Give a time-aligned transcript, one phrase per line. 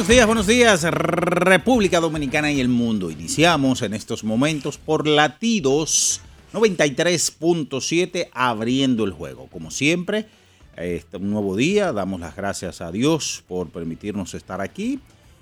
[0.00, 3.10] Buenos días, buenos días, República Dominicana y el mundo.
[3.10, 6.22] Iniciamos en estos momentos por latidos
[6.54, 9.48] 93.7 abriendo el juego.
[9.48, 10.24] Como siempre,
[10.74, 15.00] este un nuevo día, damos las gracias a Dios por permitirnos estar aquí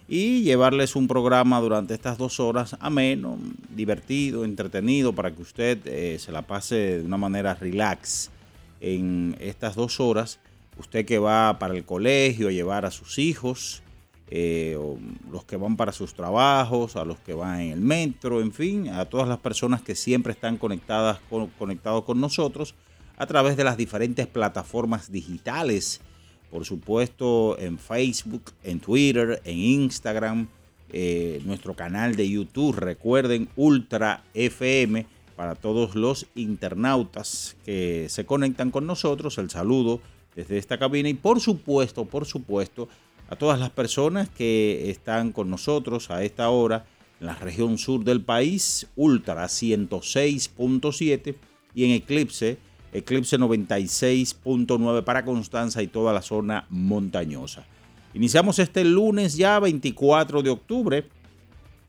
[0.09, 3.39] y llevarles un programa durante estas dos horas ameno,
[3.77, 8.29] divertido, entretenido, para que usted eh, se la pase de una manera relax
[8.81, 10.41] en estas dos horas.
[10.79, 13.83] Usted que va para el colegio a llevar a sus hijos,
[14.31, 14.79] eh,
[15.31, 18.89] los que van para sus trabajos, a los que van en el metro, en fin,
[18.89, 22.75] a todas las personas que siempre están conectadas con, conectados con nosotros
[23.17, 26.01] a través de las diferentes plataformas digitales,
[26.51, 30.49] por supuesto en Facebook, en Twitter, en Instagram,
[30.91, 35.05] eh, nuestro canal de YouTube, recuerden Ultra FM
[35.37, 40.01] para todos los internautas que se conectan con nosotros, el saludo
[40.35, 41.09] desde esta cabina.
[41.09, 42.89] Y por supuesto, por supuesto,
[43.29, 46.87] a todas las personas que están con nosotros a esta hora
[47.21, 51.35] en la región sur del país, Ultra 106.7
[51.75, 52.59] y en Eclipse,
[52.93, 57.67] Eclipse 96.9 para Constanza y toda la zona montañosa.
[58.15, 61.05] Iniciamos este lunes ya 24 de octubre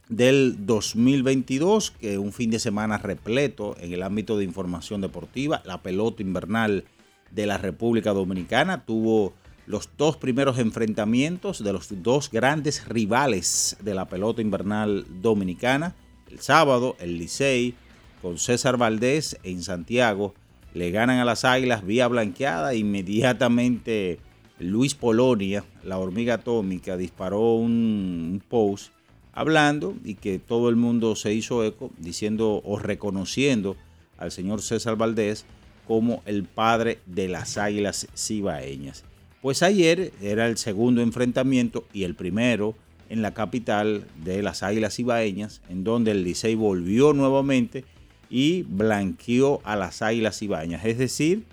[0.09, 5.61] del 2022, que un fin de semana repleto en el ámbito de información deportiva.
[5.65, 6.83] La pelota invernal
[7.31, 9.33] de la República Dominicana tuvo
[9.69, 15.95] los dos primeros enfrentamientos de los dos grandes rivales de la pelota invernal dominicana.
[16.27, 17.75] El sábado, el Licey
[18.19, 20.33] con César Valdés en Santiago
[20.73, 22.73] le ganan a las Águilas vía blanqueada.
[22.73, 24.17] Inmediatamente
[24.57, 28.91] Luis Polonia, la hormiga atómica, disparó un, post
[29.33, 33.75] hablando y que todo el mundo se hizo eco diciendo o reconociendo
[34.17, 35.45] al señor César Valdés
[35.87, 39.05] como el padre de las Águilas Cibaeñas.
[39.41, 42.75] Pues ayer era el segundo enfrentamiento y el primero
[43.09, 47.85] en la capital de las Águilas Ibaeñas, en donde el Licey volvió nuevamente
[48.29, 50.83] y blanqueó a las Águilas Ibaeñas.
[50.85, 51.45] Es decir,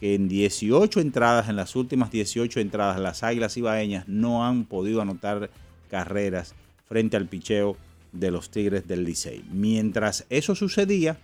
[0.00, 5.02] que en 18 entradas, en las últimas 18 entradas, las Águilas Ibaeñas no han podido
[5.02, 5.50] anotar
[5.90, 6.54] carreras
[6.88, 7.76] frente al picheo
[8.12, 9.44] de los Tigres del Licey.
[9.52, 11.18] Mientras eso sucedía,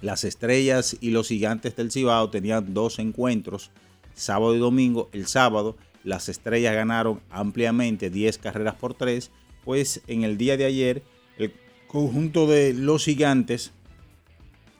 [0.00, 3.70] las Estrellas y los Gigantes del Cibao tenían dos encuentros
[4.18, 5.08] sábado y domingo.
[5.12, 9.30] El sábado las estrellas ganaron ampliamente 10 carreras por 3,
[9.64, 11.02] pues en el día de ayer
[11.36, 11.52] el
[11.86, 13.72] conjunto de los gigantes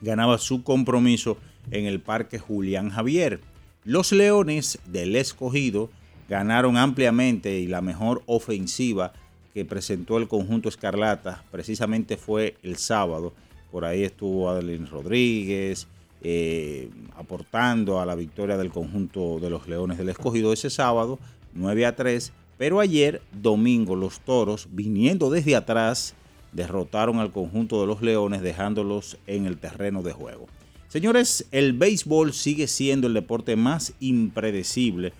[0.00, 1.38] ganaba su compromiso
[1.70, 3.40] en el Parque Julián Javier.
[3.84, 5.90] Los Leones del Escogido
[6.28, 9.12] ganaron ampliamente y la mejor ofensiva
[9.54, 13.32] que presentó el conjunto Escarlata precisamente fue el sábado.
[13.72, 15.88] Por ahí estuvo Adeline Rodríguez,
[16.22, 21.18] eh, aportando a la victoria del conjunto de los Leones del Escogido ese sábado,
[21.54, 22.32] 9 a 3.
[22.56, 26.14] Pero ayer, domingo, los Toros, viniendo desde atrás,
[26.52, 30.46] derrotaron al conjunto de los Leones, dejándolos en el terreno de juego.
[30.88, 35.12] Señores, el béisbol sigue siendo el deporte más impredecible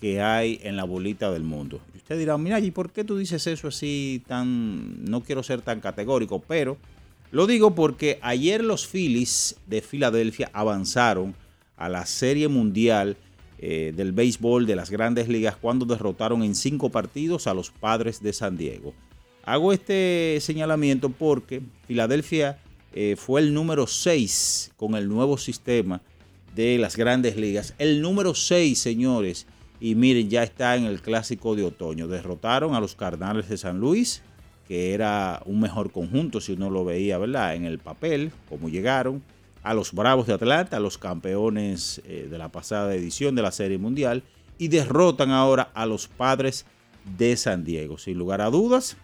[0.00, 1.80] que hay en la bolita del mundo.
[1.94, 5.04] Y usted dirá, mira, ¿y por qué tú dices eso así tan...
[5.04, 6.76] No quiero ser tan categórico, pero
[7.34, 11.34] lo digo porque ayer los Phillies de Filadelfia avanzaron
[11.76, 13.16] a la Serie Mundial
[13.58, 18.22] eh, del béisbol de las grandes ligas cuando derrotaron en cinco partidos a los padres
[18.22, 18.94] de San Diego.
[19.42, 22.60] Hago este señalamiento porque Filadelfia
[22.92, 26.02] eh, fue el número 6 con el nuevo sistema
[26.54, 27.74] de las grandes ligas.
[27.78, 29.48] El número 6, señores.
[29.80, 32.06] Y miren, ya está en el clásico de otoño.
[32.06, 34.22] Derrotaron a los Cardenales de San Luis,
[34.66, 37.54] que era un mejor conjunto si uno lo veía, ¿verdad?
[37.54, 39.22] En el papel, como llegaron.
[39.62, 43.78] A los Bravos de Atlanta, los campeones eh, de la pasada edición de la Serie
[43.78, 44.22] Mundial.
[44.58, 46.66] Y derrotan ahora a los Padres
[47.16, 47.98] de San Diego.
[47.98, 48.96] Sin lugar a dudas,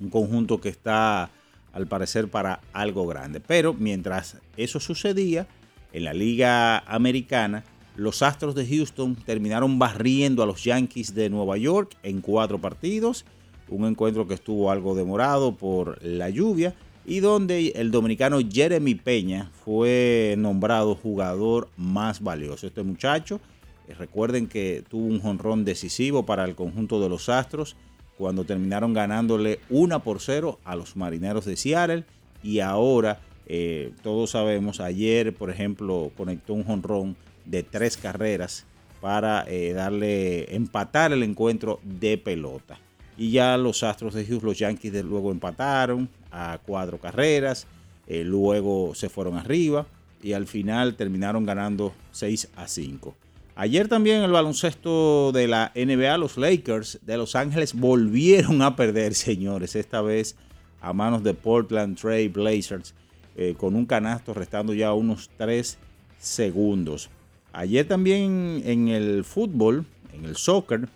[0.00, 1.30] un conjunto que está
[1.72, 3.40] al parecer para algo grande.
[3.40, 5.46] Pero mientras eso sucedía,
[5.92, 7.64] en la Liga Americana,
[7.96, 13.24] los Astros de Houston terminaron barriendo a los Yankees de Nueva York en cuatro partidos.
[13.72, 16.74] Un encuentro que estuvo algo demorado por la lluvia
[17.04, 22.66] y donde el dominicano Jeremy Peña fue nombrado jugador más valioso.
[22.66, 23.40] Este muchacho,
[23.88, 27.76] eh, recuerden que tuvo un jonrón decisivo para el conjunto de los Astros
[28.18, 32.04] cuando terminaron ganándole una por cero a los Marineros de Seattle
[32.42, 38.64] y ahora eh, todos sabemos, ayer por ejemplo conectó un jonrón de tres carreras
[39.00, 42.78] para eh, darle empatar el encuentro de pelota.
[43.16, 47.66] Y ya los Astros de Houston, los Yankees de, luego empataron a cuatro carreras,
[48.06, 49.86] eh, luego se fueron arriba
[50.22, 53.14] y al final terminaron ganando 6 a 5.
[53.54, 59.14] Ayer también el baloncesto de la NBA, los Lakers de Los Ángeles volvieron a perder,
[59.14, 60.36] señores, esta vez
[60.80, 62.94] a manos de Portland Trail Blazers,
[63.36, 65.76] eh, con un canasto restando ya unos 3
[66.18, 67.10] segundos.
[67.52, 70.88] Ayer también en el fútbol, en el soccer,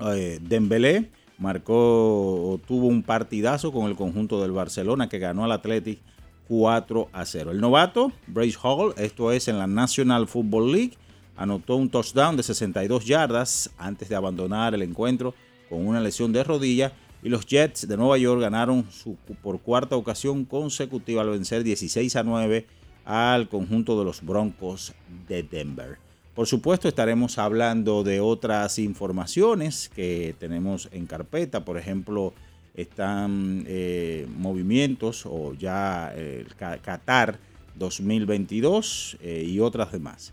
[0.00, 6.00] eh, Dembélé marcó, tuvo un partidazo con el conjunto del Barcelona que ganó al Athletic
[6.48, 7.50] 4 a 0.
[7.52, 10.92] El novato, Brace Hall, esto es en la National Football League,
[11.36, 15.34] anotó un touchdown de 62 yardas antes de abandonar el encuentro
[15.68, 16.92] con una lesión de rodilla
[17.22, 22.16] y los Jets de Nueva York ganaron su, por cuarta ocasión consecutiva al vencer 16
[22.16, 22.66] a 9
[23.04, 24.92] al conjunto de los Broncos
[25.26, 26.03] de Denver.
[26.34, 32.34] Por supuesto estaremos hablando de otras informaciones que tenemos en carpeta, por ejemplo,
[32.74, 37.38] están eh, movimientos o ya el Qatar
[37.76, 40.32] 2022 eh, y otras demás.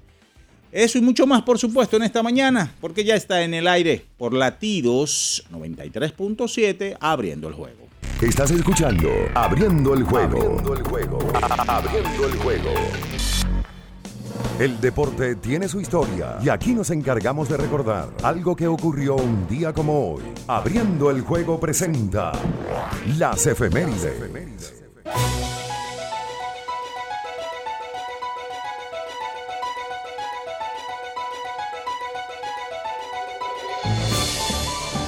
[0.72, 4.06] Eso y mucho más, por supuesto, en esta mañana, porque ya está en el aire
[4.18, 7.82] por latidos 93.7, abriendo el juego.
[8.22, 10.38] Estás escuchando Abriendo el juego.
[10.38, 11.20] Abriendo el juego.
[11.68, 12.70] Abriendo el juego.
[14.62, 19.48] El deporte tiene su historia y aquí nos encargamos de recordar algo que ocurrió un
[19.48, 20.22] día como hoy.
[20.46, 22.32] Abriendo el juego presenta
[23.18, 24.84] las efemérides.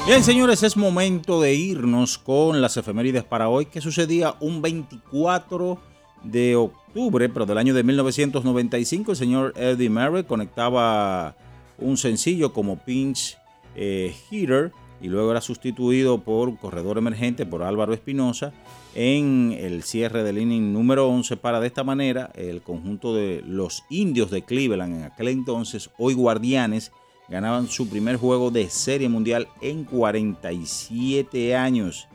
[0.08, 5.93] Bien, señores, es momento de irnos con las efemérides para hoy, que sucedía un 24
[6.24, 9.12] de octubre, pero del año de 1995.
[9.12, 11.36] El señor Eddie Murray conectaba
[11.78, 13.38] un sencillo como pinch
[13.76, 14.72] eh, hitter
[15.02, 18.54] y luego era sustituido por corredor emergente por Álvaro Espinosa
[18.96, 23.84] en el cierre del inning número 11 para de esta manera el conjunto de los
[23.90, 26.92] indios de Cleveland en aquel entonces, hoy guardianes,
[27.28, 32.08] ganaban su primer juego de serie mundial en 47 años.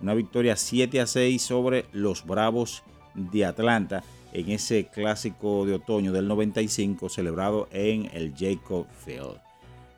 [0.00, 2.82] Una victoria 7 a 6 sobre los Bravos
[3.14, 4.02] de Atlanta
[4.32, 9.40] en ese clásico de otoño del 95 celebrado en el Jacob Field.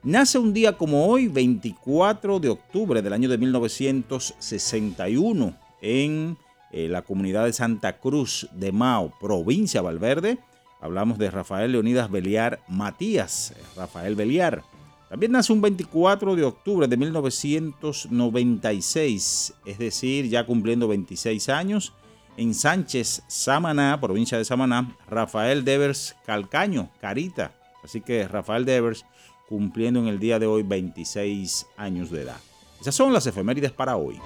[0.02, 6.37] Nace un día como hoy, 24 de octubre del año de 1961, en
[6.73, 10.38] eh, la comunidad de Santa Cruz de Mao, provincia Valverde,
[10.85, 14.62] Hablamos de Rafael Leonidas Beliar Matías, Rafael Beliar.
[15.09, 21.94] También nace un 24 de octubre de 1996, es decir, ya cumpliendo 26 años,
[22.36, 27.52] en Sánchez, Samaná, provincia de Samaná, Rafael Devers Calcaño, Carita.
[27.82, 29.04] Así que Rafael Devers
[29.48, 32.36] cumpliendo en el día de hoy 26 años de edad.
[32.80, 34.20] Esas son las efemérides para hoy.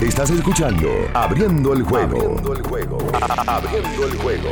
[0.00, 2.16] Estás escuchando Abriendo el juego.
[2.16, 2.98] Abriendo el juego.
[3.46, 4.50] Abriendo el juego.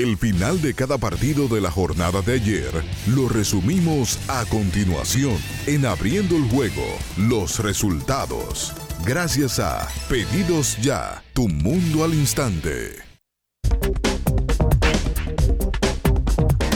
[0.00, 2.72] El final de cada partido de la jornada de ayer
[3.06, 6.86] lo resumimos a continuación en Abriendo el juego.
[7.18, 8.72] Los resultados.
[9.04, 12.94] Gracias a Pedidos Ya, tu mundo al instante.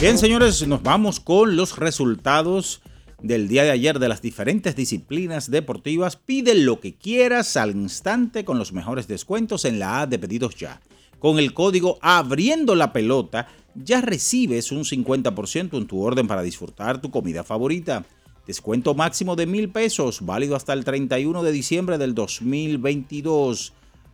[0.03, 2.83] Bien, señores, nos vamos con los resultados
[3.23, 8.45] del día de ayer de las diferentes disciplinas deportivas, pide lo que quieras al instante
[8.45, 10.83] con los mejores descuentos en la A de pedidos ya.
[11.19, 17.01] Con el código Abriendo la Pelota ya recibes un 50% en tu orden para disfrutar
[17.01, 18.05] tu comida favorita.
[18.47, 23.73] Descuento máximo de mil pesos, válido hasta el 31 de diciembre del 2022.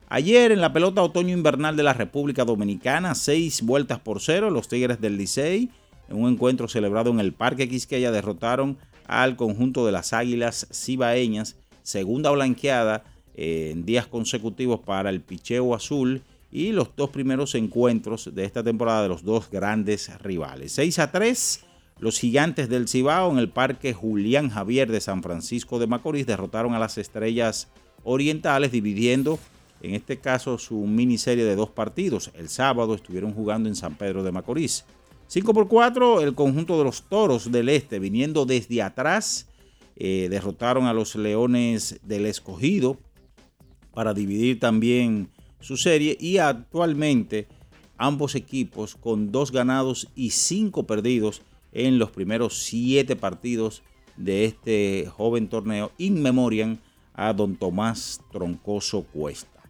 [0.08, 5.00] Ayer en la pelota otoño-invernal de la República Dominicana, seis vueltas por cero, los Tigres
[5.00, 5.70] del Licey,
[6.08, 11.56] en un encuentro celebrado en el Parque Quisqueya, derrotaron al conjunto de las Águilas Cibaeñas,
[11.82, 13.04] segunda blanqueada
[13.34, 18.62] eh, en días consecutivos para el picheo azul y los dos primeros encuentros de esta
[18.62, 20.72] temporada de los dos grandes rivales.
[20.72, 21.64] 6 a 3,
[22.00, 26.74] los gigantes del Cibao en el Parque Julián Javier de San Francisco de Macorís derrotaron
[26.74, 27.68] a las estrellas
[28.02, 29.38] orientales dividiendo
[29.82, 32.30] en este caso su miniserie de dos partidos.
[32.34, 34.84] El sábado estuvieron jugando en San Pedro de Macorís.
[35.28, 39.48] 5 por 4, el conjunto de los Toros del Este viniendo desde atrás
[39.96, 42.98] eh, derrotaron a los Leones del Escogido
[43.92, 45.30] para dividir también
[45.60, 47.46] su serie y actualmente
[47.96, 53.82] ambos equipos con dos ganados y cinco perdidos en los primeros siete partidos
[54.16, 56.78] de este joven torneo in memoriam
[57.14, 59.60] a don Tomás Troncoso Cuesta.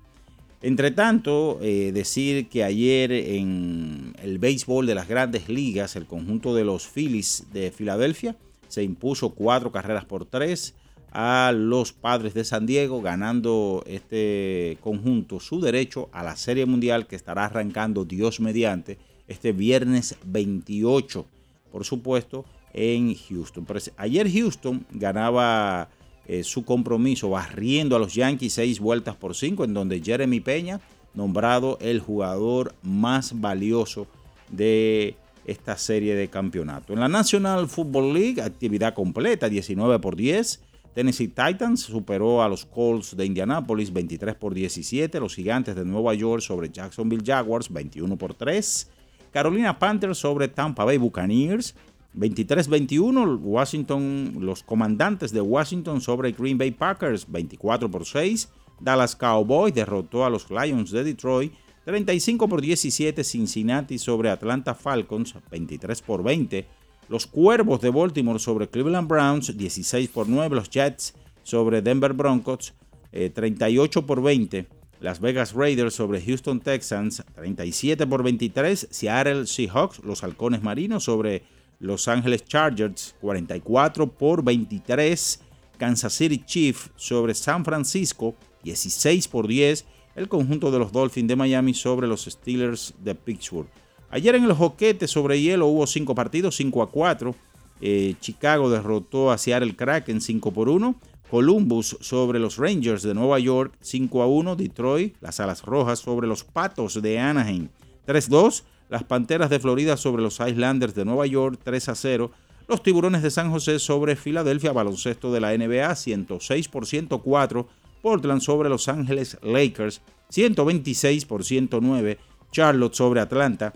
[0.63, 6.55] Entre tanto, eh, decir que ayer en el béisbol de las grandes ligas, el conjunto
[6.55, 8.37] de los Phillies de Filadelfia
[8.69, 10.75] se impuso cuatro carreras por tres
[11.13, 17.07] a los padres de San Diego, ganando este conjunto su derecho a la Serie Mundial
[17.07, 21.27] que estará arrancando Dios mediante este viernes 28,
[21.73, 23.67] por supuesto, en Houston.
[23.97, 25.89] ayer Houston ganaba
[26.27, 30.81] eh, su compromiso barriendo a los Yankees seis vueltas por cinco, en donde Jeremy Peña,
[31.15, 34.07] nombrado el jugador más valioso
[34.49, 36.93] de esta serie de campeonato.
[36.93, 40.61] En la National Football League, actividad completa, 19 por 10.
[40.95, 46.15] Tennessee Titans superó a los Colts de Indianapolis 23 por 17, los Gigantes de Nueva
[46.15, 48.91] York sobre Jacksonville Jaguars 21 por 3,
[49.31, 51.75] Carolina Panthers sobre Tampa Bay Buccaneers
[52.17, 58.49] 23-21, Washington, los comandantes de Washington sobre Green Bay Packers 24 por 6,
[58.81, 61.53] Dallas Cowboys derrotó a los Lions de Detroit
[61.85, 66.67] 35 por 17, Cincinnati sobre Atlanta Falcons 23 por 20,
[67.11, 70.55] los Cuervos de Baltimore sobre Cleveland Browns, 16 por 9.
[70.55, 71.13] Los Jets
[71.43, 72.73] sobre Denver Broncos,
[73.11, 74.69] 38 eh, por 20.
[75.01, 78.87] Las Vegas Raiders sobre Houston Texans, 37 por 23.
[78.93, 81.43] Seattle Seahawks, los Halcones Marinos sobre
[81.81, 85.41] Los Angeles Chargers, 44 por 23.
[85.79, 89.85] Kansas City Chiefs sobre San Francisco, 16 por 10.
[90.15, 93.69] El conjunto de los Dolphins de Miami sobre los Steelers de Pittsburgh.
[94.13, 97.35] Ayer en el joquete sobre hielo hubo cinco partidos, 5 a 4.
[97.81, 100.97] Eh, Chicago derrotó a Seattle Kraken 5 por 1.
[101.31, 104.57] Columbus sobre los Rangers de Nueva York 5 a 1.
[104.57, 107.69] Detroit, las Alas Rojas sobre los Patos de Anaheim
[108.09, 108.65] 3-2.
[108.89, 112.33] Las Panteras de Florida sobre los Islanders de Nueva York 3 a 0.
[112.67, 117.69] Los Tiburones de San José sobre Filadelfia, baloncesto de la NBA 106 por 104.
[118.03, 120.01] Portland sobre Los Ángeles Lakers
[120.31, 122.19] 126 por 109.
[122.51, 123.73] Charlotte sobre Atlanta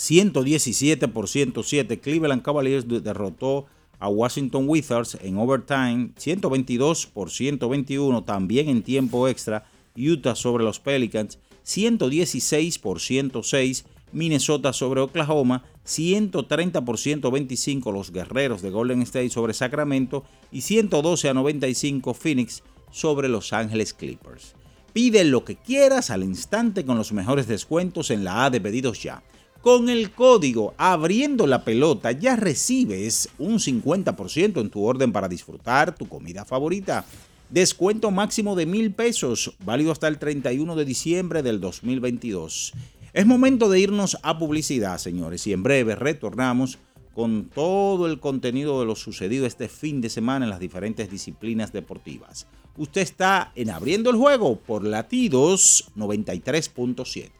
[0.00, 2.00] 117 por 107.
[2.00, 3.66] Cleveland Cavaliers derrotó
[3.98, 9.66] a Washington Wizards en overtime 122 por 121 también en tiempo extra.
[9.94, 13.84] Utah sobre los Pelicans 116 por 106.
[14.12, 21.28] Minnesota sobre Oklahoma 130 por 125 los Guerreros de Golden State sobre Sacramento y 112
[21.28, 24.54] a 95 Phoenix sobre Los Ángeles Clippers.
[24.94, 29.02] Pide lo que quieras al instante con los mejores descuentos en la A de pedidos
[29.02, 29.22] ya.
[29.62, 35.94] Con el código abriendo la pelota ya recibes un 50% en tu orden para disfrutar
[35.94, 37.04] tu comida favorita.
[37.50, 42.72] Descuento máximo de mil pesos, válido hasta el 31 de diciembre del 2022.
[43.12, 46.78] Es momento de irnos a publicidad, señores, y en breve retornamos
[47.14, 51.70] con todo el contenido de lo sucedido este fin de semana en las diferentes disciplinas
[51.70, 52.46] deportivas.
[52.78, 57.39] Usted está en Abriendo el Juego por Latidos 93.7.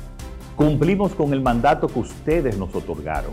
[0.55, 3.31] Cumplimos con el mandato que ustedes nos otorgaron.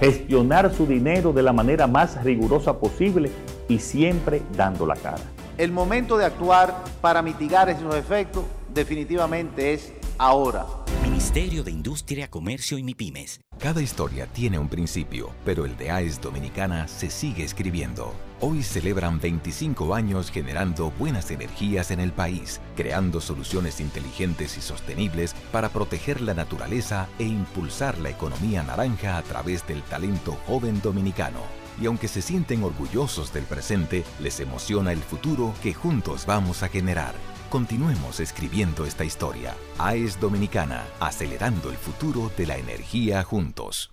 [0.00, 3.30] Gestionar su dinero de la manera más rigurosa posible
[3.68, 5.22] y siempre dando la cara.
[5.58, 10.64] El momento de actuar para mitigar esos efectos definitivamente es ahora.
[11.02, 13.40] Ministerio de Industria, Comercio y MIPIMES.
[13.58, 18.14] Cada historia tiene un principio, pero el de AES Dominicana se sigue escribiendo.
[18.42, 25.34] Hoy celebran 25 años generando buenas energías en el país, creando soluciones inteligentes y sostenibles
[25.52, 31.40] para proteger la naturaleza e impulsar la economía naranja a través del talento joven dominicano.
[31.78, 36.68] Y aunque se sienten orgullosos del presente, les emociona el futuro que juntos vamos a
[36.68, 37.14] generar.
[37.50, 39.54] Continuemos escribiendo esta historia.
[39.76, 43.92] AES Dominicana, acelerando el futuro de la energía juntos.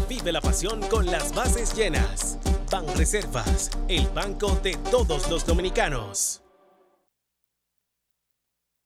[0.00, 2.38] vive la pasión con las bases llenas.
[2.70, 6.42] Ban Reservas, el banco de todos los dominicanos.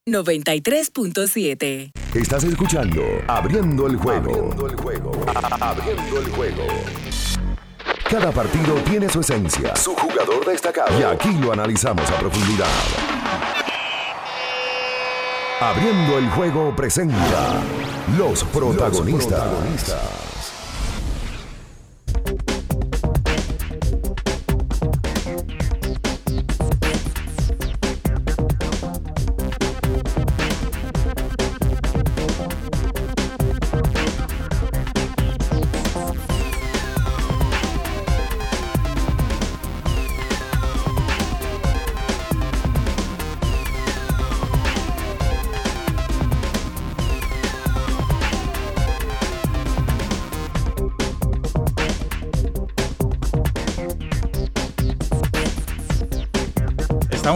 [0.09, 1.91] 93.7.
[2.15, 4.31] Estás escuchando Abriendo el juego.
[4.31, 5.11] Abriendo el juego.
[5.61, 6.63] Abriendo el juego.
[8.09, 10.97] Cada partido tiene su esencia, su jugador destacado.
[11.01, 12.69] Y aquí lo analizamos a profundidad.
[15.61, 17.61] Abriendo el juego presenta
[18.17, 20.36] los protagonistas.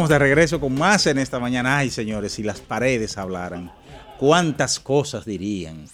[0.01, 1.77] Estamos de regreso con más en esta mañana.
[1.77, 3.71] Ay, señores, si las paredes hablaran,
[4.19, 5.85] cuántas cosas dirían,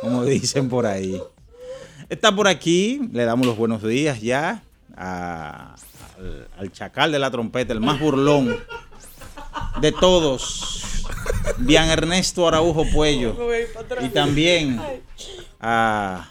[0.00, 1.20] como dicen por ahí.
[2.08, 4.62] Está por aquí, le damos los buenos días ya
[4.96, 5.74] a-
[6.16, 8.56] al, al chacal de la trompeta, el más burlón
[9.82, 11.04] de todos,
[11.58, 13.36] Bian Ernesto Araujo Puello.
[14.00, 14.80] Y también
[15.60, 16.26] a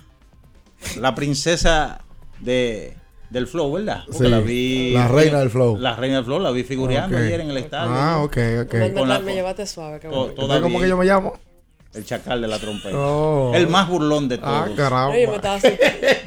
[0.98, 2.02] la princesa
[2.40, 2.98] de,
[3.32, 4.04] del flow, ¿verdad?
[4.06, 4.92] Porque Sí, la vi.
[4.92, 5.78] la reina del flow.
[5.78, 7.92] La reina del flow, la vi figureando ayer en el estadio.
[7.94, 8.74] Ah, ok, ok.
[8.74, 10.42] Me, Con la- me llevaste suave, qué to- bonito.
[10.42, 10.62] todavía.
[10.62, 11.40] ¿Cómo que yo me llamo?
[11.94, 12.96] El chacal de la trompeta.
[12.98, 13.52] Oh.
[13.54, 14.78] El más burlón de Ah, todos.
[14.78, 15.10] caramba.
[15.16, 15.68] Oye, me estaba así.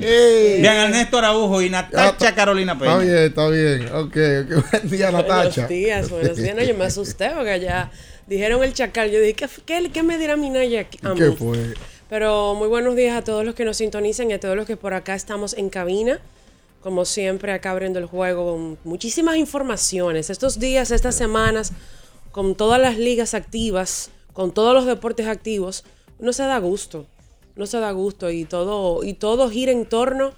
[0.01, 0.61] Ey.
[0.61, 2.99] Bien, Ernesto Araujo y Natacha Carolina Está Peña.
[2.99, 3.87] bien, está bien.
[3.95, 4.71] Ok, ok.
[4.73, 5.62] Buen día, Natacha.
[5.62, 6.57] Buenos días, buenos días.
[6.57, 7.90] No, yo me asusté porque ya
[8.27, 9.11] dijeron el chacal.
[9.11, 10.99] Yo dije, ¿qué, qué, qué me dirá mi Naya aquí?
[11.03, 11.37] a ¿Qué mí?
[11.37, 11.59] fue?
[12.11, 14.77] Pero muy buenos días a todos los que nos sintonizan y a todos los que
[14.77, 16.19] por acá estamos en cabina.
[16.85, 20.29] Como siempre, acá abriendo el juego con muchísimas informaciones.
[20.29, 21.73] Estos días, estas semanas,
[22.31, 25.83] con todas las ligas activas, con todos los deportes activos,
[26.18, 27.07] uno se da gusto.
[27.57, 30.35] Uno se da gusto y todo, y todo gira en torno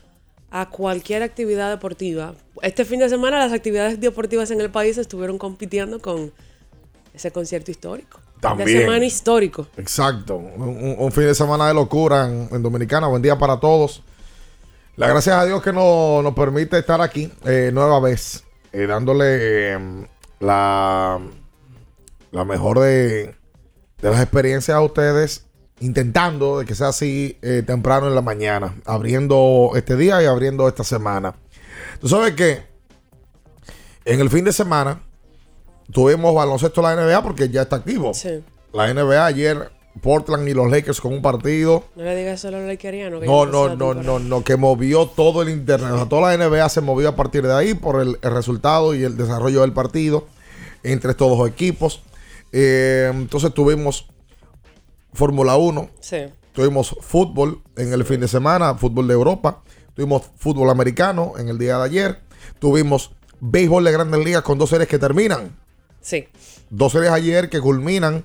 [0.52, 2.34] a cualquier actividad deportiva.
[2.62, 6.32] Este fin de semana las actividades deportivas en el país estuvieron compitiendo con
[7.12, 8.20] ese concierto histórico.
[8.40, 8.68] También.
[8.68, 9.66] De semana histórico.
[9.78, 10.36] Exacto.
[10.36, 13.08] Un, un- un fin de semana de locura en, en Dominicana.
[13.08, 14.02] Buen día para todos.
[14.96, 19.74] La gracias a Dios que nos, nos permite estar aquí eh, nueva vez, eh, dándole
[19.74, 19.78] eh,
[20.40, 21.20] la,
[22.30, 23.34] la mejor de,
[24.00, 25.44] de las experiencias a ustedes,
[25.80, 30.66] intentando de que sea así eh, temprano en la mañana, abriendo este día y abriendo
[30.66, 31.34] esta semana.
[32.00, 32.62] Tú sabes que
[34.06, 35.02] en el fin de semana
[35.92, 38.14] tuvimos baloncesto la NBA porque ya está activo.
[38.14, 38.42] Sí.
[38.72, 41.84] La NBA ayer, Portland y los Lakers con un partido.
[41.96, 43.22] No le digas solo a los lakerianos.
[43.24, 45.90] No, no, no, no, no, que movió todo el internet.
[45.92, 48.94] O sea, toda la NBA se movió a partir de ahí por el, el resultado
[48.94, 50.26] y el desarrollo del partido
[50.82, 52.02] entre estos dos equipos.
[52.52, 54.06] Eh, entonces tuvimos
[55.12, 56.18] Fórmula 1, Sí.
[56.52, 59.62] tuvimos fútbol en el fin de semana, fútbol de Europa,
[59.94, 62.20] tuvimos fútbol americano en el día de ayer,
[62.58, 65.56] tuvimos béisbol de grandes ligas con dos series que terminan.
[66.02, 66.28] Sí.
[66.70, 68.24] Dos series ayer que culminan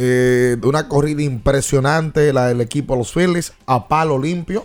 [0.00, 4.64] eh, de una corrida impresionante, la del equipo de los Phillies, a palo limpio.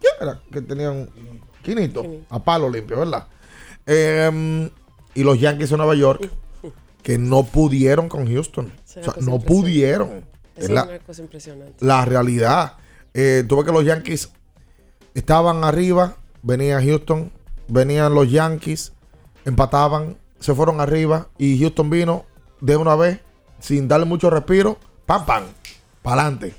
[0.00, 0.40] ¿Quién era?
[0.52, 1.10] Que tenían
[1.62, 2.04] Quinito.
[2.30, 3.26] A palo limpio, ¿verdad?
[3.86, 4.70] Eh,
[5.14, 6.30] y los Yankees de Nueva York,
[7.02, 8.66] que no pudieron con Houston.
[8.66, 10.24] O sea, no pudieron.
[10.54, 11.84] Es la, una cosa impresionante.
[11.84, 12.74] la realidad.
[13.14, 14.30] Eh, tuve que los Yankees
[15.14, 17.32] estaban arriba, venía Houston,
[17.66, 18.92] venían los Yankees,
[19.44, 22.26] empataban, se fueron arriba y Houston vino
[22.60, 23.20] de una vez,
[23.60, 25.44] sin darle mucho respiro, pam, pam,
[26.02, 26.54] para adelante.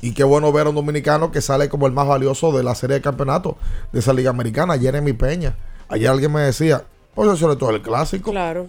[0.00, 2.74] Y qué bueno ver a un dominicano que sale como el más valioso de la
[2.74, 3.56] serie de campeonato
[3.92, 5.56] de esa liga americana, Jeremy Peña.
[5.88, 6.84] Ayer alguien me decía,
[7.14, 8.30] pues el sobre todo el clásico.
[8.32, 8.66] Claro.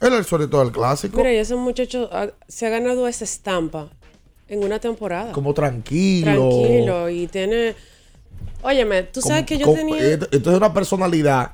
[0.00, 1.16] Él es el sobre todo el clásico.
[1.16, 2.10] Mira, y ese muchacho
[2.48, 3.88] se ha ganado esa estampa
[4.48, 5.32] en una temporada.
[5.32, 6.50] como tranquilo.
[6.50, 7.08] Tranquilo.
[7.08, 7.74] Y tiene.
[8.62, 10.02] Óyeme, tú sabes Como- que yo como- tenía.
[10.06, 11.52] esto- esto es una personalidad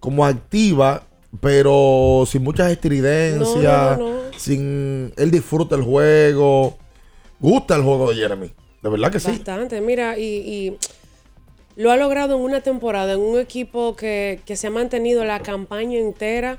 [0.00, 1.02] como activa,
[1.40, 6.76] pero sin muchas estridencias, No, no, no, sin él disfruta el juego,
[7.40, 9.30] gusta el juego de Jeremy, de verdad que sí.
[9.30, 10.78] Bastante, mira, y, y
[11.76, 15.40] lo ha logrado en una temporada, en un equipo que, que se ha mantenido la
[15.40, 16.58] campaña entera,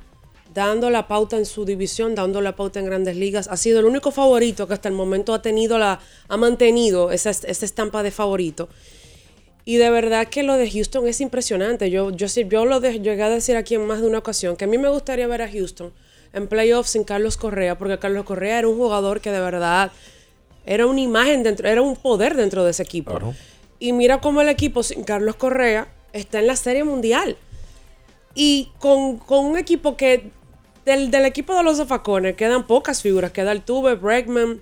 [0.53, 3.47] dando la pauta en su división, dando la pauta en grandes ligas.
[3.47, 7.29] Ha sido el único favorito que hasta el momento ha tenido la, ha mantenido esa,
[7.29, 8.69] esa estampa de favorito.
[9.65, 11.89] Y de verdad que lo de Houston es impresionante.
[11.89, 14.55] Yo, yo, sí- yo lo de- llegué a decir aquí en más de una ocasión
[14.57, 15.93] que a mí me gustaría ver a Houston
[16.33, 19.91] en playoffs sin Carlos Correa, porque Carlos Correa era un jugador que de verdad
[20.65, 23.11] era una imagen dentro, era un poder dentro de ese equipo.
[23.79, 27.37] Y mira cómo el equipo sin Carlos Correa está en la Serie Mundial.
[28.35, 30.31] Y con, con un equipo que
[30.85, 33.31] del, del equipo de los zafacones quedan pocas figuras.
[33.31, 34.61] Queda el Tuve, Bregman.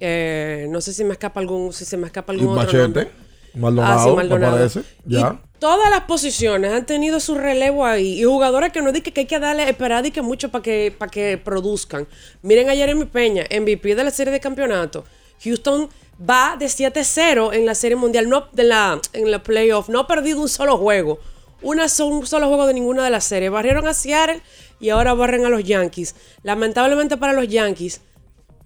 [0.00, 3.25] eh, no sé si me escapa algún, si se me escapa algún otro nombre.
[3.56, 4.56] Maldonado, Ah, sí, me Maldonado.
[4.56, 5.40] parece, ya.
[5.58, 8.20] Todas las posiciones han tenido su relevo ahí.
[8.20, 10.94] Y jugadores que no di que, hay que darle, esperar y que mucho para que,
[10.96, 12.06] para que produzcan.
[12.42, 15.04] Miren a Jeremy Peña, MVP de la serie de campeonato.
[15.42, 15.88] Houston
[16.18, 19.88] va de 7-0 en la serie mundial, no, de la, en la playoff.
[19.88, 21.18] No ha perdido un solo juego.
[21.62, 23.50] Una, un solo juego de ninguna de las series.
[23.50, 24.42] Barrieron a Seattle
[24.78, 26.14] y ahora barren a los Yankees.
[26.42, 28.02] Lamentablemente para los Yankees,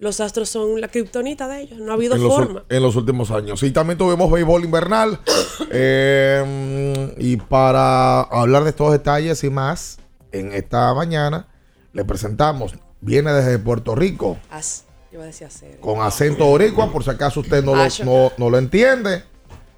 [0.01, 1.79] los Astros son la kriptonita de ellos.
[1.79, 2.63] No ha habido en, los, forma.
[2.67, 3.61] en los últimos años.
[3.61, 5.19] Y también tuvimos béisbol invernal.
[5.73, 9.99] Eh, y para hablar de estos detalles y más,
[10.33, 11.47] en esta mañana
[11.93, 15.79] le presentamos, viene desde Puerto Rico, As- yo iba a decir hacer.
[15.79, 19.23] con acento boricua, por si acaso usted no lo, no, no lo entiende.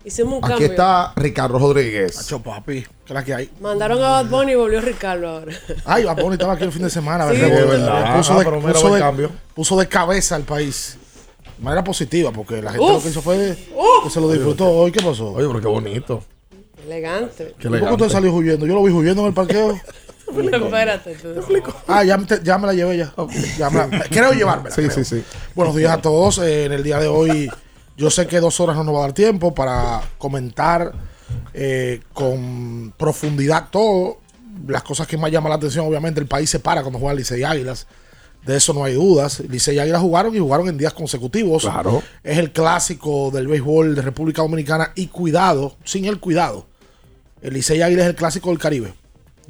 [0.05, 0.67] Hicimos un Aquí cambio.
[0.67, 2.15] está Ricardo Rodríguez.
[2.17, 3.49] Macho, papi, ¿qué es la que hay?
[3.61, 5.53] Mandaron a Bad Bunny y volvió Ricardo ahora.
[5.85, 7.29] Ay, Bad Bunny estaba aquí el fin de semana.
[7.31, 7.37] Sí.
[7.39, 7.59] ¿verdad?
[7.59, 8.17] Es verdad.
[8.17, 9.31] Puso, Ah, de, puso de- cambio.
[9.55, 10.97] puso de cabeza al país.
[11.57, 12.91] De manera positiva, porque la gente Uf.
[12.95, 13.57] lo que hizo fue
[14.03, 14.91] que se lo disfrutó hoy.
[14.91, 15.31] ¿Qué pasó?
[15.31, 16.23] Oye, pero qué bonito.
[16.85, 17.55] Elegante.
[17.57, 18.65] Qué ¿Por qué usted salió huyendo?
[18.65, 19.79] Yo lo vi huyendo en el parqueo.
[20.27, 21.15] Espérate.
[21.15, 21.29] tú.
[21.87, 23.13] Ah, ya, me te- ya me la llevé ya.
[23.57, 24.75] Ya me la- creo llevármela.
[24.75, 24.91] Sí, creo.
[24.91, 25.23] sí, sí.
[25.55, 26.39] Buenos días a todos.
[26.39, 27.49] Eh, en el día de hoy,
[27.97, 30.93] yo sé que dos horas no nos va a dar tiempo para comentar
[31.53, 34.17] eh, con profundidad todo.
[34.67, 37.43] Las cosas que más llaman la atención, obviamente, el país se para cuando juega Licey
[37.43, 37.88] Águilas.
[38.45, 39.39] De eso no hay dudas.
[39.39, 41.63] Licey y Águilas jugaron y jugaron en días consecutivos.
[41.63, 42.03] Claro.
[42.23, 46.67] Es el clásico del béisbol de República Dominicana y cuidado, sin el cuidado.
[47.41, 48.93] El Licey Águilas es el clásico del Caribe.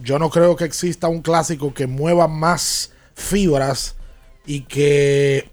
[0.02, 3.96] Yo no creo que exista un clásico que mueva más fibras
[4.46, 5.50] y que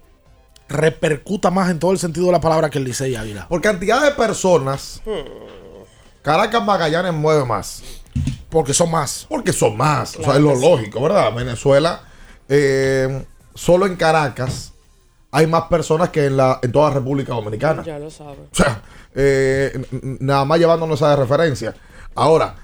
[0.71, 3.47] repercuta más en todo el sentido de la palabra que el Licey Águila.
[3.47, 5.01] Por cantidad de personas,
[6.21, 7.83] Caracas Magallanes mueve más.
[8.49, 9.25] Porque son más.
[9.29, 10.17] Porque son más.
[10.17, 10.61] o sea, es lo sí.
[10.61, 11.33] lógico, ¿verdad?
[11.33, 12.03] Venezuela,
[12.49, 14.73] eh, solo en Caracas
[15.31, 17.83] hay más personas que en, la, en toda la República Dominicana.
[17.83, 18.47] Ya lo saben.
[18.51, 18.81] O sea,
[19.15, 19.85] eh,
[20.19, 21.73] nada más llevándonos esa de referencia.
[22.15, 22.55] Ahora,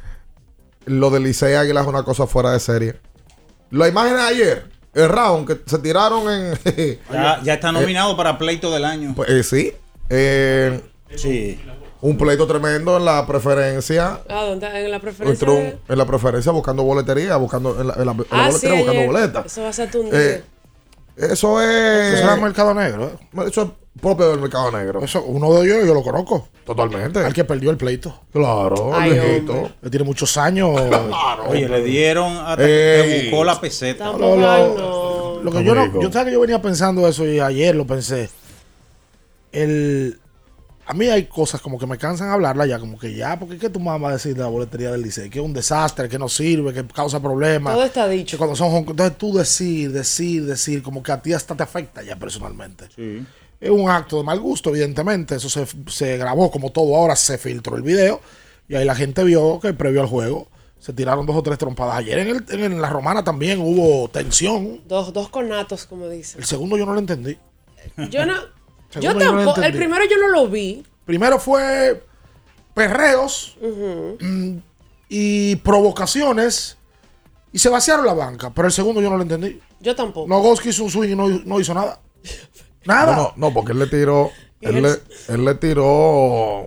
[0.86, 3.00] lo del Licey Águila es una cosa fuera de serie.
[3.72, 7.00] La imagen de ayer, el round que se tiraron en.
[7.12, 9.14] Ya, ya está nominado para pleito del año.
[9.16, 9.74] Pues, eh, sí.
[10.10, 10.82] Eh,
[11.16, 11.60] sí.
[12.00, 14.20] Un pleito tremendo en la preferencia.
[14.30, 14.68] Ah, ¿dónde?
[14.86, 15.48] En la preferencia.
[15.90, 18.76] En la preferencia buscando boletería, buscando en la, en la- en la Ah, sí, boletería
[18.78, 19.08] buscando ayer.
[19.08, 19.46] boletas.
[19.48, 20.44] Eso va a ser tu Eh,
[21.18, 22.20] eso es.
[22.20, 23.08] Eso el mercado negro.
[23.08, 23.48] ¿eh?
[23.48, 25.04] Eso es propio del mercado negro.
[25.04, 26.48] Eso, uno de ellos yo lo conozco.
[26.66, 27.20] Totalmente.
[27.20, 28.22] Al que perdió el pleito.
[28.32, 29.72] Claro, Ay, el viejito.
[29.82, 30.70] Él tiene muchos años.
[31.50, 34.12] Oye, le dieron hasta que buscó la peseta.
[34.14, 35.44] Lo- lo- no.
[35.44, 38.30] Lo que yo no, yo sabes que yo venía pensando eso y ayer lo pensé.
[39.52, 40.20] El,
[40.86, 43.70] a mí hay cosas como que me cansan hablarla ya, como que ya, porque ¿qué
[43.70, 45.30] tú me vas a decir de la boletería del Licey?
[45.30, 47.74] Que es un desastre, que no sirve, que causa problemas.
[47.74, 48.38] Todo está dicho.
[48.38, 52.16] Cuando son entonces tú decir, decir, decir, como que a ti hasta te afecta ya
[52.18, 52.86] personalmente.
[53.60, 55.36] Es un acto de mal gusto, evidentemente.
[55.36, 56.96] Eso se, se grabó como todo.
[56.96, 58.22] Ahora se filtró el video
[58.70, 60.48] y ahí la gente vio que previo al juego
[60.80, 61.96] se tiraron dos o tres trompadas.
[61.96, 64.82] Ayer en, el- en la romana también hubo tensión.
[64.88, 66.38] Dos, dos conatos, como dice.
[66.38, 67.36] El segundo yo no lo entendí.
[68.12, 68.36] Yo no.
[69.02, 69.62] yo no tampoco.
[69.64, 70.86] el primero yo no lo vi.
[71.06, 72.04] Primero fue
[72.76, 73.58] perreos
[74.22, 74.58] mm,
[75.10, 76.78] y provocaciones
[77.52, 78.52] y se vaciaron la banca.
[78.54, 79.60] Pero el segundo yo no lo entendí.
[79.80, 80.28] Yo tampoco.
[80.28, 82.00] Nogoski hizo un swing y no, no hizo nada.
[82.88, 83.16] Nada.
[83.16, 84.32] No, no, no, porque él le tiró.
[84.62, 86.66] Él él- le, él le tiró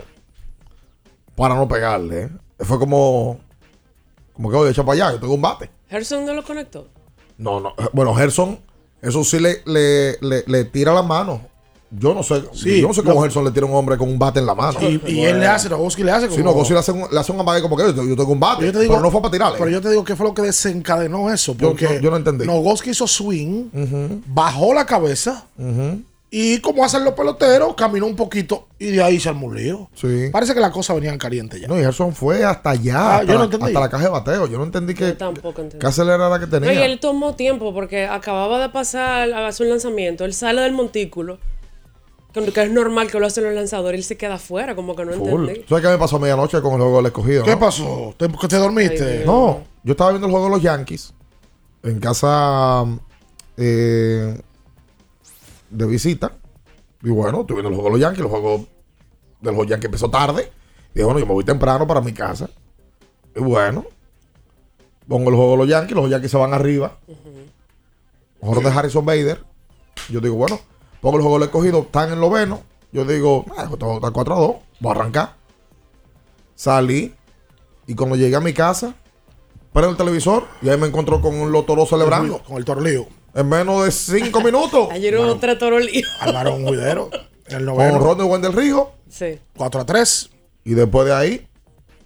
[1.37, 2.23] para no pegarle.
[2.25, 2.31] ¿eh?
[2.61, 3.41] Fue como.
[4.35, 5.71] Como que, oye, echa para allá, yo tengo un bate.
[5.89, 6.87] Gerson no lo conectó.
[7.37, 7.75] No, no.
[7.93, 8.59] Bueno, Gerson,
[9.03, 11.43] eso sí le, le, le, le tira la mano.
[11.91, 12.45] Yo no sé.
[12.53, 14.39] Sí, yo no sé cómo lo- Gerson le tira a un hombre con un bate
[14.39, 14.79] en la mano.
[14.81, 16.37] Y, y él le hace, Nogoski le hace como...
[16.39, 18.31] Si no, Gossi le hace un, le hace un amague como que yo, yo tengo
[18.33, 18.59] un bate.
[18.61, 19.59] Pero yo te digo- pero no fue para tirarle.
[19.59, 21.55] Pero yo te digo que fue lo que desencadenó eso.
[21.57, 22.47] Yo- Porque yo- yo no entendí.
[22.47, 23.71] Nogoski hizo swing,
[24.27, 25.45] bajó la cabeza
[26.33, 29.91] y como hacen los peloteros, caminó un poquito y de ahí se armó un lío.
[29.95, 30.29] Sí.
[30.33, 31.67] Parece que la cosa venía en caliente ya.
[31.67, 32.97] No, y Gerson fue hasta allá.
[32.99, 33.67] Ah, hasta, yo no la, entendí.
[33.67, 34.47] hasta la caja de bateo.
[34.47, 35.79] Yo no entendí que, Tampoco entendí.
[35.81, 36.85] qué acelerada que No, y tenía.
[36.87, 40.25] él tomó tiempo porque acababa de pasar a hacer un lanzamiento.
[40.25, 41.39] Él sale del montículo.
[42.33, 43.99] Que es normal que lo hacen los lanzadores.
[43.99, 45.49] Él se queda afuera, como que no Full.
[45.49, 45.65] entendí.
[45.69, 47.43] ¿Sabes qué me pasó a medianoche con el juego del escogido?
[47.43, 47.59] ¿Qué no?
[47.59, 48.15] pasó?
[48.17, 49.19] ¿Te, que te dormiste?
[49.19, 49.23] Ay.
[49.27, 51.13] No, yo estaba viendo el juego de los Yankees
[51.83, 52.85] en casa
[53.57, 54.41] eh,
[55.71, 56.33] de visita.
[57.03, 58.21] Y bueno, estoy viendo el juego de los Yankees.
[58.25, 58.67] El juego
[59.41, 60.53] de los Yankees empezó tarde.
[60.91, 62.51] Y dije, bueno, yo me voy temprano para mi casa.
[63.35, 63.85] Y bueno,
[65.09, 65.97] pongo el juego de los Yankees.
[65.97, 66.99] Los Yankees se van arriba.
[68.43, 69.45] Mejor de Harrison Bader.
[70.09, 70.61] Yo digo, bueno,
[71.01, 71.81] pongo el juego del escogido.
[71.81, 72.63] Están en noveno.
[72.93, 74.57] Yo digo, ah, esto está 4 a 2.
[74.81, 75.37] Voy a arrancar.
[76.55, 77.15] Salí.
[77.87, 78.95] Y cuando llegué a mi casa,
[79.73, 82.43] prendo el televisor y ahí me encontró con un Lotoro celebrando.
[82.43, 83.07] Con el torlío.
[83.35, 84.89] En menos de cinco minutos.
[84.91, 86.07] Ayer hubo otra torolío.
[86.21, 87.11] Álvaro un juidero.
[87.47, 87.99] En el con noveno.
[87.99, 88.91] Ron de Buen del Río.
[89.09, 89.39] Sí.
[89.57, 90.31] 4 a 3.
[90.65, 91.47] Y después de ahí,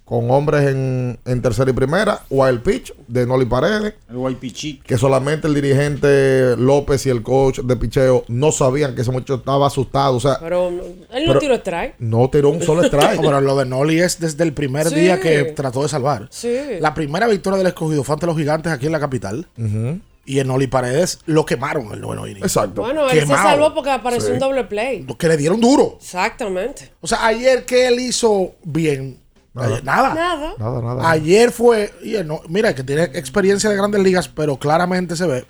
[0.05, 3.93] con hombres en, en tercera y primera, wild pitch de Noli Paredes.
[4.09, 4.79] El guaypichí.
[4.85, 9.35] Que solamente el dirigente López y el coach de picheo no sabían que ese muchacho
[9.35, 10.15] estaba asustado.
[10.15, 11.95] O sea, Pero él no Pero- tiró strike.
[11.99, 13.15] no tiró un solo strike.
[13.17, 14.95] No, pero lo de Noli es desde el primer Sí.
[14.95, 16.27] día que trató de salvar.
[16.31, 16.55] Sí.
[16.79, 19.47] La primera victoria del escogido fue ante los gigantes aquí en la capital.
[19.57, 19.99] Ujú.
[20.25, 22.43] Y en Noli Paredes lo quemaron el noveno inning.
[22.43, 22.81] Exacto.
[22.81, 24.33] Bueno, él se salvó porque apareció Sí.
[24.33, 25.05] un doble play.
[25.19, 25.97] Que le dieron duro.
[26.01, 26.91] Exactamente.
[27.01, 29.19] O sea, ayer que él hizo bien.
[29.53, 29.67] Nada.
[29.67, 30.13] Ayer- nada.
[30.15, 30.53] Nada.
[30.57, 31.09] Nada, nada.
[31.11, 31.93] Ayer fue.
[32.03, 35.45] y él no- mira, que tiene experiencia de grandes ligas, pero claramente se ve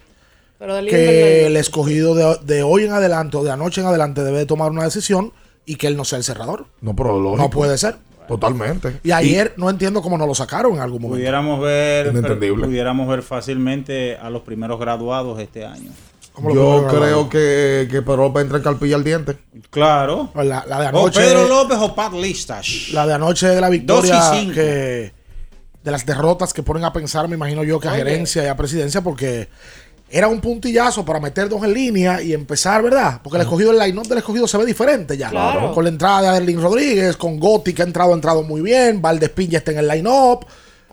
[0.59, 4.23] Pero del que el escogido de, de hoy en adelante o de anoche en adelante
[4.23, 5.31] debe tomar una decisión
[5.65, 6.67] y que él no sea el cerrador.
[6.81, 7.41] No, pero lógico.
[7.41, 7.95] No puede ser.
[8.27, 8.99] Totalmente.
[9.03, 11.17] Y ayer no entiendo cómo no lo sacaron en algún momento.
[11.19, 12.65] Pudiéramos ver, Inentendible.
[12.67, 15.91] pudiéramos ver fácilmente a los primeros graduados este año.
[16.33, 19.37] ¿Cómo lo Yo creo que, que Pedro López entra en carpilla al diente.
[19.69, 20.31] Claro.
[20.35, 21.21] La, la de O anoche.
[21.21, 22.89] Pedro López o Pat Listas.
[22.91, 24.53] La de anoche de la Dos y victoria cinco.
[24.53, 25.13] que
[25.83, 27.99] de las derrotas que ponen a pensar, me imagino yo que a Oye.
[27.99, 29.47] gerencia y a presidencia, porque
[30.09, 33.19] era un puntillazo para meter dos en línea y empezar, ¿verdad?
[33.23, 35.29] Porque el escogido, el line-up del escogido se ve diferente ya.
[35.29, 35.73] Claro.
[35.73, 39.01] Con la entrada de Adelín Rodríguez, con Gotti que ha entrado, ha entrado muy bien,
[39.01, 40.45] Valdespín ya está en el line-up.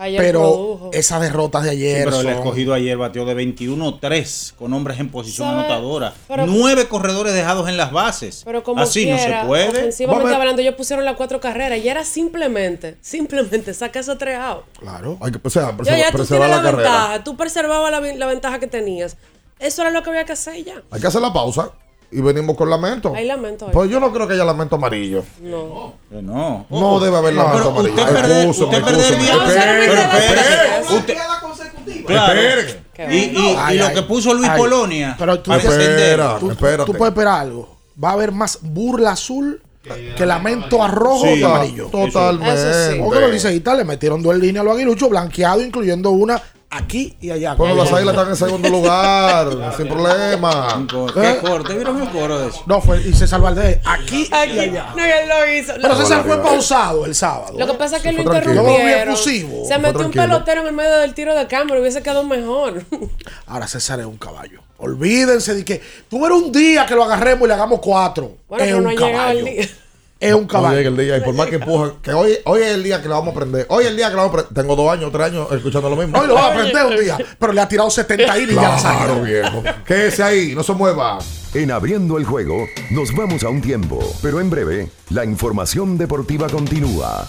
[0.02, 0.90] Ayer Pero produjo.
[0.92, 2.04] esas derrotas de Sí, ayer.
[2.04, 5.60] pero el son- escogido ayer batió de 21-3 con hombres en posición ¿Sabe?
[5.60, 6.12] anotadora.
[6.28, 8.42] Pero- Nueve corredores dejados en las bases.
[8.44, 9.68] Pero como Así no quiera, se puede.
[9.68, 14.66] ofensivamente hablando, ellos pusieron las cuatro carreras y era simplemente, simplemente saca esos tres outs.
[14.78, 15.18] Claro.
[15.20, 16.90] Hay que o sea, Ya, preservar, ya tú preservar tienes la, la, carrera.
[16.90, 19.16] ventaja, tú preservabas la, la ventaja que tenías.
[19.58, 20.82] Eso era lo que había que hacer ya.
[20.90, 21.70] Hay que hacer la pausa.
[22.12, 23.12] Y venimos con lamento.
[23.14, 23.68] Hay lamento.
[23.72, 25.24] Pues yo no creo que haya lamento amarillo.
[25.40, 25.94] No.
[26.10, 26.66] No.
[26.70, 27.94] No debe haber lamento pero amarillo.
[28.02, 29.22] usted perder- usted perder el excúseme.
[29.22, 29.32] día-
[30.90, 31.16] Espere,
[32.06, 32.40] Claro.
[32.40, 32.82] Espere.
[33.10, 35.16] Y, y- y lo que puso Luis Ay, Polonia.
[35.18, 36.20] Pero tú, defender.
[36.38, 37.76] tú- tú puedes esperar algo.
[38.02, 39.60] Va a haber más burla azul
[40.16, 41.86] que lamento a rojo Sí, y amarillo.
[41.86, 42.54] totalmente.
[42.54, 43.00] Eso sí.
[43.02, 46.40] Porque los liceístas le metieron dos líneas a los aguiluchos blanqueados, incluyendo una
[46.72, 47.54] aquí y allá.
[47.54, 50.84] Bueno, las águilas están en segundo lugar, sin problema.
[51.16, 51.38] ¿Eh?
[51.40, 52.62] corte, ¿vieron el coro de eso?
[52.66, 54.58] No, fue y César Valdés aquí, y Aquí.
[54.58, 54.92] allá.
[54.96, 55.72] No, y él lo hizo.
[55.80, 57.54] Pero César fue pausado el sábado.
[57.58, 59.16] Lo que pasa es que lo interrumpieron.
[59.16, 62.82] Se metió un pelotero en el medio del tiro de cámara y hubiese quedado mejor.
[63.46, 64.60] Ahora César es un caballo.
[64.78, 68.38] Olvídense de que tuviera un día que lo agarremos y le hagamos cuatro.
[68.48, 69.46] Bueno, es pero un no ha llegado caballo.
[70.22, 70.76] Es un caballo.
[70.76, 73.08] llega el día y por más que empujan, que hoy, hoy es el día que
[73.08, 73.66] la vamos a aprender.
[73.68, 74.62] Hoy es el día que la vamos a aprender.
[74.62, 76.16] Tengo dos años, tres años escuchando lo mismo.
[76.16, 77.18] Hoy lo va a aprender un día.
[77.40, 79.20] Pero le ha tirado 70 y ya la Claro, sacó.
[79.22, 79.62] viejo.
[79.84, 81.18] Quédese ahí, no se mueva.
[81.54, 86.48] En abriendo el juego, nos vamos a un tiempo, pero en breve, la información deportiva
[86.48, 87.28] continúa.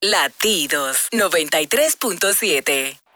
[0.00, 3.01] Latidos 93.7.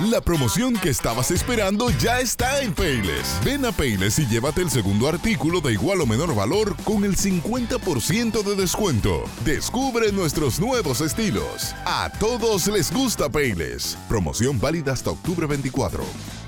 [0.00, 3.40] La promoción que estabas esperando ya está en Payless.
[3.44, 7.16] Ven a Payless y llévate el segundo artículo de igual o menor valor con el
[7.16, 9.24] 50% de descuento.
[9.44, 11.74] Descubre nuestros nuevos estilos.
[11.84, 13.98] A todos les gusta Payless.
[14.08, 16.47] Promoción válida hasta octubre 24.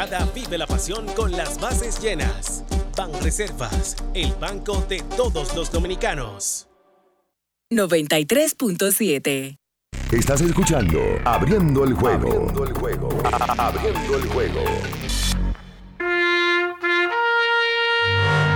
[0.00, 2.64] Temporada vive la pasión con las bases llenas.
[2.96, 6.68] Ban Reservas, el banco de todos los dominicanos.
[7.72, 9.58] 93.7.
[10.10, 12.28] Estás escuchando Abriendo el juego.
[12.28, 13.08] Abriendo el juego.
[13.58, 14.64] Abriendo el juego.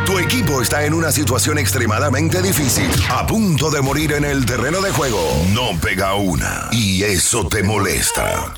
[0.06, 4.80] Tu equipo está en una situación extremadamente difícil, a punto de morir en el terreno
[4.80, 5.20] de juego.
[5.52, 8.54] No pega una y eso te molesta.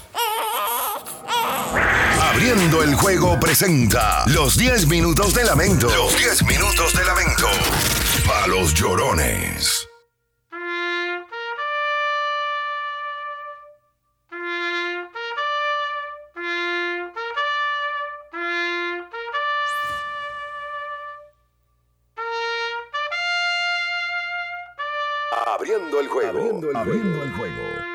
[2.37, 5.89] Abriendo el juego presenta los 10 minutos de lamento.
[5.89, 7.47] Los 10 minutos de lamento.
[8.26, 9.89] Para los llorones.
[25.47, 26.39] Abriendo el juego.
[26.74, 27.86] Abriendo el juego.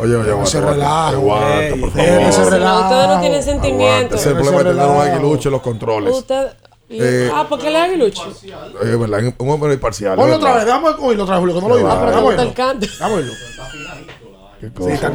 [0.00, 2.08] Oye, oye, ese aguanta, relajo, aguanta, ey, por favor.
[2.08, 2.80] ese relajo.
[2.82, 4.18] Ustedes no tienen sentimiento.
[4.18, 6.14] Simplemente tener un aguilucho en los controles.
[6.14, 6.46] Usted.
[6.92, 8.22] Eh, ah, ¿por qué le da aguilucho?
[8.82, 10.16] Es verdad, un hombre imparcial.
[10.16, 11.92] Ponlo otra vez, dame oírlo otra vez, Julio, que no lo oímos.
[11.94, 12.86] Ah, pero Dame Está el canto.
[12.98, 13.32] Dame oírlo.
[14.60, 15.12] Sí, está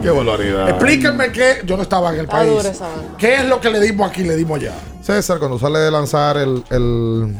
[0.00, 0.68] Qué barbaridad.
[0.70, 2.80] Explíquenme que yo no estaba en el país.
[3.18, 4.74] ¿Qué es lo que le dimos aquí, le dimos allá?
[5.02, 7.34] César, cuando sale de lanzar el, el,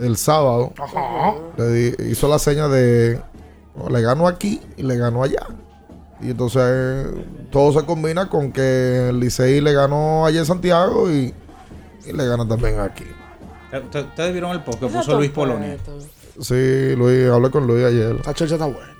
[0.00, 1.34] el sábado, Ajá.
[1.56, 3.20] le di- hizo la seña de
[3.78, 5.46] oh, le gano aquí y le gano allá.
[6.20, 11.10] Y entonces eh, todo se combina con que el Licey le ganó allá en Santiago
[11.10, 11.34] y,
[12.06, 13.04] y le gana también aquí.
[13.72, 15.30] ¿Ustedes ustedes vieron el post que puso Luis.
[15.30, 15.76] Polonia?
[16.40, 18.16] Sí, Luis, hablé con Luis ayer.
[18.16, 18.93] Esta chelcha está buena.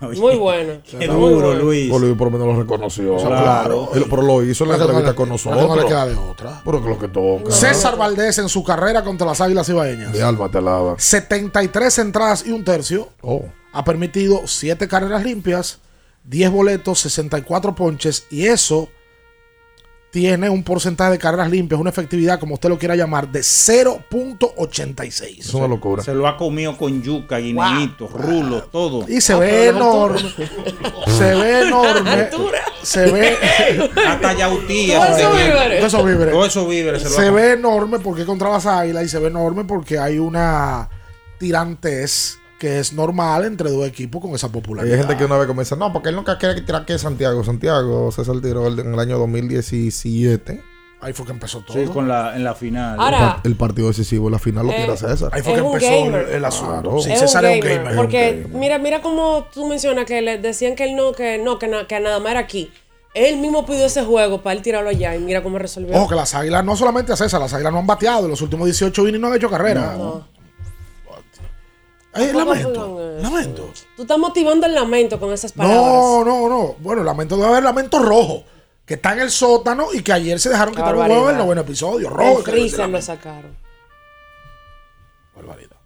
[0.18, 0.80] Muy buena.
[0.82, 1.54] Qué Muy duro.
[1.54, 1.90] Luis.
[1.90, 3.16] Pues Luis por lo menos lo reconoció.
[3.16, 3.90] Claro.
[3.94, 5.68] Él- Pero lo hizo en la entrevista con nosotros.
[5.68, 6.60] no le queda de otra.
[6.64, 7.50] Pero que lo que toca.
[7.50, 10.12] César Valdés en su carrera contra las Águilas Ibaeñas.
[10.12, 10.94] Mi alma te lava.
[10.98, 13.08] 73 entradas y un tercio.
[13.22, 13.44] Oh.
[13.72, 15.78] Ha permitido 7 carreras limpias,
[16.24, 18.26] 10 boletos, 64 ponches.
[18.30, 18.88] Y eso
[20.10, 25.40] tiene un porcentaje de carreras limpias, una efectividad, como usted lo quiera llamar, de 0.86.
[25.40, 26.02] Es una locura.
[26.02, 29.04] Se lo ha comido con yuca, guineíto, rulo, todo.
[29.08, 30.20] Y se ve enorme.
[31.06, 32.28] Se ve enorme.
[32.82, 33.36] Se ve.
[34.06, 34.98] Hasta yautía.
[34.98, 35.80] Todo eso víveres.
[35.80, 36.48] Todos esos víveres.
[36.48, 39.28] Esos víveres se lo Se ha ve enorme porque contra las águilas y se ve
[39.28, 40.88] enorme porque hay una
[41.38, 44.98] tirantez que es normal entre dos equipos con esa Hay popularidad.
[44.98, 47.44] gente que una vez comienza, no, porque él nunca quiere tirar que Santiago.
[47.44, 50.62] Santiago César tiró en el año 2017.
[51.00, 51.76] Ahí fue que empezó todo.
[51.76, 52.98] Sí, con la, en la final.
[52.98, 55.30] Ahora, El partido decisivo, la final lo Eh, tira César.
[55.32, 56.28] Ahí fue que empezó el, gamer.
[56.30, 56.72] el asunto.
[56.82, 56.98] Claro.
[57.00, 57.78] Sí, es César un es un gamer.
[57.84, 57.96] gamer.
[57.96, 61.68] Porque mira, mira como tú mencionas que le decían que él no, que no, que,
[61.68, 62.72] na- que nada más era aquí.
[63.14, 65.94] Él mismo pidió ese juego para él tirarlo allá y mira cómo resolvió.
[65.96, 68.24] Ojo que las águilas, no solamente a César, las águilas no han bateado.
[68.24, 69.94] En los últimos 18 innings no han hecho carrera.
[69.96, 70.20] Eh,
[72.18, 73.16] Tampoco lamento.
[73.18, 73.22] eso.
[73.22, 73.70] Lamento.
[73.96, 75.82] Tú estás motivando el lamento con esas palabras.
[75.82, 76.74] No, no, no.
[76.78, 78.44] Bueno, lamento debe haber lamento rojo.
[78.84, 81.44] Que está en el sótano y que ayer se dejaron quitar un huevo en el
[81.44, 82.08] noveno episodio.
[82.08, 82.38] Rojo.
[82.38, 83.54] El freezer lo sacaron.
[85.36, 85.76] Barbaridad.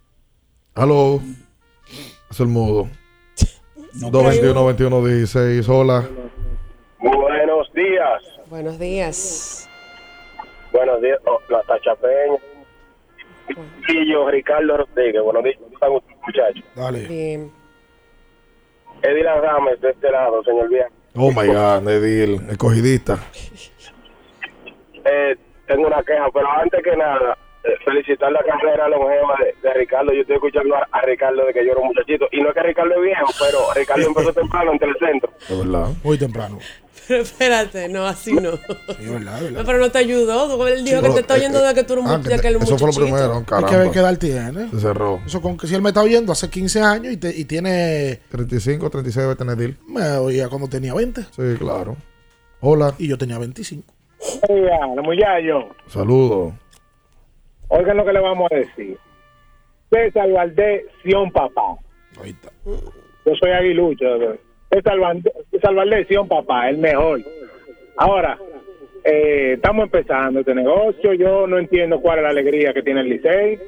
[0.75, 1.21] Aló.
[2.31, 2.89] Es el mudo.
[3.95, 5.69] 221 21 16.
[5.69, 6.09] Hola.
[7.01, 8.23] Buenos días.
[8.49, 9.69] Buenos días.
[10.73, 11.19] Buenos días.
[11.27, 12.39] Oh, la Tacha Peña.
[13.89, 15.23] Y yo, Ricardo Rodríguez.
[15.23, 15.57] Buenos días.
[15.59, 16.65] ¿Cómo están ustedes, muchachos?
[16.75, 17.07] Dale.
[17.07, 17.53] Bien.
[19.03, 20.89] Eddie Rames de este lado, señor Vía.
[21.15, 23.19] Oh my God, Nedil, escogidista.
[25.05, 25.37] Eh,
[25.67, 27.37] tengo una queja, pero antes que nada,
[27.85, 30.13] felicitar la carrera longeva de, de Ricardo.
[30.13, 32.27] Yo estoy escuchando a, a Ricardo de que yo era un muchachito.
[32.33, 35.31] Y no es que Ricardo es viejo, pero Ricardo empezó temprano en Telecentro.
[35.49, 35.89] Es verdad.
[36.03, 36.59] Muy temprano.
[37.09, 38.53] Pero espérate, no, así no.
[38.53, 39.51] Sí, verdad, verdad.
[39.61, 40.67] No, pero no te ayudó.
[40.69, 42.19] Él dijo Sí, que no, te está eh, oyendo de que tú eres un ah,
[42.19, 43.71] de eso fue lo primero, Hay caramba.
[43.71, 44.71] que ver qué edad tiene.
[44.71, 45.21] Se cerró.
[45.27, 48.21] Eso con que si él me está oyendo hace 15 años y, te- y tiene.
[48.31, 49.77] 35, 36 debe tener Nedil.
[49.89, 51.23] Me oía cuando tenía 20.
[51.23, 51.97] Sí, claro.
[52.61, 52.95] Hola.
[52.99, 53.83] Y yo tenía 25.
[54.49, 56.53] Oigan, muchachos, Saludos.
[57.73, 58.99] Oigan lo que le vamos a decir.
[59.91, 61.77] César Valdés, Sion Papá.
[62.65, 64.07] Yo soy aguilucho.
[64.71, 64.99] César
[65.75, 67.21] Valdés, Sion Papá, el mejor.
[67.97, 68.39] Ahora,
[69.05, 71.15] eh, estamos empezando este negocio.
[71.15, 73.59] Yo no entiendo cuál es la alegría que tiene el Licey.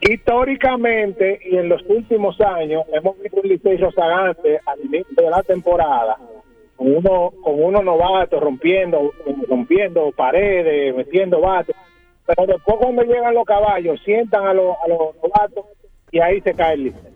[0.00, 5.42] Históricamente y en los últimos años hemos visto un Licey rozagante al inicio de la
[5.42, 6.16] temporada
[6.76, 9.12] con uno con unos novatos rompiendo
[9.46, 11.76] rompiendo paredes metiendo bates
[12.36, 15.66] pero después cuando llegan los caballos sientan a los, a los novatos
[16.10, 17.12] y ahí se cae el Licey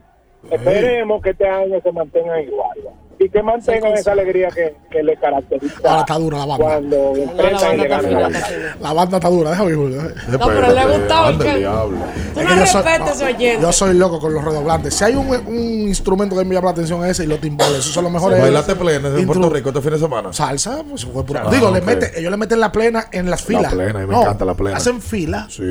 [0.50, 2.78] esperemos que este año se mantengan igual
[3.18, 6.64] y que mantengan esa alegría que, que le caracteriza Ahora está dura la banda.
[6.64, 10.14] cuando enfrentan y le ganan a la La banda está dura, déjame ver.
[10.28, 11.98] No, pero le gustaba el que- diablo.
[12.34, 13.62] Tú no que yo soy- respetas ese oyente.
[13.62, 14.94] Yo soy loco con los redoblantes.
[14.94, 15.56] Si hay un, un
[15.88, 17.78] instrumento que me llama la atención es ese y los timbales.
[17.78, 18.40] Esos son los mejores.
[18.40, 20.32] ¿Bailaste plena en Intru- Puerto Rico este fin de semana?
[20.32, 21.84] Salsa, pues fue pura- Ah, Digo, le ok.
[21.84, 23.74] mete, ellos le meten la plena en las La filas.
[23.74, 24.76] plena, a mí me No, encanta la plena.
[24.76, 25.46] Hacen fila.
[25.50, 25.62] Sí.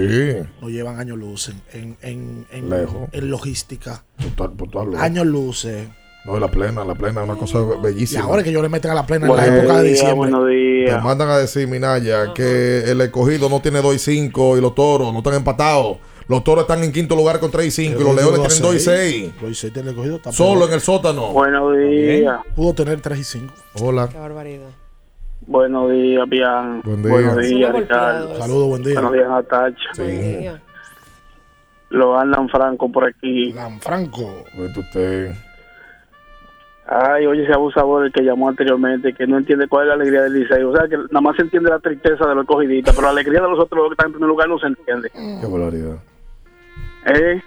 [0.62, 3.10] No llevan años luces en, en, en, Lejos.
[3.12, 4.04] en logística.
[4.36, 5.88] Total, total, Años luces.
[6.26, 8.24] No, la plena, la plena es una cosa Y bellísima.
[8.24, 10.32] ahora que ellos le meten a la plena en Buenos la época de días, diciembre.
[10.32, 14.62] buenos Te mandan a decir, Minaya, que el escogido no tiene 2 y 5 y
[14.62, 15.98] los toros no están empatados.
[16.30, 18.76] Los toros están en quinto lugar con 3 y 5 y los leones tienen 2
[18.76, 19.32] y 6.
[19.42, 20.16] 2 y 6 tiene el escogido.
[20.16, 21.34] está Solo en el sótano.
[21.34, 22.40] Buenos días.
[22.56, 23.54] Pudo tener 3 y 5.
[23.82, 24.08] Hola.
[24.08, 24.70] Qué barbaridad.
[25.46, 26.82] Buenos días, Bian.
[26.84, 27.12] Buen día.
[27.12, 28.38] Buenos días, Ricardo.
[28.40, 28.94] Saludos, buen día.
[28.94, 29.90] Buenos días, Natacha.
[29.94, 30.50] Sí.
[31.90, 33.54] Lo andan Franco por aquí.
[33.82, 34.46] Franco.
[34.58, 35.32] Vete usted.
[36.86, 40.24] Ay, oye, ese abusador el que llamó anteriormente, que no entiende cuál es la alegría
[40.24, 40.70] del Liceo.
[40.70, 43.42] O sea, que nada más se entiende la tristeza de los cogiditas, pero la alegría
[43.42, 45.10] de los otros los que están en primer lugar no se entiende.
[45.10, 45.98] Qué barbaridad.
[47.06, 47.42] ¿Eh?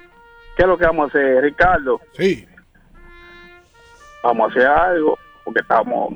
[0.57, 2.01] ¿Qué es lo que vamos a hacer, Ricardo?
[2.12, 2.47] Sí.
[4.22, 6.14] Vamos a hacer algo, porque estamos,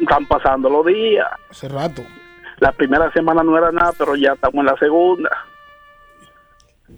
[0.00, 1.28] están pasando los días.
[1.50, 2.02] Hace rato.
[2.58, 5.30] La primera semana no era nada, pero ya estamos en la segunda.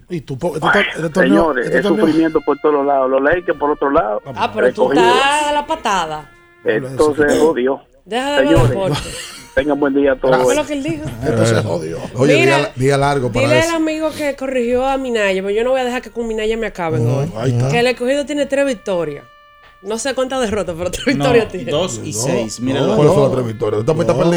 [0.09, 3.09] Y tú, este Ay, este torneo- señores, este es torneo- sufrimiento por todos lados.
[3.09, 4.21] Los Lakers por otro lado.
[4.35, 6.29] Ah, pero tú estás a la patada.
[6.65, 7.81] Entonces, odio.
[8.05, 8.99] Deja de ver Señores, deporte.
[9.55, 10.37] tengan buen día a todos.
[10.39, 11.03] Eso es lo que él dijo.
[11.25, 11.65] Entonces,
[12.15, 15.63] Oye, Mira, día, día largo para Dile al amigo que corrigió a Minaya, pero yo
[15.63, 17.31] no voy a dejar que con Minaya me acaben hoy.
[17.37, 17.69] ahí está.
[17.69, 19.23] Que el escogido tiene tres victorias.
[19.83, 21.69] No sé cuántas derrotas, pero tres No, victorias tiene.
[21.71, 22.59] dos y seis.
[22.61, 23.83] Mira, ¿Cuáles son las tres victorias?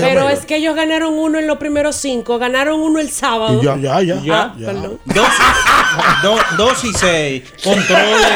[0.00, 3.60] Pero es que ellos ganaron uno en los primeros cinco, ganaron uno el sábado.
[3.62, 4.14] Y ya, ya, ya.
[4.32, 4.66] Ah, Ya.
[4.66, 4.98] perdón.
[5.04, 5.26] Dos,
[6.22, 7.44] do- dos y seis.
[7.62, 8.26] Controles.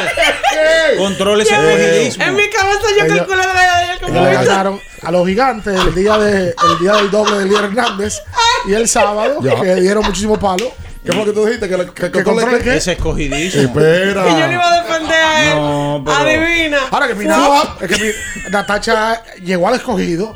[0.99, 2.25] Controles escogidismo.
[2.25, 4.23] En mi cabeza yo calculo la escogido.
[4.23, 8.21] ganaron a los gigantes el día, de, el día del doble de Lier Hernández
[8.69, 9.55] y el sábado, Ya.
[9.61, 10.71] que dieron muchísimo palo.
[11.05, 11.69] ¿Qué fue lo que tú dijiste?
[11.69, 12.77] Que, la- que, ¿Que controle qué?
[12.77, 13.63] Ese escogidismo.
[13.63, 14.29] Espera.
[14.29, 15.57] Y yo le iba a defender a él.
[15.57, 16.79] No, pero- Adivina.
[16.91, 18.05] Ahora que mi es que
[18.45, 20.33] mi Natacha llegó al escogido,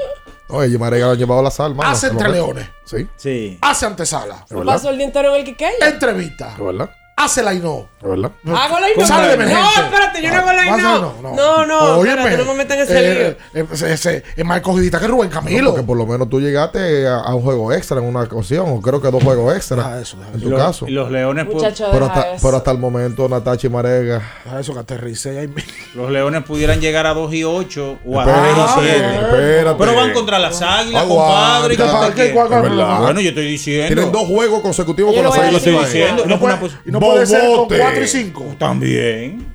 [0.48, 1.90] Oye, Marega lo han llevado a la sal, mano.
[1.90, 3.08] hace entre leones, Sí.
[3.16, 3.58] Sí.
[3.62, 4.74] hace antesala, ¿Es verdad?
[4.74, 5.88] Pasó el día entero en el Quiqueya.
[5.88, 6.90] entrevista, ¿Es verdad?
[7.16, 7.88] Hace la no.
[8.02, 8.30] ¿Es verdad?
[8.46, 9.06] Hago la ¿Cómo no.
[9.06, 9.80] sale de No, emergente?
[9.82, 11.00] espérate, yo no hago la Hace no.
[11.00, 11.34] no, no.
[11.34, 13.20] No, no, Óyeme, espérate, no me metan en ese lío.
[13.28, 15.70] eh, eh, ese- ese- Es más escogidita que Rubén No, Camilo.
[15.70, 18.80] porque por lo menos tú llegaste a, a un juego extra en una ocasión, o
[18.82, 19.76] creo que dos juegos extra.
[19.76, 20.86] Deja eso, en Y tu los, caso.
[20.86, 22.46] y los leones, Muchacho, Pero hasta, eso.
[22.46, 24.22] pero hasta el momento, Natacha y Marega.
[24.44, 25.54] Deja eso que aterrice ahí.
[25.94, 29.14] los leones pudieran llegar a 2 y 8 o a Espérate, 3 y 7.
[29.22, 29.76] espérate.
[29.78, 31.76] Pero van contra las águilas, compadre.
[31.76, 32.34] ¿qué ¿Qué usted pa- qué- quiere?
[32.34, 33.00] cuál- cuál- Es verdad.
[33.00, 33.86] Bueno, yo estoy diciendo.
[33.94, 36.00] Tienen dos juegos consecutivos con las águilas Yo estoy decir.
[36.00, 36.16] Ibaeñas.
[36.28, 36.80] diciendo.
[36.84, 37.78] Y no puede, ser con Bobote.
[37.78, 38.44] 4 y 5.
[38.58, 39.54] También.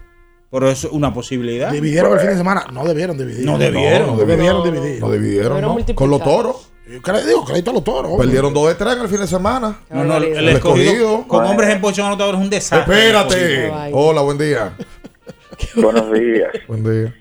[0.52, 1.72] Pero es una posibilidad.
[1.72, 2.66] Dividieron el fin de semana.
[2.74, 3.45] No debieron dividir.
[3.45, 4.08] No debieron.
[4.08, 4.72] No, No debieron No.
[4.72, 5.00] dividir.
[5.00, 5.95] No dividieron, Pero ¿no?
[5.95, 6.72] Con los toros.
[6.88, 8.12] Yo cre- digo, crédito a los toros.
[8.18, 9.80] Perdieron dos de tres en el fin de semana.
[9.91, 11.28] No, no, el, El escogido, escogido.
[11.28, 12.97] con hombres en posición anotadora es un desastre.
[12.97, 13.72] Espérate.
[13.93, 14.74] Hola, buen día.
[15.76, 16.50] Buenos días.
[16.68, 17.14] Buen día.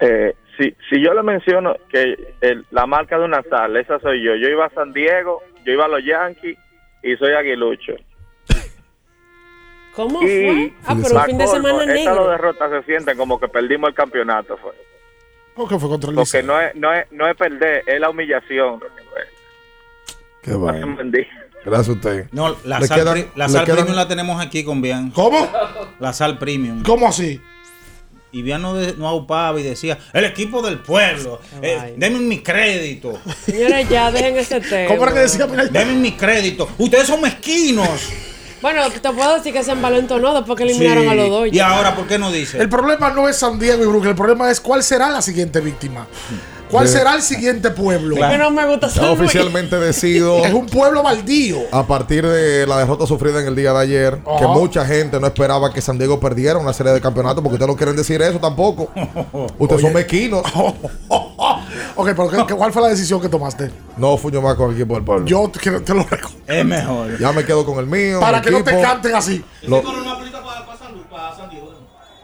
[0.00, 4.22] Eh, si, si yo le menciono que el- la marca de una sal, esa soy
[4.24, 4.36] yo.
[4.36, 6.56] Yo iba a San Diego, yo iba a los Yankees
[7.02, 7.94] y soy aguilucho.
[9.96, 10.72] ¿Cómo Y fue?
[10.84, 12.30] Ah, pero un fin de colmo, semana Estas dos negro.
[12.30, 14.56] derrotas se sienten como que perdimos el campeonato.
[14.58, 14.70] Fue.
[15.54, 18.10] ¿Por qué fue contra el Porque no es, no, es, no es perder, es la
[18.10, 18.78] humillación.
[20.42, 20.96] Qué bueno.
[21.64, 22.28] Gracias a usted.
[22.30, 25.10] No, la sal, la sal quedan- premium la tenemos aquí con bien.
[25.10, 25.50] ¿Cómo?
[25.98, 26.82] La sal premium.
[26.84, 27.40] ¿Cómo así?
[28.30, 32.40] Y ya no, de- no aupaba y decía, el equipo del pueblo, eh, denme mi
[32.42, 33.18] crédito.
[33.44, 34.88] Señores, ya dejen ese tema.
[34.88, 35.46] ¿Cómo era que decía?
[35.46, 36.68] Denme mi crédito.
[36.78, 38.12] Ustedes son mezquinos.
[38.66, 41.08] Bueno, te puedo decir que se envalentonó después que eliminaron Sí.
[41.08, 41.48] a los dos.
[41.52, 42.58] Y ahora, ¿por qué no dice?
[42.58, 45.60] El problema no es San Diego y Brooklyn, el problema es cuál será la siguiente
[45.60, 46.08] víctima.
[46.70, 48.16] ¿Cuál De- será el siguiente pueblo?
[48.16, 49.20] Que no me gusta San Luis.
[49.20, 51.58] oficialmente decido Es un pueblo baldío.
[51.72, 55.26] a partir de la derrota sufrida en el día de ayer, que mucha gente no
[55.26, 58.38] esperaba que San Diego perdiera una serie de campeonatos, porque ustedes no quieren decir eso
[58.40, 58.90] tampoco.
[59.58, 60.42] Ustedes son mezquinos.
[61.98, 63.70] Ok, pero ¿qué- ¿cuál fue la decisión que tomaste?
[63.96, 65.26] No fui yo más con el equipo del pueblo.
[65.26, 66.44] Yo te, te lo recomiendo.
[66.52, 67.18] Es mejor.
[67.18, 68.20] Ya me quedo con el mío.
[68.20, 69.42] Para que no te canten así.
[69.62, 69.82] Lo-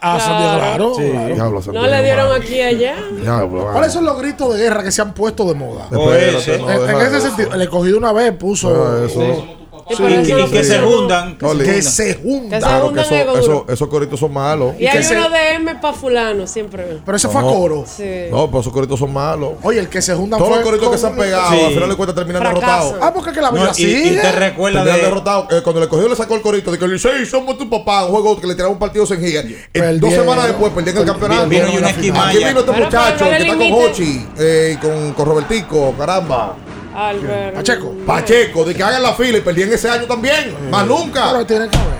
[0.03, 0.95] Ah, claro.
[0.97, 1.35] Sí, claro.
[1.35, 2.97] diablo, San No le dieron aquí allá.
[3.21, 3.69] Diablo.
[3.73, 5.85] ¿Cuáles son los gritos de guerra que se han puesto de moda?
[5.85, 8.69] Espérate, no, en, ese sentido, el escogido una vez puso.
[8.69, 9.21] Ah, eso.
[9.21, 10.09] Sí, por eso Y, no
[10.47, 10.78] y que se.
[10.78, 12.61] No, le- Que se Que juntan.
[12.61, 14.74] Claro que eso- eso- esos coritos son malos.
[14.78, 16.99] Y hay se- uno de M para fulano, siempre.
[17.05, 17.53] Pero ese fue a No.
[17.55, 17.85] coro.
[17.87, 18.26] Sí.
[18.30, 19.53] No, pero esos coritos son malos.
[19.62, 21.61] Oye, el que se juntan Todos los fue coritos que se han pegado, Sí.
[21.64, 22.95] al final de cuentas terminan derrotados.
[23.01, 24.07] Ah, porque que la vida No, y, sigue.
[24.09, 25.07] y te recuerda Terminan de.
[25.07, 25.47] derrotados.
[25.53, 28.05] Eh, cuando le cogió le sacó el corito de que el Licey somos tu papá,
[28.07, 29.22] un juego que le tiraron un partido sin.
[29.22, 30.01] Eh, Perdieron.
[30.01, 31.49] dos semanas después perdían el campeonato.
[31.49, 32.01] Vino y una Aquí
[32.39, 33.72] vino este muchacho no que le está con.
[33.85, 34.78] Hochi eh,
[35.14, 36.57] con Robertico, caramba.
[36.95, 37.55] Albert.
[37.57, 37.95] Pacheco.
[38.07, 40.70] Pacheco, de que hagan la fila y perdían ese año también.
[40.70, 41.30] Más nunca.
[41.32, 41.93] Pero tiene que haber.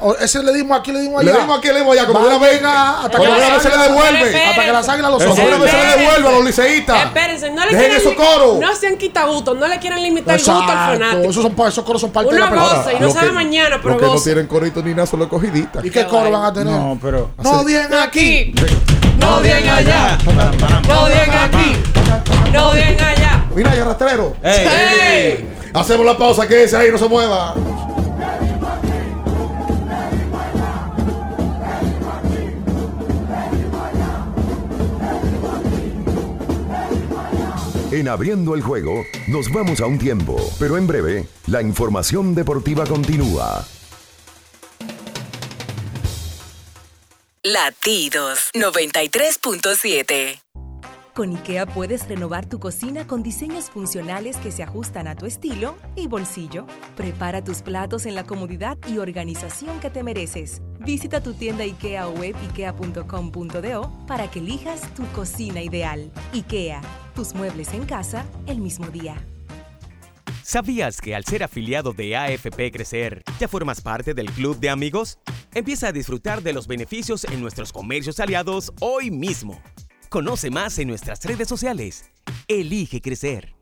[0.00, 1.32] O ese le dimos aquí, le dimos allá.
[1.32, 2.06] Le dimos aquí, le dimos allá.
[2.06, 4.44] Cuando Va, una vez, venga, hasta que una vez se le devuelve.
[4.44, 7.04] Hasta que las águilas los Cuando una vez se le devuelve a los liceístas.
[7.06, 8.58] Espérense, no le Dejen quieren esos coros.
[8.60, 11.30] No sean quitagutos, no le quieren limitar el gusto al fanático.
[11.30, 12.76] Esos, son, esos coros son parte de la pelota.
[12.76, 15.18] goza y no sabe que- mañana, pero Los que no tienen corito ni nada son
[15.20, 15.84] los cogiditas.
[15.84, 16.72] ¿Y qué coro van a tener?
[16.74, 17.30] No, pero.
[17.42, 18.54] No bien aquí.
[19.18, 20.16] No bien allá.
[20.86, 21.76] No bien aquí.
[22.52, 23.37] No bien allá.
[23.58, 24.36] Mira, ya rastrero.
[24.40, 25.48] Ey, ¡Ey!
[25.74, 27.56] Hacemos la pausa, que ese ahí no se mueva.
[37.90, 42.86] En abriendo el juego, nos vamos a un tiempo, pero en breve, la información deportiva
[42.86, 43.66] continúa.
[47.42, 50.47] Latidos 93.7.
[51.18, 55.74] Con IKEA puedes renovar tu cocina con diseños funcionales que se ajustan a tu estilo
[55.96, 56.64] y bolsillo.
[56.96, 60.62] Prepara tus platos en la comodidad y organización que te mereces.
[60.78, 66.12] Visita tu tienda IKEA o web ikea.com.do para que elijas tu cocina ideal.
[66.34, 66.80] IKEA,
[67.16, 69.16] tus muebles en casa el mismo día.
[70.44, 75.18] ¿Sabías que al ser afiliado de AFP Crecer, ya formas parte del club de amigos?
[75.52, 79.60] Empieza a disfrutar de los beneficios en nuestros comercios aliados hoy mismo.
[80.08, 82.10] Conoce más en nuestras redes sociales.
[82.46, 83.54] Elige crecer.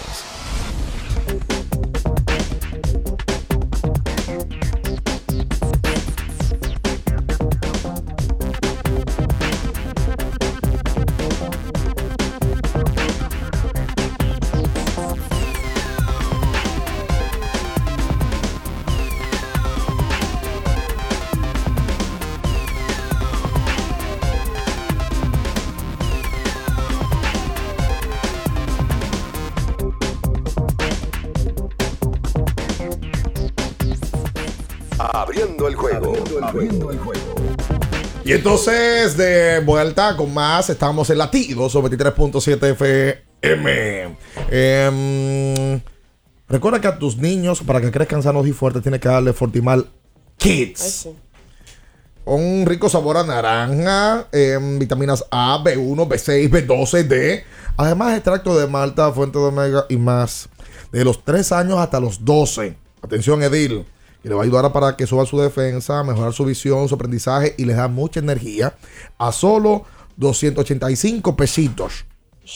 [36.51, 37.35] Abriendo el juego.
[38.25, 44.17] Y entonces, de vuelta con más, estamos en Latidos 23.7 FM.
[44.49, 45.81] Em,
[46.49, 49.89] recuerda que a tus niños, para que crezcan sanos y fuertes, tienes que darle Fortimal
[50.35, 51.07] Kids.
[52.25, 57.45] Un rico sabor a naranja, em, vitaminas A, B1, B6, B12, D.
[57.77, 60.49] Además, extracto de malta, fuente de omega y más.
[60.91, 62.75] De los 3 años hasta los 12.
[63.01, 63.85] Atención, Edil.
[64.21, 67.55] Que le va a ayudar para que suba su defensa, mejorar su visión, su aprendizaje
[67.57, 68.73] y les da mucha energía.
[69.17, 69.83] A solo
[70.17, 72.05] 285 pesitos.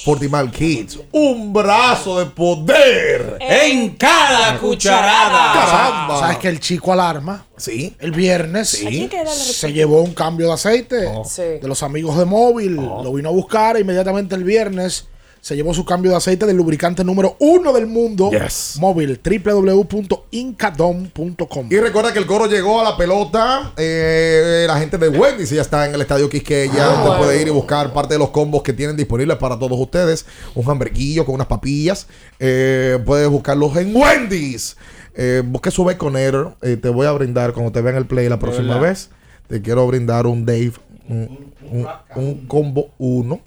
[0.04, 1.00] Fortimal Kids.
[1.12, 3.38] Un brazo de poder.
[3.40, 5.54] En cada cucharada.
[5.54, 6.20] Caramba.
[6.20, 7.46] ¿Sabes que el chico alarma?
[7.56, 7.96] Sí.
[8.00, 9.10] El viernes Sí.
[9.34, 11.42] Se llevó un cambio de aceite Sí.
[11.62, 12.76] de los amigos de móvil.
[12.76, 15.08] Lo vino a buscar e inmediatamente el viernes
[15.46, 18.32] se llevó su cambio de aceite del lubricante número uno del mundo.
[18.32, 18.78] Yes.
[18.80, 21.68] Móvil www.incadom.com.
[21.70, 23.72] Y recuerda que el coro llegó a la pelota.
[23.78, 26.86] eh, la gente de Wendy's ya está en el estadio Quisqueya.
[26.86, 27.18] Ah, Usted bueno.
[27.24, 30.26] puede ir y buscar parte de los combos que tienen disponibles para todos ustedes.
[30.56, 32.08] Un hamburguillo con unas papillas.
[32.40, 34.76] Eh, puedes buscarlos en Wendy's.
[35.14, 36.56] Eh, busque su Baconator.
[36.64, 39.12] Eh, te voy a brindar cuando te vean el play la próxima vez.
[39.48, 40.72] Te quiero brindar un Dave.
[41.08, 43.40] Un, un- un combo 1.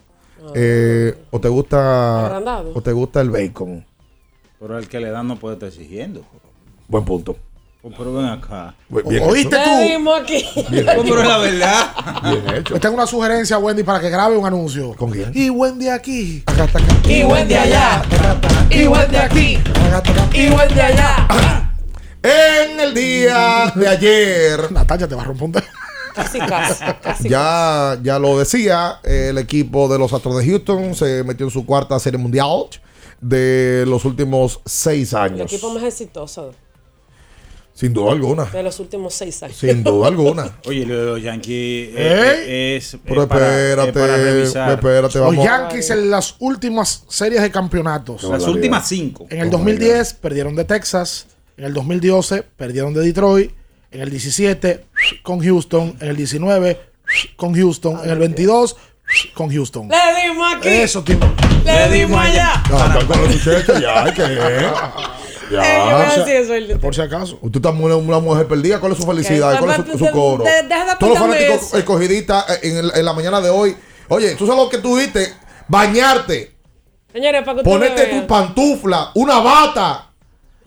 [1.30, 2.72] O te gusta Agrandado.
[2.74, 3.84] o te gusta el bacon.
[4.60, 6.22] Pero el que le dan no puede estar exigiendo.
[6.88, 7.36] Buen punto.
[7.80, 8.74] Pues, pero ven acá.
[8.88, 10.02] Bien ¿Oíste hecho.
[10.02, 10.12] tú?
[10.14, 10.44] Aquí.
[10.68, 11.02] Bien hecho.
[11.04, 11.92] pero es la verdad.
[12.24, 12.74] Bien hecho.
[12.74, 14.94] Yo tengo una sugerencia, Wendy, para que grabe un anuncio.
[14.94, 15.30] ¿Con quién?
[15.32, 16.42] Y Wendy aquí.
[17.04, 18.02] Y Wendy allá.
[18.70, 19.58] Y Wendy aquí.
[20.34, 21.28] Y Wendy allá.
[22.22, 24.72] En el día de ayer.
[24.72, 25.64] Natalia te va a romper un dedo.
[26.22, 26.84] Casi, casi.
[27.02, 27.28] casi.
[27.28, 31.64] Ya, ya lo decía, el equipo de los Astros de Houston se metió en su
[31.64, 32.48] cuarta serie mundial
[33.20, 35.52] de los últimos seis El años.
[35.52, 36.54] equipo más exitoso
[37.74, 38.44] Sin duda alguna.
[38.46, 39.56] de los últimos seis años.
[39.56, 40.58] Sin duda alguna.
[40.66, 42.76] Oye, lo de los Yankees eh, ¿Eh?
[42.76, 45.36] es, es Pero para, es espérate, para espérate, Los.
[45.36, 48.22] Yankees en las últimas series de campeonatos.
[48.24, 49.26] Las últimas cinco.
[49.30, 51.26] En el 2010 perdieron de Texas.
[51.56, 53.52] En el 2012 perdieron de Detroit.
[53.90, 54.84] En el 17
[55.22, 55.96] con Houston.
[56.00, 56.80] En el 19
[57.36, 58.00] con Houston.
[58.04, 58.76] En el 22
[59.34, 59.88] con Houston.
[59.88, 60.68] Le dimos aquí.
[60.68, 61.04] Eso.
[61.64, 62.62] Le dimos allá.
[63.06, 63.46] Con los.
[65.50, 67.38] Eh, eso Por si acaso.
[67.40, 68.80] Usted está una, una mujer perdida.
[68.80, 69.58] ¿Cuál es su felicidad?
[69.58, 70.44] ¿Cuál es su, su coro?
[70.44, 73.74] de- deja de Todos los fanáticos escogidistas eh, en, el- en la mañana de hoy.
[74.08, 75.32] Oye, tú sabes lo que tú dijiste.
[75.68, 76.52] Bañarte.
[77.14, 80.10] Señores, para que Ponerte tu pantufla, una bata,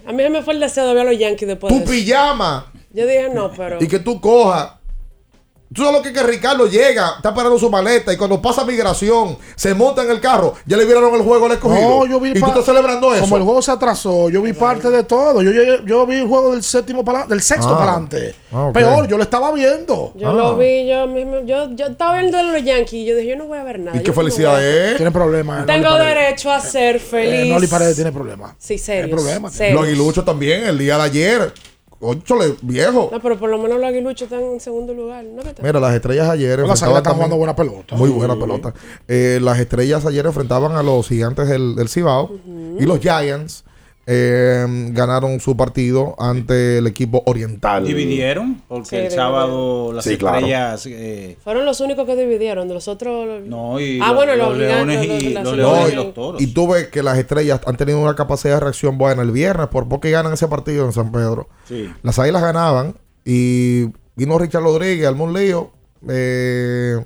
[0.07, 1.83] A mí se me fue el deseo de ver a los Yankees después tu de
[1.83, 1.91] eso.
[1.93, 3.77] pijama Yo dije no, pero.
[3.81, 4.73] y que tú cojas.
[5.73, 8.65] Tú sabes lo que es que Ricardo llega, está parando su maleta y cuando pasa
[8.65, 11.87] migración, se monta en el carro, ya le vieron el juego al escogido.
[11.89, 13.21] No, yo vi y tú estás celebrando eso.
[13.23, 15.41] Como el juego se atrasó, yo vi parte de todo.
[15.41, 17.77] Yo, yo, yo vi el juego del séptimo para del sexto Ah.
[17.79, 18.35] para adelante.
[18.51, 18.69] Ah.
[18.73, 20.11] Peor, yo lo estaba viendo.
[20.17, 20.33] Yo Ah.
[20.33, 21.39] lo vi, yo mismo.
[21.45, 23.79] Yo, yo estaba viendo a los Yankees y yo dije, yo no voy a ver
[23.79, 23.97] nada.
[23.97, 24.97] ¿Y qué no felicidad a- es?
[24.97, 25.63] Tiene problemas.
[25.63, 27.45] eh, Tengo derecho a ser feliz.
[27.45, 28.55] Eh, Noli Paredes tiene problemas.
[28.59, 29.05] Sí, serio.
[29.05, 29.57] Hay problemas.
[29.57, 31.53] Los aguiluchos también, el día de ayer.
[32.03, 33.09] Óchole, viejo.
[33.11, 35.23] No, pero por lo menos los aguiluchos están en segundo lugar.
[35.61, 37.95] Mira, las estrellas ayer Las están jugando buena pelota.
[37.95, 38.73] Muy buena pelota.
[39.07, 42.31] Eh, las estrellas ayer enfrentaban a los gigantes del, del Cibao
[42.79, 43.63] y los Giants
[44.07, 47.85] eh, ganaron su partido ante el equipo oriental.
[47.85, 49.25] Dividieron, porque Sí, el dividieron.
[49.31, 50.37] sábado las Sí, claro.
[50.37, 50.85] estrellas.
[50.87, 52.67] eh, Fueron los únicos que dividieron.
[52.67, 53.41] De los otros.
[53.45, 56.41] no, y Ah, lo- bueno, los, los leones y los- los y los toros.
[56.41, 59.83] Y tuve que las estrellas han tenido una capacidad de reacción buena el viernes por
[59.87, 61.47] poco que ganan ese partido en San Pedro.
[61.67, 61.89] Sí.
[62.03, 63.85] Las águilas ganaban y
[64.15, 65.71] vino Richard Rodríguez, armó un lío.
[66.09, 66.97] eh,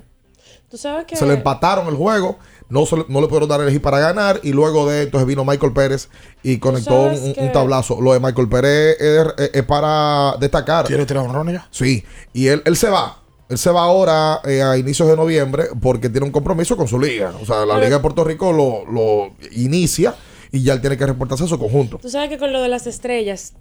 [0.70, 1.14] Tú sabes que.
[1.16, 2.38] se le empataron el juego.
[2.68, 4.40] No, no le pudieron dar el elegir para ganar.
[4.42, 6.08] Y luego de entonces vino Michael Pérez
[6.42, 8.00] y conectó un, que- un tablazo.
[8.00, 10.86] Lo de Michael Pérez es, es- es para destacar.
[10.86, 11.68] ¿Tiene tirado honrones ya?
[11.70, 12.04] Sí.
[12.32, 13.22] Y él, él se va.
[13.48, 16.98] Él se va ahora eh, a inicios de noviembre porque tiene un compromiso con su
[16.98, 17.32] liga.
[17.40, 20.16] O sea, la Pero- Liga de Puerto Rico lo, lo inicia
[20.50, 21.98] y ya él tiene que reportarse a su conjunto.
[21.98, 23.52] Tú sabes que con lo de las estrellas.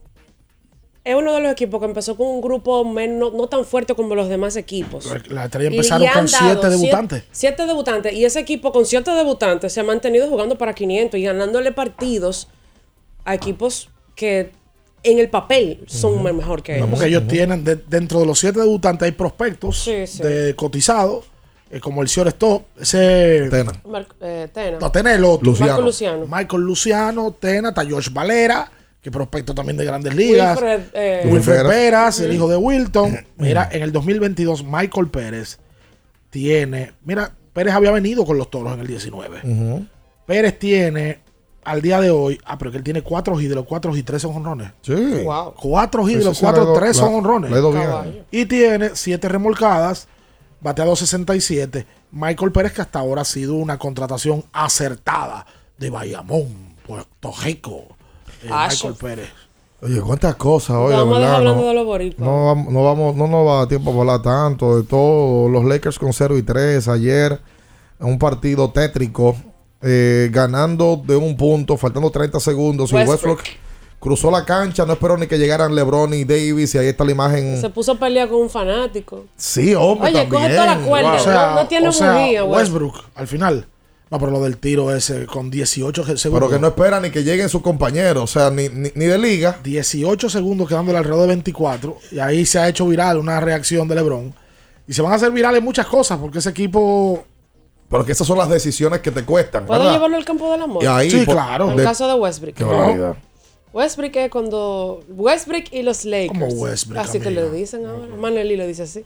[1.06, 4.16] Es uno de los equipos que empezó con un grupo menos, no tan fuerte como
[4.16, 5.06] los demás equipos.
[5.30, 7.20] Las estrellas Y empezaron con siete debutantes.
[7.22, 8.14] Siete, siete debutantes.
[8.14, 12.48] Y ese equipo con siete debutantes se ha mantenido jugando para 500 y ganándole partidos
[13.24, 14.52] a equipos que
[15.04, 16.90] en el papel son mejor que No, ellos.
[16.90, 20.24] porque ellos tienen, de- dentro de los siete debutantes, hay prospectos Sí, sí.
[20.24, 21.26] de cotizados,
[21.70, 23.48] eh, como el señor Stop, ese.
[23.52, 23.74] Tena.
[23.88, 24.80] Mar- eh, Tena.
[24.80, 25.46] No, Tena es el otro.
[25.52, 25.72] Luciano.
[25.74, 26.26] Marco Luciano.
[26.28, 28.72] Michael Luciano, Tena, está Josh Valera,
[29.06, 30.60] que prospecto también de grandes ligas.
[30.60, 31.70] Wilfred, eh, Wilfred Wilfred.
[31.70, 33.16] Peras, el hijo de Wilton.
[33.38, 35.60] Mira, en el 2022, Michael Pérez
[36.32, 36.94] tiene.
[37.04, 39.42] Mira, Pérez había venido con los toros en el 19.
[39.44, 39.86] Ujú.
[40.26, 41.20] Pérez tiene
[41.66, 44.06] al día de hoy, ah, pero que él tiene cuatro hits, de los cuatro hits,
[44.06, 44.72] tres son honrones.
[44.82, 44.94] Sí.
[45.24, 45.54] Wow.
[45.54, 47.52] Cuatro hits, de los sí cuatro, le do- tres la- son honrones.
[48.32, 50.08] Y tiene siete remolcadas,
[50.62, 51.86] bateado 67.
[52.12, 55.46] Michael Pérez, que hasta ahora ha sido una contratación acertada
[55.78, 57.95] de Bayamón, Puerto Rico.
[58.46, 58.90] Eh, Acho.
[58.90, 59.30] Michael Pérez.
[59.82, 61.36] Oye, cuántas cosas hoy, de Vamos a dejar verdad.
[61.38, 62.28] hablando No, de los boricuas.
[62.28, 65.50] no, vamos- no, vamos, no nos va a tiempo a hablar tanto de todo.
[65.50, 67.40] Los Lakers con 0 y 3 ayer.
[68.00, 69.36] Un partido tétrico.
[69.88, 72.92] eh, ganando de un punto, faltando 30 segundos.
[72.92, 73.38] Y Westbrook.
[73.38, 73.44] Westbrook
[74.00, 74.84] cruzó la cancha.
[74.86, 76.74] No esperó ni que llegaran LeBron y Davis.
[76.74, 77.62] Y ahí está la imagen.
[77.62, 79.26] Se puso a pelear con un fanático.
[79.36, 80.10] Sí, hombre.
[80.10, 81.14] Oye, coge toda la cuerda.
[81.14, 82.44] O sea, no, no tiene o sea.
[82.46, 83.68] Westbrook, al final.
[84.12, 86.48] No, pero lo del tiro ese con 18 segundos.
[86.48, 88.24] Pero que no espera ni que lleguen sus compañeros.
[88.24, 89.60] O sea, ni, ni, ni de liga.
[89.64, 91.98] 18 segundos quedándole alrededor de 24.
[92.12, 94.34] Y ahí se ha hecho viral una reacción de LeBron.
[94.88, 97.24] Y se van a hacer virales muchas cosas porque ese equipo.
[97.90, 99.66] Pero que esas son las decisiones que te cuestan.
[99.66, 99.94] ¿Puedo ¿verdad?
[99.96, 100.84] llevarlo al campo del amor?
[100.84, 101.72] Y ahí, Sí, por- claro.
[101.72, 102.56] En de- caso de Westbrook.
[102.56, 103.16] Qué barbaridad.
[103.74, 105.04] Westbrook es cuando.
[105.10, 106.30] Westbrook y los Lakers.
[106.30, 108.08] ¿Cómo Westbrook, Así que le dicen ahora.
[108.16, 109.04] Manuel le dice así.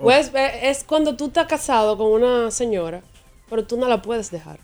[0.00, 3.00] West- eh, es cuando tú estás casado con una señora,
[3.50, 4.58] pero tú no la puedes dejar.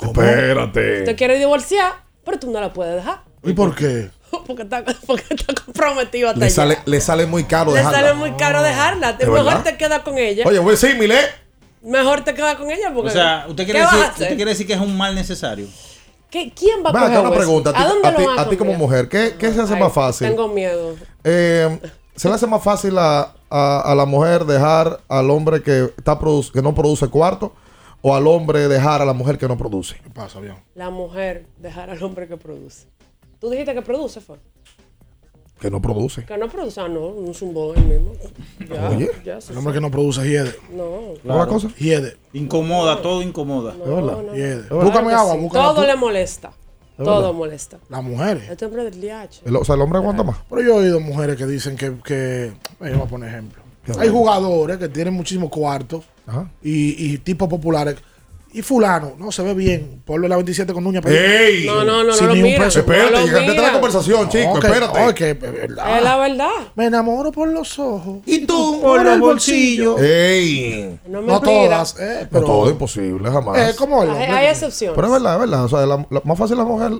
[0.00, 1.02] Espérate.
[1.02, 1.92] Te quiere divorciar,
[2.24, 3.22] pero tú no la puedes dejar.
[3.42, 4.10] ¿Y por qué?
[4.46, 6.54] Porque está, porque está comprometido hasta Le allá.
[6.54, 7.98] sale, le sale muy caro Le dejarla.
[7.98, 9.18] sale muy caro dejarla.
[9.18, 9.64] Te- ¿De mejor verdad?
[9.64, 10.44] te quedas con ella.
[10.46, 11.18] Oye, voy a decir, Milé.
[11.82, 13.08] Mejor te quedas con ella porque.
[13.10, 14.22] O sea, ¿usted quiere, ¿qué vas a decir, hacer?
[14.22, 15.66] usted quiere decir que es un mal necesario?
[16.30, 17.70] ¿Qué- ¿Quién va a coger acá una pregunta.
[17.70, 19.60] A ti, ¿A dónde a lo ti- a a ti como mujer, ¿qué, qué se
[19.62, 20.28] hace Ay, más fácil?
[20.28, 20.94] Tengo miedo.
[21.24, 21.80] Eh,
[22.14, 26.20] ¿Se le hace más fácil a, a- a la mujer dejar al hombre que, está
[26.20, 27.52] produ- que no produce cuarto
[28.02, 29.96] o al hombre dejar a la mujer que no produce?
[30.02, 30.54] ¿Qué pasa, bien?
[30.74, 32.86] La mujer dejar al hombre que produce.
[33.38, 34.38] Tú dijiste que produce, fue.
[35.60, 36.24] Que no produce.
[36.24, 38.12] Que no produce, ah, no, un zumbo el mismo.
[38.66, 39.10] Ya, Oye.
[39.24, 40.54] ya se El hombre que no produce hiede.
[40.72, 41.12] No.
[41.34, 41.68] ¿Otra cosa?
[41.78, 42.16] Hiede.
[42.32, 43.72] Incomoda, todo incomoda.
[43.72, 44.32] ¿Es verdad?
[44.32, 44.68] Hiede.
[44.68, 45.40] Claro Búscame agua, sí.
[45.40, 46.52] búscame Todo le molesta.
[46.96, 47.78] Es Todo molesta.
[47.90, 48.48] Las mujeres.
[48.48, 49.42] Este hombre del DH.
[49.44, 50.38] El- o sea, el hombre aguanta más.
[50.48, 51.94] Pero yo he oído mujeres que dicen que.
[52.04, 53.62] que eh, voy a poner ejemplo.
[53.98, 56.50] Hay jugadores que tienen muchísimos cuartos Ajá.
[56.62, 57.96] y, y tipos populares.
[58.52, 60.02] Y fulano, no se ve bien.
[60.04, 61.00] Ponlo en la 27 con uña.
[61.00, 61.66] pero- ¡Ey!
[61.66, 62.64] No, no, no, Sin no lo ni un mira.
[62.64, 62.80] peso.
[62.80, 64.50] Espérate, No llegaste a la conversación, chico.
[64.54, 65.00] No, espérate.
[65.00, 65.96] no, es verdad.
[65.98, 66.50] Es la verdad.
[66.74, 68.18] Me enamoro por los ojos.
[68.26, 68.80] ¿Y tú?
[68.82, 69.96] Por el bolsillo.
[70.00, 70.98] ¡Ey!
[71.06, 72.44] No me No todas, eh, No pero.
[72.46, 73.56] todo es imposible, jamás.
[73.70, 74.96] eh, como el Hay, hay excepciones.
[74.96, 75.64] Pero es verdad, es verdad.
[75.64, 76.90] O sea, la, la- más fácil la mujer.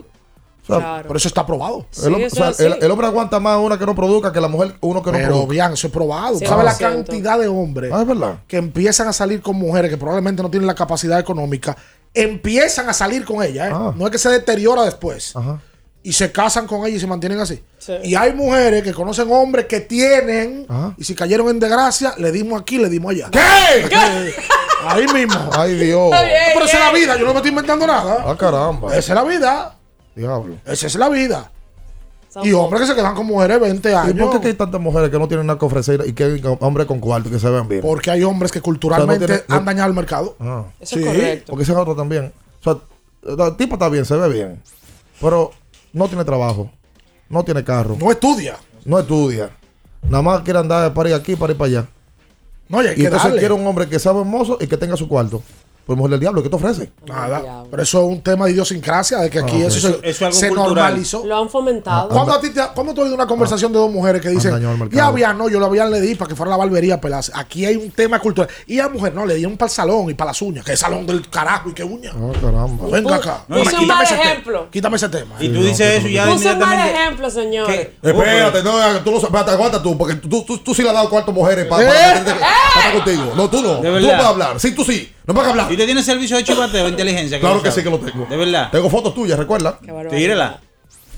[0.79, 1.09] Claro.
[1.09, 1.87] Por eso está probado.
[1.91, 2.64] Sí, el, hom- eso o sea, es así.
[2.66, 5.16] el- el hombre aguanta más una que no produzca que la mujer uno que no
[5.18, 5.51] Pero produzca.
[5.53, 6.39] bien, eso es probado.
[6.39, 6.79] Sí, ¿Sabes la 100%.
[6.79, 8.39] cantidad de hombres Ah, es verdad.
[8.47, 11.77] que empiezan a salir con mujeres que probablemente no tienen la capacidad económica?
[12.14, 13.73] Empiezan a salir con ellas, ¿eh?
[13.75, 13.93] Ah.
[13.97, 15.35] No es que se deteriora después.
[15.37, 15.61] Ajá.
[16.03, 17.62] Y se casan con ella y se mantienen así.
[17.79, 17.93] Sí.
[18.05, 20.95] Y hay mujeres que conocen hombres que tienen Ajá.
[20.97, 23.29] y si cayeron en desgracia, le dimos aquí, le dimos allá.
[23.31, 23.39] ¿Qué?
[23.39, 24.35] Eh,
[24.87, 25.39] Ahí mismo.
[25.53, 26.11] Ay, Dios.
[26.55, 28.25] Pero esa es la vida, yo no me estoy inventando nada.
[28.27, 28.89] Ah, caramba.
[28.97, 29.75] Esa es la vida.
[30.14, 30.56] Diablo.
[30.64, 31.50] Esa es la vida.
[32.28, 34.30] Son Y hombres que se quedan con mujeres 20 ¿Y años.
[34.30, 36.86] por qué hay tantas mujeres que no tienen nada que ofrecer y que hay hombres
[36.86, 37.80] con cuarto y que se ven bien?
[37.82, 40.36] Porque hay hombres que culturalmente no- han dañado el mercado.
[40.38, 40.64] Ah.
[40.78, 41.50] Eso es correcto.
[41.50, 42.32] Porque ese es otro también.
[42.61, 44.62] O sea, el tipo está bien, se ve bien.
[45.20, 45.50] Pero
[45.92, 46.70] no tiene trabajo.
[47.28, 47.96] No tiene carro.
[47.98, 48.56] No estudia.
[48.84, 49.50] No estudia.
[50.08, 51.86] Nada más quiere andar para ir aquí, para ir para allá.
[52.68, 53.38] No, y hay Y que entonces darle.
[53.40, 55.42] quiere un hombre que sea hermoso y que tenga su cuarto.
[55.91, 56.93] Pues mujer del diablo, ¿qué te ofrece?
[57.05, 57.64] Nada.
[57.68, 60.22] Pero eso es un tema de idiosincrasia, de que aquí Ah, eso, se, Eso es
[60.22, 60.74] algo se cultural.
[60.76, 61.26] normalizó.
[61.26, 62.09] Lo han fomentado.
[62.11, 64.55] ¿Cuándo, a ti te, ¿Cuándo tú has oído una conversación de dos mujeres que dicen,
[64.93, 67.01] ya había, no, yo lo había le di para que fuera a la barbería a
[67.01, 67.32] pelarse?
[67.34, 68.49] Aquí hay un tema cultural.
[68.68, 70.64] Y a mujer, no, le dieron para el salón y para las uñas.
[70.64, 72.12] Que es salón del carajo y qué uña.
[72.14, 72.86] Ah, caramba.
[72.88, 73.45] Venga acá.
[73.49, 74.30] No, y- Quítame Puse un mal ese tema.
[74.30, 74.68] ejemplo.
[74.70, 75.34] Quítame ese tema.
[75.41, 77.66] Y tú dices eso y ya Puse un mal ejemplo, señor.
[77.66, 77.97] ¿Qué?
[78.01, 81.11] Espérate, no, tú no espérate, aguanta tú, porque tú, tú, tú sí le has dado
[81.11, 82.22] cuarto a mujeres para, para, ¿Eh?
[82.24, 82.47] para- para
[82.86, 83.32] estar contigo.
[83.34, 83.74] No, tú no.
[83.78, 84.01] Tú verdad.
[84.01, 84.61] puedes hablar.
[84.61, 85.12] Sí, tú sí.
[85.27, 85.66] No puedes hablar.
[85.71, 87.39] ¿Y usted tiene servicio de chivateo, inteligencia?
[87.41, 88.27] Claro que sí que lo tengo.
[88.27, 88.71] De verdad.
[88.71, 89.79] Tengo fotos tuyas, recuerda.
[90.11, 90.61] Tírela.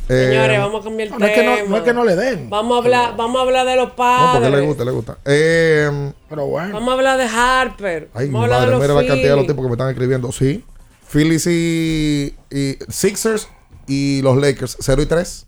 [0.08, 2.04] Eh, Señores, vamos a cambiar el No, no es que no, no es que no
[2.04, 2.50] le den.
[2.50, 4.40] Vamos a hablar, vamos a hablar de los No, padres.
[4.42, 5.18] porque le gusta, le gusta.
[5.24, 6.74] Eh, Pero bueno.
[6.74, 8.10] Vamos a hablar de Harper.
[8.12, 9.88] ay, vamos a hablar de los mira la cantidad de los tipos que me están
[9.90, 10.32] escribiendo.
[10.32, 10.64] Sí.
[11.10, 13.48] Phillies y, y Sixers
[13.86, 15.46] y los Lakers, 0 y 3.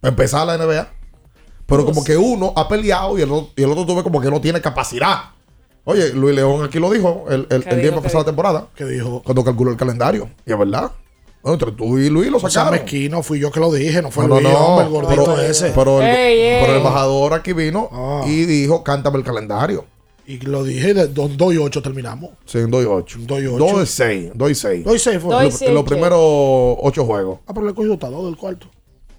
[0.00, 0.88] Para empezar la NBA.
[1.66, 4.30] Pero como que uno ha peleado y el, otro, y el otro tuve como que
[4.30, 5.32] no tiene capacidad.
[5.88, 8.24] Oye, Luis León aquí lo dijo el, el, ¿Qué el día dijo, para qué dijo?
[8.24, 8.66] temporada.
[8.74, 10.28] Que dijo, Cuando calculó el calendario.
[10.44, 10.90] Y es verdad.
[11.42, 12.80] Bueno, entre tú y Luis lo o sea, sacaron.
[12.80, 14.58] mezquino, fui yo que lo dije, no fue No, no, Luis, no.
[14.66, 15.70] hombre, el gordito pero, ese.
[15.74, 16.58] pero el, Ey, ey.
[16.60, 18.24] pero el embajador aquí vino Ah.
[18.26, 19.84] y dijo, cántame el calendario.
[20.26, 22.30] Y lo dije, de 2 y 8 terminamos.
[22.46, 23.18] Sí, en 2 y 8.
[23.20, 23.58] Dos y ocho.
[23.58, 24.30] 2 y 6.
[24.34, 24.84] 2 y 6.
[24.84, 25.72] 2 y 6 fue.
[25.72, 27.38] Los primeros 8 juegos.
[27.46, 28.66] Ah, pero le he cogido hasta dos del cuarto.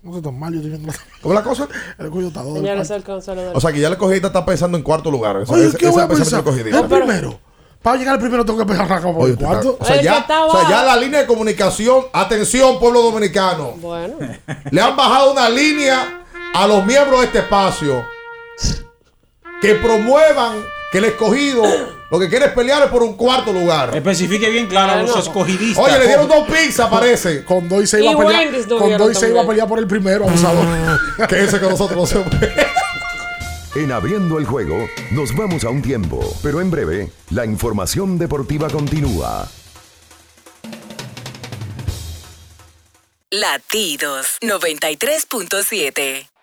[0.08, 0.98] No sé tan mal, yo estoy viendo la...
[1.22, 1.68] ¿Cómo es la cosa?
[1.98, 5.42] Señores, el consuelo del O sea, que ya le cogiste está pensando en cuarto lugar.
[5.42, 6.44] Esa, Oye, ese- ¿qué ese voy a pensar?
[6.48, 7.40] El primero.
[7.82, 9.78] Para llegar al primero tengo que empezar como Oye, el cuarto.
[9.78, 14.16] O sea, ya, o sea, ya la línea de comunicación, atención pueblo dominicano, Bueno.
[14.72, 18.02] le han bajado una línea a los miembros de este espacio
[19.62, 20.56] que promuevan
[20.92, 21.64] que el escogido
[22.10, 23.96] lo que quiere es pelear por un cuarto lugar.
[23.96, 25.84] Especifique bien claro a los escogidistas.
[25.84, 27.44] Oye, le dieron dos pizzas, parece.
[27.44, 28.68] Con dos y se iba a pelear.
[28.68, 30.66] Con dos y se iba a pelear por el primero, abusador.
[31.28, 36.20] que ese que nosotros no se En abriendo el juego, nos vamos a un tiempo,
[36.42, 39.50] pero en breve, la información deportiva continúa.
[43.30, 46.37] Latidos 93.7.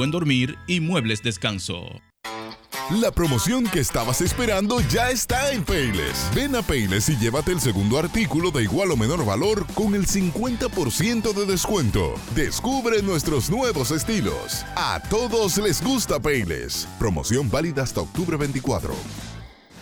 [0.00, 2.00] buen dormir y muebles descanso.
[3.02, 6.30] La promoción que estabas esperando ya está en Payless.
[6.34, 10.06] Ven a Payless y llévate el segundo artículo de igual o menor valor con el
[10.06, 12.14] 50% de descuento.
[12.34, 14.64] Descubre nuestros nuevos estilos.
[14.74, 16.88] A todos les gusta Payless.
[16.98, 18.94] Promoción válida hasta octubre 24.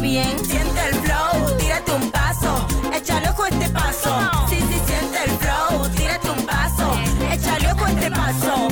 [0.00, 4.10] bien, siente el flow, tírate un paso, échale ojo este paso.
[4.48, 6.92] Sí, sí, siente el flow, tírate un paso,
[7.30, 8.68] échale ojo este paso.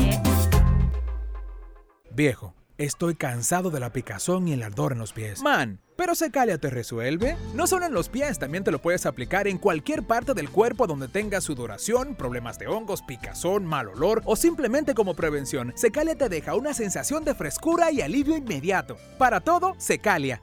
[2.12, 5.42] Viejo, estoy cansado de la picazón y el ardor en los pies.
[5.42, 7.36] Man, ¿pero Secalia te resuelve?
[7.54, 10.86] No solo en los pies, también te lo puedes aplicar en cualquier parte del cuerpo
[10.86, 15.72] donde tengas sudoración, problemas de hongos, picazón, mal olor o simplemente como prevención.
[15.76, 18.96] Secalia te deja una sensación de frescura y alivio inmediato.
[19.18, 20.42] Para todo, Secalia.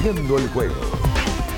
[0.00, 0.74] Abriendo el juego.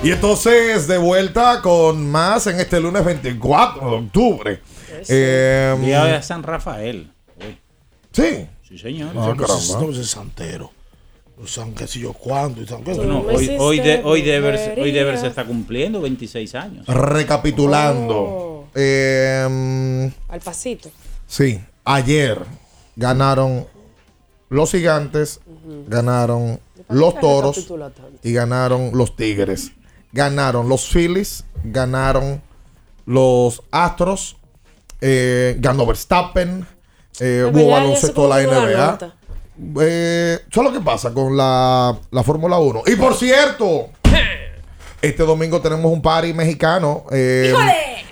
[0.02, 4.60] Y entonces, de vuelta con más en este lunes 24 de octubre.
[5.08, 7.12] Eh, Día de San Rafael.
[8.10, 8.48] Sí.
[8.68, 9.10] Sí, señor.
[9.16, 9.80] Ah, caramba.
[9.80, 10.72] No, ese es santero.
[11.46, 12.60] San qué sé yo cuándo.
[12.62, 13.20] y San qué yo.
[13.20, 16.86] hoy, hoy, de, hoy, Devers, hoy Devers se está cumpliendo 26 años.
[16.88, 18.14] Recapitulando.
[18.16, 18.66] Oh.
[18.74, 20.90] eh, Al pasito.
[21.28, 22.38] sí, ayer
[22.96, 23.66] ganaron
[24.48, 25.40] los gigantes,
[25.86, 26.60] ganaron
[26.92, 27.72] los toros
[28.22, 29.72] y ganaron los tigres.
[30.12, 32.42] Ganaron los Phillies, ganaron
[33.06, 34.36] los Astros,
[35.00, 36.66] eh, ganó Verstappen,
[37.18, 39.14] eh, hubo baloncesto de la NBA.
[39.80, 42.82] Eh, ¿Sabes lo que pasa con la, la Fórmula 1?
[42.86, 43.90] Y por cierto,
[45.02, 47.52] este domingo tenemos un party mexicano eh,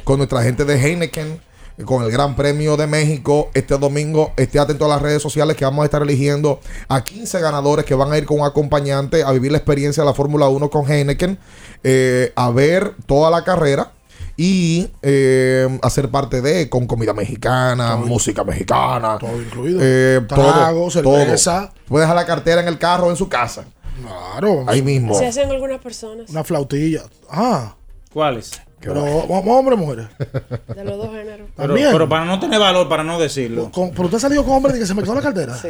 [0.04, 1.40] con nuestra gente de Heineken,
[1.84, 3.50] con el Gran Premio de México.
[3.54, 7.40] Este domingo esté atento a las redes sociales que vamos a estar eligiendo a 15
[7.40, 10.48] ganadores que van a ir con un acompañante a vivir la experiencia de la Fórmula
[10.48, 11.38] 1 con Heineken,
[11.84, 13.92] eh, a ver toda la carrera.
[14.36, 19.18] Y eh, hacer parte de con comida mexicana, música mexicana.
[19.18, 19.80] Todo incluido.
[19.82, 21.72] Eh, Trago, todo, cerveza.
[21.72, 21.82] todo.
[21.88, 23.66] Puede dejar la cartera en el carro o en su casa.
[24.00, 24.64] Claro.
[24.66, 25.14] Ahí mismo.
[25.14, 26.30] Se hacen algunas personas.
[26.30, 27.02] Una flautilla.
[27.28, 27.74] Ah.
[28.14, 28.62] ¿Cuáles?
[28.80, 30.06] Pero, ¿hombre o mujeres?
[30.74, 31.48] De los dos géneros.
[31.54, 31.88] Pero, También.
[31.92, 33.70] pero para no tener valor, para no decirlo.
[33.70, 35.54] Con- ¿Pero usted ha salido con hombre de que se me quedó la cartera?
[35.54, 35.68] Sí.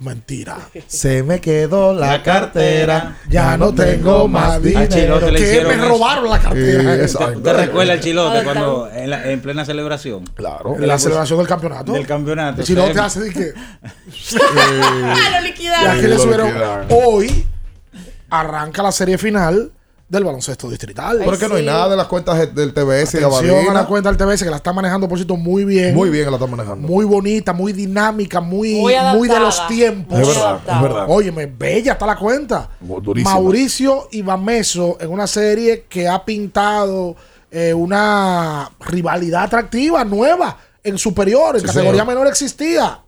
[0.00, 0.58] Mentira.
[0.86, 3.16] Se me quedó la, cartera.
[3.28, 4.86] Ya no tengo más dinero.
[4.94, 5.88] chilote le Que hicieron me eso.
[5.88, 6.94] robaron la cartera.
[6.96, 7.40] Sí, exacto.
[7.40, 10.24] ¿Te recuerda el chilote cuando en, la- en plena celebración?
[10.34, 10.76] Claro.
[10.76, 11.92] En la celebración del campeonato.
[11.92, 12.60] Del campeonato.
[12.60, 13.52] El chilote Se- hace de que.
[13.82, 15.90] ¡Ah, lo Y liquidaron!
[15.92, 16.46] aquí le lo subieron.
[16.48, 16.86] liquidaron.
[16.90, 17.46] Hoy
[18.30, 19.72] arranca la serie final
[20.10, 21.20] del baloncesto distrital.
[21.24, 21.66] Porque no hay sí.
[21.66, 24.42] nada de las cuentas de- del TBS y de Atención a la cuenta del TBS
[24.44, 25.94] que la está manejando, por cierto, muy bien.
[25.94, 26.86] Muy bien la están manejando.
[26.86, 30.18] Muy bonita, muy dinámica, muy, Muy muy, de los tiempos.
[30.18, 31.06] es verdad, es verdad.
[31.08, 32.68] Óyeme, bella está la cuenta.
[32.80, 33.34] Durísima.
[33.34, 37.14] Mauricio y Bameso en una serie que ha pintado
[37.52, 42.06] eh, una rivalidad atractiva, nueva, en superior, en Sí, categoría señor.
[42.08, 43.00] menor existía.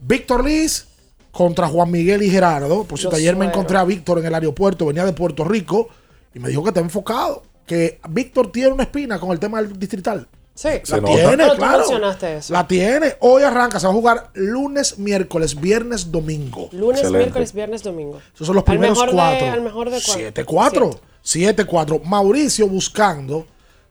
[0.00, 0.86] Víctor Liz
[1.30, 2.84] contra Juan Miguel y Gerardo.
[2.84, 5.88] Por cierto, ayer me encontré a Víctor en el aeropuerto, venía de Puerto Rico
[6.34, 7.42] y me dijo que está enfocado.
[7.66, 10.28] Que Víctor tiene una espina con el tema del distrital.
[10.54, 10.68] Sí.
[10.84, 11.14] Se La nota.
[11.14, 11.78] tiene, Pero tú claro.
[11.78, 12.52] mencionaste eso.
[12.52, 13.16] La tiene.
[13.20, 16.68] Hoy arranca, se va a jugar lunes, miércoles, viernes, domingo.
[16.72, 17.18] Lunes, Excelente.
[17.18, 18.20] miércoles, viernes, domingo.
[18.34, 19.50] Esos son los Al primeros mejor de- cuatro.
[19.52, 20.90] al mejor de cuatro.
[20.92, 21.00] 7-4.
[21.24, 22.02] 7-4.
[22.04, 23.46] Mauricio buscando.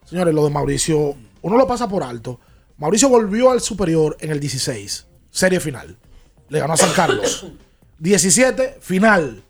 [0.06, 2.40] Señores, lo de Mauricio, uno lo pasa por alto.
[2.78, 5.06] Mauricio volvió al superior en el 16.
[5.30, 5.96] Serie final.
[6.48, 7.46] Le ganó a San Carlos.
[7.98, 9.43] 17, final.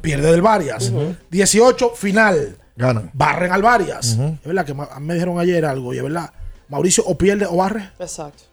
[0.00, 0.92] Pierde del Varias.
[1.30, 2.56] 18, final.
[2.76, 3.10] Ganan.
[3.12, 4.10] Barren al Varias.
[4.10, 6.32] Es verdad que me dijeron ayer algo, y es verdad.
[6.68, 7.90] Mauricio o pierde o barre.
[7.98, 8.44] Exacto.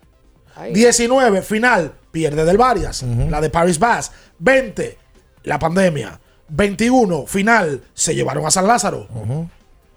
[0.55, 0.73] Ahí.
[0.73, 4.11] 19, final, pierde del Varias, la de Paris Bass.
[4.39, 4.97] 20,
[5.43, 6.19] la pandemia.
[6.47, 9.07] 21, final, se llevaron a San Lázaro.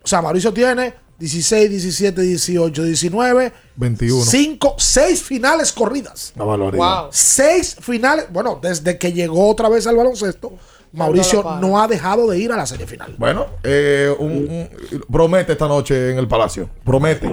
[0.02, 4.24] O sea, Mauricio tiene 16, 17, 18, 19, 21.
[4.24, 6.32] 5, 6 finales corridas.
[6.36, 7.02] Una barbaridad.
[7.02, 7.08] Wow.
[7.12, 8.26] 6 finales.
[8.30, 10.52] Bueno, desde que llegó otra vez al baloncesto,
[10.92, 13.14] Mauricio no ha dejado de ir a la serie final.
[13.18, 14.68] Bueno, eh, un- un-
[15.10, 16.68] promete esta noche en el Palacio.
[16.84, 17.28] Promete.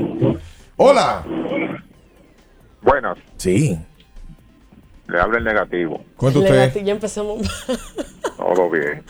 [0.77, 1.23] Hola.
[2.81, 3.79] Buenas, Sí.
[5.07, 6.03] le habla el negativo.
[6.17, 6.83] Cuenta usted.
[6.83, 7.39] Ya empezamos.
[8.37, 9.03] Todo bien.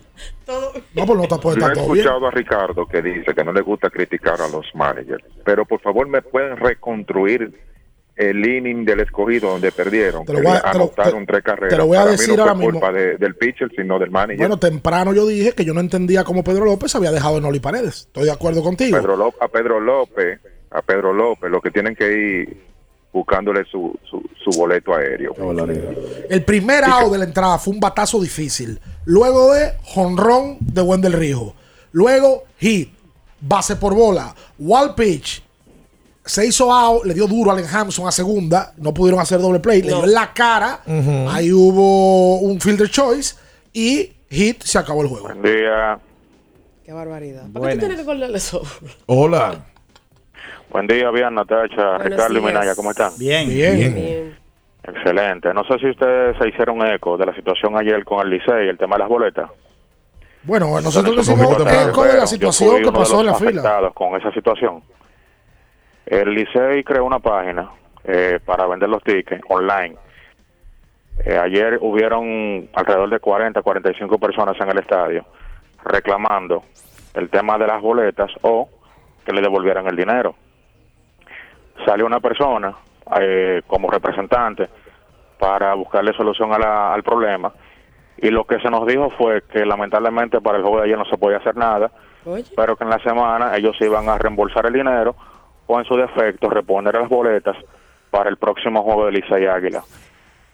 [0.46, 0.72] Todo.
[0.94, 1.82] No, pues no te puede Yo he bien.
[1.84, 5.82] escuchado a Ricardo que dice que no le gusta criticar a los managers, pero por
[5.82, 7.54] favor me pueden reconstruir
[8.16, 10.26] el inning del escogido donde perdieron.
[10.26, 11.70] Te lo voy a- te lo- anotaron te- tres carreras.
[11.70, 12.72] te lo voy a Para mí decir no fue ahora mismo.
[12.80, 14.38] culpa de- del pitcher, sino del manager.
[14.38, 17.60] Bueno, temprano yo dije que yo no entendía cómo Pedro López había dejado a Noli
[17.60, 18.06] Paredes.
[18.08, 18.98] Estoy de acuerdo contigo.
[18.98, 20.40] Pedro a Pedro López,
[20.72, 22.58] a Pedro López, lo que tienen que ir
[23.12, 25.34] buscándole su, su, su boleto aéreo.
[26.30, 28.80] El primer out de la entrada fue un batazo difícil.
[29.06, 31.56] Luego de jonrón de Wendell Rijo.
[31.94, 32.92] Luego hit,
[33.40, 35.44] base por bola, wall pitch.
[36.26, 38.74] Se hizo out, le dio duro a Allen Hampson a segunda.
[38.78, 39.82] No pudieron hacer doble play.
[39.84, 39.98] Le No.
[39.98, 40.82] dio en la cara.
[40.86, 41.30] Ujú.
[41.30, 43.36] Ahí hubo un fielder choice.
[43.74, 45.26] Y hit, se acabó el juego.
[45.28, 46.00] Buen día,
[46.84, 47.44] Qué barbaridad.
[47.52, 48.62] ¿Por qué tú tienes que acordarle eso?
[49.08, 49.66] Hola.
[50.72, 52.42] buen día, bien, Natacha, Ricardo y.
[52.42, 53.12] Minaya, ¿cómo están?
[53.18, 53.48] Bien.
[53.50, 53.76] Bien.
[53.96, 54.38] Bien.
[54.84, 55.52] Excelente.
[55.54, 58.78] No sé si ustedes se hicieron eco de la situación ayer con el Licey, el
[58.78, 59.50] tema de las boletas.
[60.44, 61.90] Bueno, nosotros temprano.
[61.90, 63.92] eco de la situación que pasó en la fila.
[63.96, 64.84] con esa situación.
[66.06, 67.70] El Licey creó una página
[68.04, 69.96] eh, para vender los tickets online.
[71.26, 75.26] Eh, ayer hubieron alrededor de 40, 45 personas en el estadio
[75.84, 76.64] reclamando
[77.14, 78.70] el tema de las boletas o
[79.26, 80.36] que le devolvieran el dinero.
[81.86, 82.76] Salió una persona
[83.20, 84.68] eh, como representante
[85.40, 87.52] para buscarle solución a la- al problema
[88.18, 91.06] y lo que se nos dijo fue que lamentablemente para el juego de ayer no
[91.06, 91.92] se podía hacer nada,
[92.26, 92.46] Oye.
[92.56, 95.16] pero que en la semana ellos iban a reembolsar el dinero
[95.68, 97.58] o en su defecto reponer las boletas
[98.10, 99.84] para el próximo juego de Licey Águila.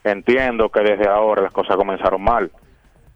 [0.04, 2.52] Entiendo que desde ahora las cosas comenzaron mal,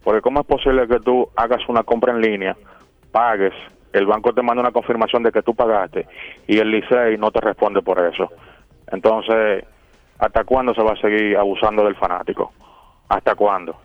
[0.03, 2.55] Porque ¿cómo es posible que tú hagas una compra en línea,
[3.11, 3.53] pagues,
[3.91, 6.07] el banco te manda una confirmación de que tú pagaste
[6.45, 8.29] y el Licey no te responde por eso?
[8.91, 9.65] Entonces,
[10.19, 12.51] ¿hasta cuándo se va a seguir abusando del fanático?
[13.09, 13.75] ¿Hasta cuándo?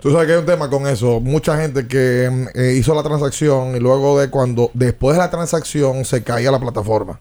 [0.00, 1.20] Tú sabes que hay un tema con eso.
[1.20, 5.30] Mucha gente que mm, eh, hizo la transacción y luego de cuando, después de la
[5.30, 7.20] transacción, se caía la plataforma.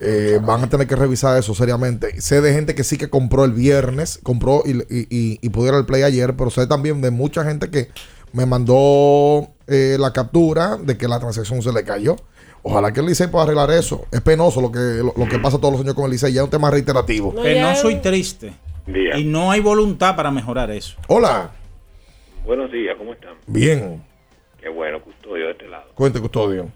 [0.00, 2.20] Eh, van a tener que revisar eso seriamente.
[2.20, 5.76] Sé de gente que sí que compró el viernes, compró y, y, y- y pudiera
[5.78, 7.88] el play ayer, pero sé también de mucha gente que
[8.32, 12.16] me mandó eh, la captura de que la transacción se le cayó.
[12.62, 14.04] Ojalá que el Licey pueda arreglar eso.
[14.12, 16.32] Es penoso lo que, lo, lo que pasa todos los años con el Licey.
[16.32, 17.34] Ya es un tema reiterativo.
[17.34, 17.96] Que no soy
[18.86, 20.98] Y no hay voluntad para mejorar eso.
[21.08, 21.52] Hola.
[22.44, 23.34] Buenos días, ¿cómo están?
[23.46, 24.02] Bien.
[24.60, 25.90] Qué bueno, custodio de este lado.
[25.94, 26.68] Cuente, custodio.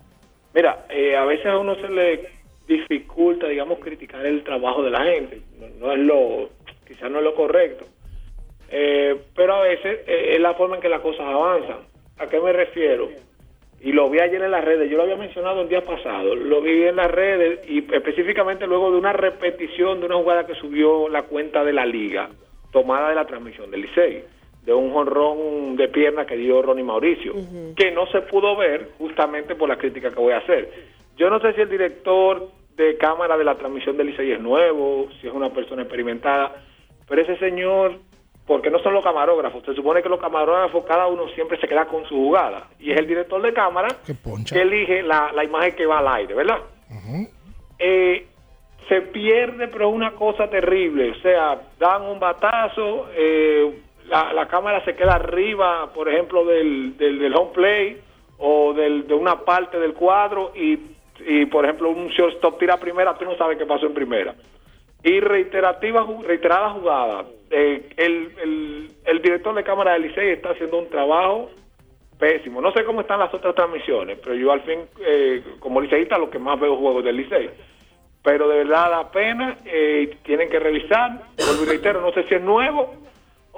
[0.54, 2.28] Mira, eh, a veces a uno se le
[2.68, 5.42] dificulta, digamos, criticar el trabajo de la gente.
[5.58, 6.50] No, no es lo,
[6.86, 7.84] quizás no es lo correcto.
[8.68, 11.78] Eh, pero a veces eh, es la forma en que las cosas avanzan.
[12.18, 13.08] ¿A qué me refiero?
[13.80, 16.60] Y lo vi ayer en las redes, yo lo había mencionado el día pasado, lo
[16.62, 21.08] vi en las redes y específicamente luego de una repetición de una jugada que subió
[21.08, 22.30] la cuenta de la liga,
[22.72, 24.24] tomada de la transmisión del Licey,
[24.64, 27.34] de un jonrón de pierna que dio Ronnie Mauricio,
[27.76, 30.70] que no se pudo ver justamente por la crítica que voy a hacer.
[31.16, 35.08] Yo no sé si el director de cámara de la transmisión del Licey es nuevo,
[35.20, 36.64] si es una persona experimentada,
[37.08, 37.98] pero ese señor,
[38.46, 41.86] porque no son los camarógrafos, se supone que los camarógrafos cada uno siempre se queda
[41.86, 43.88] con su jugada, y es el director de cámara
[44.54, 46.58] que elige la, la imagen que va al aire, ¿verdad?
[47.78, 48.26] Eh,
[48.88, 54.46] se pierde, pero es una cosa terrible, o sea, dan un batazo, eh, la, la
[54.46, 58.00] cámara se queda arriba, por ejemplo, del, del, del home play
[58.38, 60.78] o del, de una parte del cuadro y,
[61.26, 64.34] y, por ejemplo, un shortstop tira primera, tú no sabes qué pasó en primera.
[65.02, 67.24] Y reiterativa, ju- reiterada jugada.
[67.50, 71.50] Eh, el, el, director de cámara del Licey está haciendo un trabajo
[72.18, 72.60] pésimo.
[72.60, 76.30] No sé cómo están las otras transmisiones, pero yo al fin, eh, como liceísta, lo
[76.30, 77.50] que más veo juegos del Licey.
[78.22, 81.22] Pero de verdad da pena, eh, tienen que revisar.
[81.36, 82.94] Vuelvo reitero, no sé si es nuevo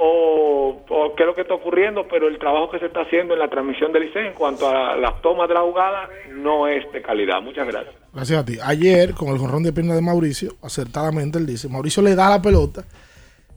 [0.01, 3.41] o, qué es lo que está ocurriendo, pero el trabajo que se está haciendo en
[3.41, 7.03] la transmisión del Licey en cuanto a las tomas de la jugada no es de
[7.03, 7.41] calidad.
[7.41, 7.95] Muchas gracias.
[8.13, 8.59] Gracias a ti.
[8.63, 12.43] Ayer, con el jonrón de pierna de Mauricio, acertadamente él dice, Mauricio le da la
[12.43, 12.85] pelota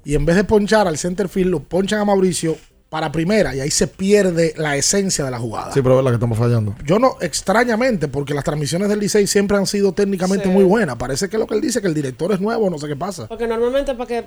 [0.03, 2.57] y en vez de ponchar al center field, lo ponchan a Mauricio
[2.89, 5.71] para primera y ahí se pierde la esencia de la jugada.
[5.73, 6.75] Sí, pero es la que estamos fallando.
[6.85, 10.49] Yo no, extrañamente, porque las transmisiones del Licey siempre han sido técnicamente Sí.
[10.51, 10.97] muy buenas.
[10.97, 13.27] Parece que lo que él dice, que el director es nuevo, no sé qué pasa.
[13.27, 14.25] Porque normalmente para que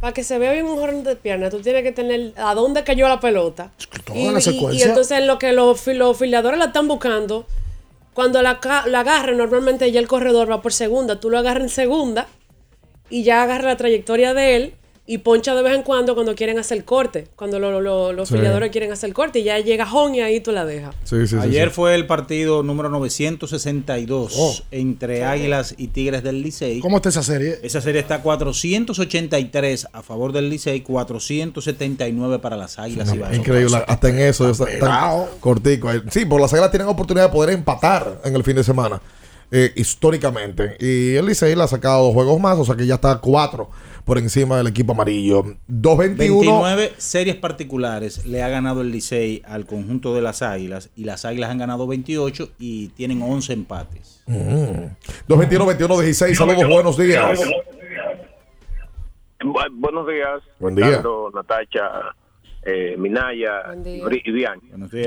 [0.00, 2.82] para que se vea bien un jornal de pierna, tú tienes que tener a dónde
[2.82, 3.70] cayó la pelota.
[4.04, 4.84] Toda Y, la y- secuencia.
[4.84, 7.46] y entonces lo que los, los filiadores la están buscando,
[8.12, 11.68] cuando la, la agarren, normalmente ya el corredor va por segunda, tú lo agarras en
[11.68, 12.26] segunda
[13.12, 14.74] y ya agarra la trayectoria de él
[15.04, 18.36] y poncha de vez en cuando cuando quieren hacer corte, cuando lo- lo- los Sí.
[18.36, 20.94] filiadores quieren hacer corte y ya llega Hon y ahí tú la dejas.
[21.40, 26.78] Ayer fue el partido número 962 entre Águilas y Tigres del Licey.
[26.80, 27.58] ¿Cómo está esa serie?
[27.64, 33.36] Esa serie está 483 a favor del Licey, 479 para las Águilas y Bajas.
[33.36, 35.88] Increíble, hasta en eso está cortico.
[35.88, 36.00] ahí.
[36.10, 39.00] Sí, por las águilas tienen oportunidad de poder empatar en el fin de semana,
[39.52, 40.76] eh, históricamente.
[40.80, 43.70] Y el Licey le ha sacado dos juegos más, o sea que ya está cuatro
[44.04, 45.44] por encima del equipo amarillo.
[45.68, 46.62] 221.
[46.62, 51.24] 29 series particulares le ha ganado el Licey al conjunto de las Águilas y las
[51.24, 54.22] Águilas han ganado 28 y tienen 11 empates.
[54.26, 54.96] Mm.
[55.28, 56.36] 221, 21, 16.
[56.38, 57.38] Saludos, buenos días.
[59.40, 60.42] Bu- buenos días.
[60.60, 60.86] Buen día.
[60.86, 62.14] Ricardo, Natacha,
[62.64, 64.52] eh, Minaya Buen y días.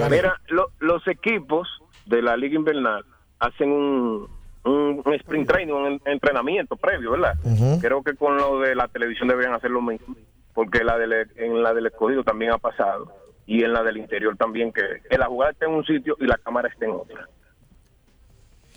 [0.10, 1.68] Mira, lo- los equipos
[2.06, 3.06] de la Liga Invernal
[3.40, 4.28] hacen un,
[4.66, 7.36] un, un sprint training, un en- entrenamiento previo, ¿verdad?
[7.80, 10.16] Creo que con lo de la televisión deberían hacer lo mismo,
[10.54, 13.14] porque la del, en la del escogido también ha pasado
[13.46, 16.26] y en la del interior también, que, que la jugada está en un sitio y
[16.26, 17.28] la cámara está en otra.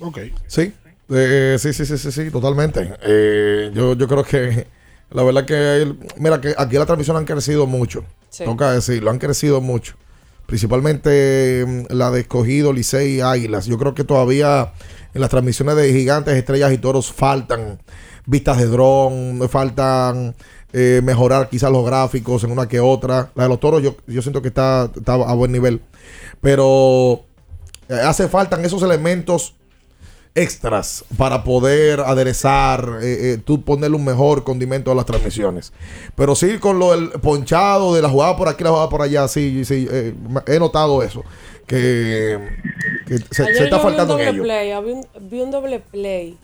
[0.00, 0.18] Ok.
[0.46, 0.72] Sí,
[1.10, 2.94] eh, sí, sí, sí, sí, sí, totalmente.
[3.02, 4.66] Eh, yo, yo creo que
[5.10, 8.04] la verdad que, mira, que aquí la transmisión han crecido mucho.
[8.28, 8.44] Sí.
[8.44, 9.94] Toca decirlo, han crecido mucho.
[10.48, 13.66] Principalmente mm, la de escogido, Licey y Águilas.
[13.66, 14.72] Yo creo que todavía
[15.12, 17.82] en las transmisiones de gigantes, estrellas y toros faltan
[18.24, 20.34] vistas de dron, faltan
[20.72, 23.30] eh, mejorar quizás los gráficos en una que otra.
[23.34, 25.82] La de los toros yo, yo siento que está, está a buen nivel.
[26.40, 27.26] Pero
[27.90, 29.54] eh, hace falta esos elementos
[30.42, 35.72] extras para poder aderezar, eh, eh, tú ponerle un mejor condimento a las transmisiones.
[36.14, 39.26] Pero sí, con lo del ponchado, de la jugada por aquí, la jugada por allá,
[39.28, 40.14] sí, sí, eh,
[40.46, 41.24] he notado eso.
[41.66, 42.38] Que,
[43.06, 44.42] que se, Ayer se está yo vi un faltando en doble ello.
[44.42, 46.38] play, vi un, vi un doble play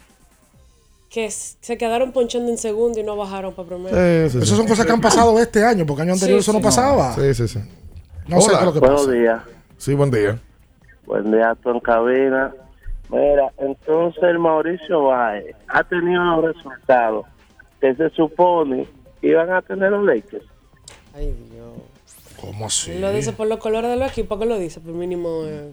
[1.09, 3.99] que se quedaron ponchando en segundo y no bajaron para primero.
[3.99, 7.15] Esas son cosas que han pasado este año, porque año anterior Sí, eso no pasaba.
[7.15, 7.61] Sí, sí, sí.
[8.27, 8.59] No sé Hola.
[8.59, 9.12] qué es lo que Buenos pasa.
[9.12, 9.41] días.
[9.79, 10.41] Sí, buen día.
[11.07, 12.53] Buen día, tú en cabina.
[13.10, 17.26] Mira, entonces el Mauricio Báez ha tenido los resultados
[17.81, 18.86] que se supone
[19.20, 20.44] que iban a tener los Lakers.
[21.14, 21.68] Ay, Dios.
[22.40, 22.98] ¿Cómo así?
[22.98, 25.43] Lo dice por los colores de los equipos que lo dice, por mínimo.
[25.44, 25.72] eh.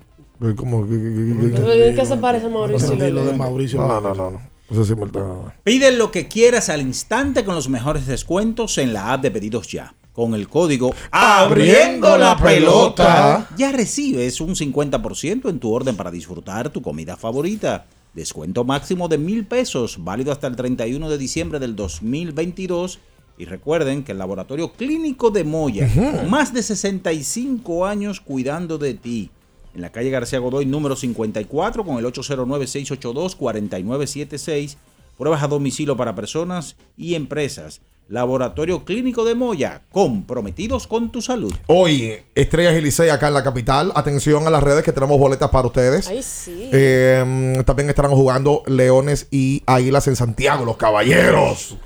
[0.55, 0.85] ¿Cómo?
[0.87, 2.93] ¿Qué- qué- qué- qué- ¿En qué se parece Mauricio?
[2.93, 3.33] y Lo de Lolo?
[3.33, 3.79] Mauricio.
[3.81, 4.41] No, no, no, no.
[4.69, 8.93] Eso sí me está- Pide lo que quieras al instante con los mejores descuentos en
[8.93, 9.93] la app de pedidos ya.
[10.21, 13.49] Con el código Abriendo la pelota.
[13.57, 17.87] ya recibes un 50% en tu orden para disfrutar tu comida favorita.
[18.13, 22.99] Descuento máximo de mil pesos, válido hasta el 31 de diciembre del 2022.
[23.39, 25.89] Y recuerden que el Laboratorio Clínico de Moya,
[26.29, 29.31] más de 65 años cuidando de ti.
[29.73, 34.75] En la calle García Godoy, número 54, con el 809-682-4976.
[35.17, 37.81] Pruebas a domicilio para personas y empresas.
[38.11, 41.53] Laboratorio Clínico de Moya, comprometidos con tu salud.
[41.67, 43.93] Hoy, Estrellas y Licey acá en la capital.
[43.95, 46.09] Atención a las redes que tenemos boletas para ustedes.
[46.09, 46.69] Ay, sí.
[46.73, 51.77] Eh, también estarán jugando Leones y Águilas en Santiago, los caballeros.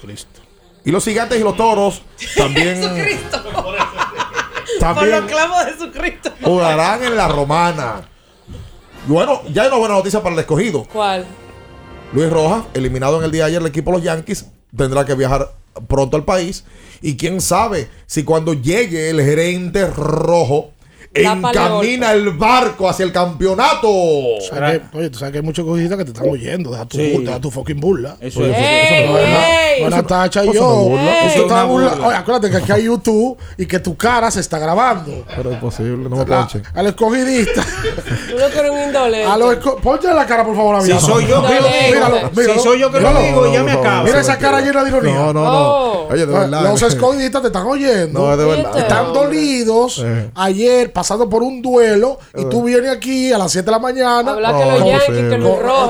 [0.84, 2.02] Y los gigantes y los toros
[2.36, 3.44] también Jesucristo.
[3.54, 6.32] Por También- los clavos de Jesucristo.
[6.42, 8.02] jugarán en la romana.
[9.06, 10.88] Bueno, ya hay una buena noticia para el escogido.
[10.92, 11.24] ¿Cuál?
[12.14, 15.14] Luis Rojas, eliminado en el día de ayer el equipo de los Yankees, tendrá que
[15.14, 15.52] viajar
[15.88, 16.64] pronto al país.
[17.02, 20.72] Y quién sabe si cuando llegue el gerente rojo
[21.16, 23.88] encamina el barco hacia el campeonato.
[24.50, 26.72] ¿Sabes que- oye, tú sabes que hay muchos cogistas que te están oyendo.
[26.72, 27.12] Deja tu, Sí.
[27.14, 28.18] burla, deja tu fucking burla.
[28.20, 28.56] Eso es-
[29.82, 30.68] Buena- tacha y yo.
[30.68, 35.26] Oye, acuérdate que aquí hay YouTube y que tu cara se está grabando.
[35.36, 36.62] Pero es posible, no me La- ponche.
[36.74, 37.62] al escogidista.
[38.30, 39.26] Tú no eres un indolente.
[39.26, 40.86] A los esco- Ponte la cara, por favor, a mí.
[40.92, 44.04] Si soy yo que lo digo, si soy yo que lo digo, ya me acabo.
[44.06, 45.14] Mira esa cara llena de ironía.
[45.16, 45.52] No, no, no.
[45.52, 46.08] Oh.
[46.12, 46.62] Oye, de verdad.
[46.64, 48.20] Los escogidistas te están oyendo.
[48.20, 48.78] No, es de verdad.
[48.78, 50.30] Están dolidos Eh.
[50.36, 54.32] ayer pasando por un duelo y tú vienes aquí a las 7 de la mañana.
[54.32, 55.06] Hablar que los No, Yankees,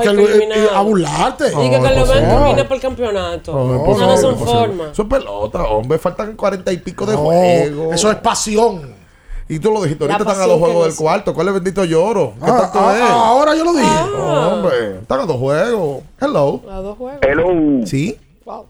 [0.02, 0.74] que Luis- eliminaron.
[0.76, 1.44] a burlarte.
[1.44, 2.28] Dije que No, lo es ven posible.
[2.28, 3.52] camine por el campeonato.
[3.54, 4.58] No, es Esa no posible, es es su posible.
[4.60, 4.90] forma.
[4.92, 5.98] Eso es pelota, hombre.
[5.98, 7.94] Faltan cuarenta y pico de No, juegos.
[7.94, 8.94] eso es pasión.
[9.48, 11.32] Y tú lo dijiste, ahorita están a dos juegos del cuarto.
[11.32, 12.34] ¿Cuál es el bendito lloro?
[12.38, 13.00] ¿Qué Ah, tanto ah, es?
[13.02, 13.88] ah, ahora yo lo dije.
[13.88, 14.50] Ah.
[14.52, 16.02] Hombre, están a dos juegos.
[16.20, 16.60] Hello.
[16.70, 17.20] A dos juegos.
[17.22, 17.86] Hello.
[17.86, 18.18] Sí.
[18.44, 18.66] Wow.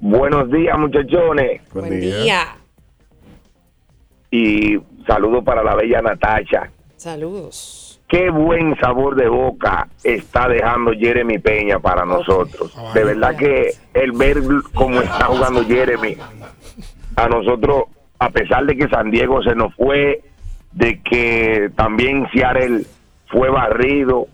[0.00, 1.62] Buenos días, muchachones.
[1.72, 2.56] Buen día.
[4.30, 4.76] Y
[5.08, 6.70] saludo para la bella Natacha.
[6.96, 8.00] Saludos.
[8.08, 12.74] Qué buen sabor de boca está dejando Jeremy Peña para nosotros.
[12.94, 14.38] De verdad que el ver
[14.74, 16.16] cómo está jugando Jeremy,
[17.16, 17.84] a nosotros,
[18.18, 20.22] a pesar de que San Diego se nos fue,
[20.72, 22.84] de que también Seattle
[23.26, 24.26] fue barrido,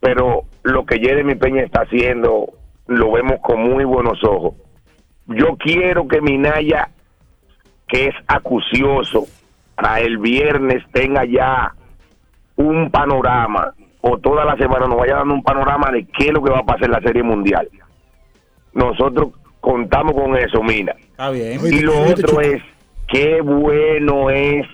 [0.00, 2.52] pero lo que Jeremy Peña está haciendo
[2.86, 4.54] lo vemos con muy buenos ojos.
[5.26, 6.88] Yo quiero que Minaya,
[7.86, 9.26] que es acucioso,
[9.78, 11.72] para el viernes tenga ya
[12.56, 16.42] un panorama, o toda la semana nos vaya dando un panorama de qué es lo
[16.42, 17.68] que va a pasar en la Serie Mundial.
[18.72, 19.28] Nosotros
[19.60, 20.96] contamos con eso, mira.
[20.98, 21.60] Está bien.
[21.64, 22.60] Y lo otro es,
[23.06, 24.66] qué bueno es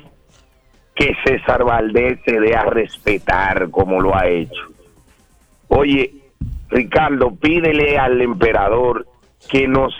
[0.94, 4.62] que César Valdés se dé a respetar como lo ha hecho.
[5.68, 6.12] Oye,
[6.70, 9.06] Ricardo, pídele al emperador
[9.50, 9.92] que nos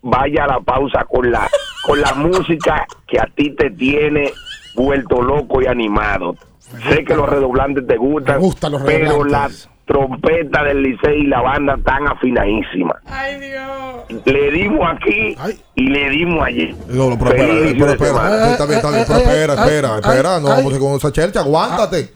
[0.00, 1.46] vaya a la pausa con la
[1.86, 4.32] con la música que a ti te tiene
[4.76, 6.36] vuelto loco y animado.
[6.88, 9.48] Sé que los redoblantes te gustan, gustan los pero la
[9.86, 12.96] trompeta del Licey y la banda están afinadísimas.
[13.06, 14.22] Ay, Dios.
[14.24, 15.36] Le dimos aquí
[15.74, 16.76] y le dimos allí.
[16.88, 20.72] No, no, pero espera, espera, está bien, está bien, pero espera, espera, espera, no vamos
[20.72, 22.12] a ir con esa chelcha, aguántate.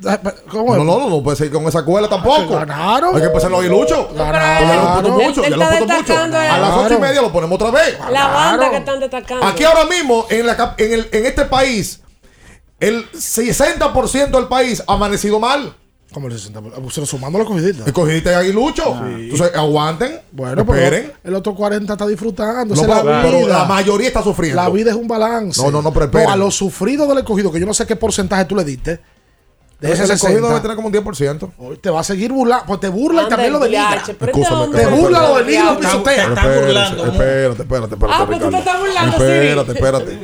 [0.48, 2.54] ¿Cómo No, no, no, no puedes seguir con esa cuela tampoco.
[2.54, 3.14] Ganaron.
[3.14, 4.08] Hay que empezar hoy Lucho.
[4.14, 5.04] Ganaron.
[5.04, 5.96] Ya mucho, ya lo puesto mucho.
[5.96, 7.98] destacando A las ocho y media lo ponemos otra vez.
[8.10, 9.46] La banda que están destacando.
[9.46, 12.02] Aquí ahora mismo, en, la, en, el, en este país,
[12.80, 15.74] el 60% del país ha amanecido mal.
[16.12, 16.60] Como el 60.
[16.90, 17.86] Se lo sumando a los cogistas.
[17.86, 18.96] El cogiste aguilucho.
[19.06, 20.20] Entonces, aguanten.
[20.32, 21.12] Bueno, esperen.
[21.22, 22.74] pero el otro 40 está disfrutando.
[22.74, 23.58] No, esa es pero- la pero vida.
[23.58, 24.60] la mayoría está sufriendo.
[24.60, 25.62] La vida es un balance.
[25.62, 26.30] No, no, no, pero esperen.
[26.30, 29.00] a los sufridos del escogido, que yo no sé qué porcentaje tú le diste.
[29.78, 30.48] De El ese escogido 60.
[30.48, 31.52] debe tener como un 10%.
[31.58, 32.66] Hoy te va a seguir burlando.
[32.66, 34.02] Pues te burla y también lo el denigra.
[34.08, 36.24] Escúchame, este Te burla lo denigra y lo pisotea.
[36.28, 37.12] está burlando, ¿no?
[37.12, 38.06] Espérate, espérate, espérate.
[38.22, 39.30] Ah, pues tú te estás burlando, Siri.
[39.30, 40.18] Espérate, espérate.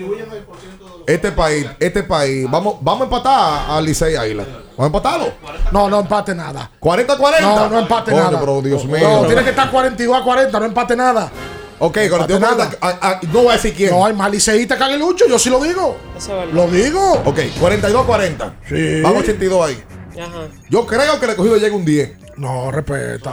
[1.06, 4.42] Este país, este país, vamos, vamos a empatar a Licey Águila.
[4.76, 5.32] Vamos a empatarlo.
[5.70, 6.70] No, no empate nada.
[6.80, 7.40] 40-40.
[7.40, 8.40] No, no empate Coño, nada.
[8.40, 8.98] pero Dios mío.
[9.22, 11.30] No, tiene que estar 42 a 40, no empate nada.
[11.78, 12.70] Ok, Empate 42 nada.
[12.80, 13.90] a- a- no voy a decir quién.
[13.90, 15.96] No hay más liceísta que Aguilucho, yo sí lo digo.
[16.16, 16.54] Eso es verdad.
[16.54, 17.12] Lo digo.
[17.24, 18.52] Ok, 42-40.
[18.68, 19.00] Sí.
[19.02, 19.82] Vamos 82 ahí.
[20.20, 20.48] Ajá.
[20.70, 22.12] Yo creo que el escogido llega un 10.
[22.36, 23.30] No, respeta.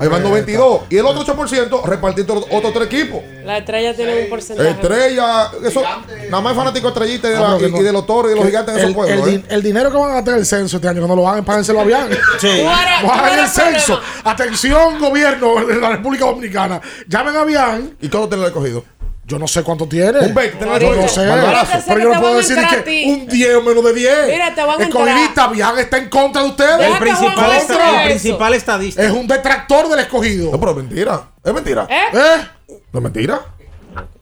[0.00, 0.82] Ahí van 92.
[0.88, 3.20] Y el otro 8% repartido entre otros tres equipos.
[3.44, 4.70] La estrella tiene un porcentaje.
[4.70, 5.82] Estrella, eso,
[6.30, 8.36] nada más fanático de estrellita y de, Ah, la- y, de los toros y de
[8.36, 9.28] los gigantes de el, esos pueblos.
[9.28, 9.44] el, ¿eh?
[9.50, 11.84] el dinero que van a gastar el censo este año, cuando lo hagan, páguenselo a
[11.84, 12.08] Bian.
[12.40, 12.62] Sí.
[13.06, 14.00] Bajen el censo.
[14.24, 16.80] Atención, gobierno de la República Dominicana.
[17.08, 17.96] Llamen a Bian.
[18.00, 18.82] ¿Y cuánto tiene el escogido?
[19.24, 20.18] Yo no sé cuánto tiene.
[20.18, 21.66] Un 20 tiene el Yo no escogido.
[21.66, 21.82] sé.
[21.86, 24.26] Pero yo no puedo decir que un 10 o menos de 10.
[24.28, 26.80] Mira, te van a Escogidista, Bian está en contra de ustedes.
[26.90, 29.02] El principal, el estadista.
[29.02, 30.50] Es un detractor del escogido.
[30.50, 31.30] No, pero mentira.
[31.44, 31.86] Es mentira.
[31.88, 32.00] ¿Eh?
[32.12, 32.76] ¿Eh?
[32.92, 33.40] No es mentira.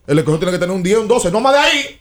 [0.06, 1.30] El escogido tiene que tener un 10, un 12.
[1.30, 2.00] No más de ahí.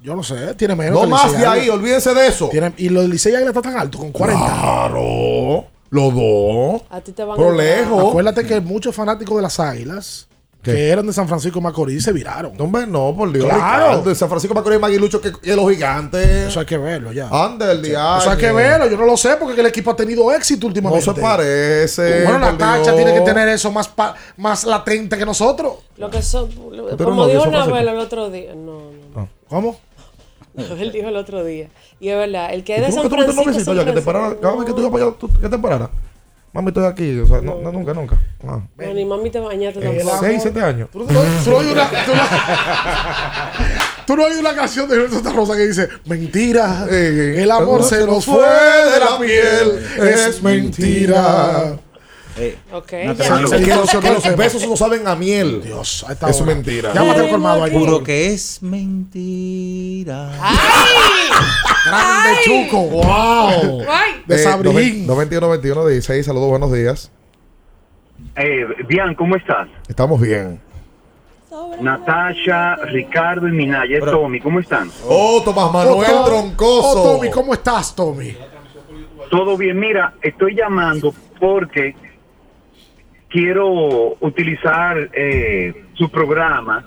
[0.00, 0.94] Yo no sé, tiene menos.
[0.96, 1.68] No que más de ahí.
[1.70, 2.48] Olvídense de eso.
[2.48, 4.44] Tiene- y los Licey Águila está tan alto, con 40.
[4.44, 5.66] Claro.
[5.90, 6.82] Los dos.
[6.90, 8.08] A ti te van Pero a lejos.
[8.08, 10.26] Acuérdate que muchos fanáticos de las Águilas
[10.64, 12.52] que eran de San Francisco Macorís se viraron.
[12.56, 13.44] No, hombre, no, por Dios.
[13.44, 13.60] Claro.
[13.88, 16.26] Ricardo, De San Francisco Macorís Maguilucho que, que los gigantes.
[16.48, 17.28] Eso hay que verlo ya.
[17.30, 18.18] Anda el diario.
[18.18, 18.88] Eso hay que verlo.
[18.88, 21.04] Yo no lo sé porque el equipo ha tenido éxito No últimamente.
[21.04, 22.24] se parece.
[22.24, 22.96] Bueno, Natacha Dios.
[22.96, 25.74] tiene que tener eso más, pa- más latente que nosotros.
[25.96, 27.46] Lo que son, lo- ¿Tú como dijo?
[27.46, 28.54] Nabel el otro día.
[28.54, 28.80] No,
[29.14, 29.28] no.
[29.48, 29.76] ¿Cómo?
[30.54, 31.68] Nabel dijo el otro día.
[32.00, 33.44] Y es verdad, el que ¿Y es de tú San Francisco.
[33.44, 34.36] novicito ya que te parara?
[34.40, 35.90] Cada vez que tú ibas para allá, tú- que te parara.
[36.54, 37.18] Mami, estoy aquí.
[37.18, 38.16] O sea, no, no, nunca, nunca.
[38.46, 38.60] Ah.
[38.76, 40.20] No, ni mami te bañaste El tampoco.
[40.20, 40.88] Seis, siete años.
[40.92, 42.22] ¿Tú no, tú no oyes una, tú no-
[44.06, 48.24] tú no oyes una canción de Santa Rosa que dice Mentira, el amor se nos
[48.24, 51.76] fue de la piel, es mentira.
[52.36, 52.92] Eh, Ok.
[53.04, 55.62] No te Que, los, que besos no saben a miel.
[55.62, 56.54] Dios, Eso es hora.
[56.54, 56.92] mentira.
[56.92, 57.72] Llámate al colmado ahí.
[57.72, 60.30] Juro que es mentira.
[61.86, 63.82] Grande Chuco, wow.
[63.88, 64.22] Ay.
[64.26, 65.06] De Eh, Sabrín.
[65.06, 66.26] 91 21 16.
[66.26, 67.10] Saludos, buenos días.
[68.36, 69.68] Eh, bien, ¿cómo estás?
[69.88, 70.60] Estamos bien.
[71.80, 74.90] Natasha, Ricardo y Minaya, es Tommy, ¿cómo están?
[75.08, 77.02] Oh, Tomás Manuel Oh, Tom- Troncoso.
[77.02, 78.36] Oh, Tommy, ¿cómo estás, Tommy?
[79.30, 81.94] Todo bien, mira, estoy llamando porque
[83.34, 86.86] quiero utilizar eh, su programa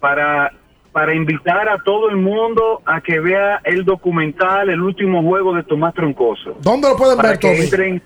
[0.00, 0.52] para,
[0.92, 5.62] para invitar a todo el mundo a que vea el documental El último juego de
[5.62, 6.58] Tomás Troncoso.
[6.60, 7.60] ¿Dónde lo pueden Para ver, que Tommy?
[7.64, 8.02] entren,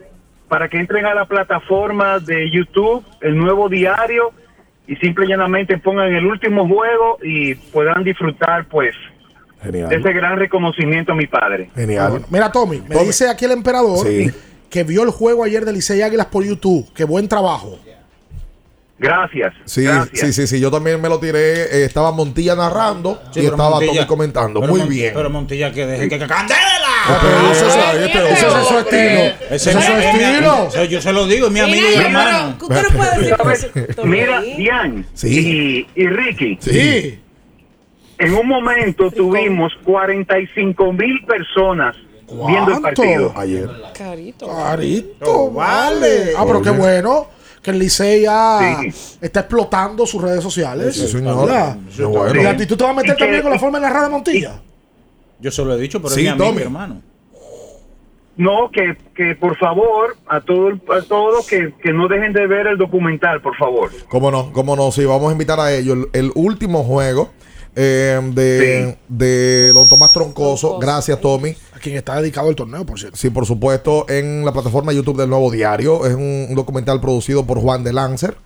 [0.49, 4.31] para que entren a la plataforma de YouTube, el nuevo diario,
[4.87, 8.95] y simple y llanamente pongan el último juego y puedan disfrutar, pues,
[9.65, 9.93] de Genial.
[9.93, 11.69] ese gran reconocimiento a mi padre.
[11.75, 12.23] Genial.
[12.31, 13.07] Mira, Tommy, me Tommy.
[13.07, 14.31] dice aquí el emperador Sí.
[14.73, 16.91] Que vio el juego ayer de Licey Águilas por YouTube.
[16.95, 17.79] Qué buen trabajo.
[18.99, 19.53] Gracias.
[19.65, 20.19] Sí, gracias.
[20.21, 20.61] sí, sí, sí.
[20.61, 21.63] Yo también me lo tiré.
[21.65, 24.61] eh, estaba Montilla narrando Sí, y estaba Montilla- Tommy comentando.
[24.63, 25.13] Muy Mon- bien.
[25.13, 26.61] Pero Montilla que deje que que- ¡Candela!
[27.21, 29.35] pero ese es- Ay, este- ese es su estilo.
[29.51, 30.85] Ese es su estilo.
[30.89, 32.59] Yo se lo digo, es mi amigo y Mira, hermano.
[34.05, 35.87] Mira, Diane Sí.
[35.97, 37.19] y, y Ricky, Sí.
[38.19, 41.97] en un momento tuvimos 45 mil personas
[42.29, 42.83] viendo el ¿Cuánto?
[42.83, 43.33] partido.
[43.37, 43.71] Ayer.
[43.97, 44.47] Carito.
[44.49, 46.33] Carito, vale.
[46.37, 47.27] Ah, pero qué bueno
[47.63, 49.17] que el Licey ya Sí.
[49.21, 50.97] está explotando sus redes sociales.
[50.97, 52.43] Sí, bueno.
[52.43, 54.09] Y a ti tú te vas a meter también con la forma de narrar de
[54.11, 54.61] Montilla.
[55.41, 57.03] Yo se lo he dicho, pero Sí, es mi amigo hermano.
[58.37, 62.47] No, que, que por favor, a todo el- a todos que, que no dejen de
[62.47, 63.91] ver el documental, por favor.
[64.09, 64.51] ¿Cómo no?
[64.53, 64.91] ¿Cómo no?
[64.91, 65.99] Sí, vamos a invitar a ellos.
[66.15, 67.31] El, el último juego
[67.77, 70.79] eh, de, de Don Tomás Troncoso.
[70.79, 71.55] Gracias, Tommy.
[71.83, 73.17] Quien está dedicado el torneo, por cierto.
[73.17, 76.07] Sí, por supuesto, en la plataforma YouTube del Nuevo Diario.
[76.07, 78.37] Es un, un documental producido por Juan de Lancer,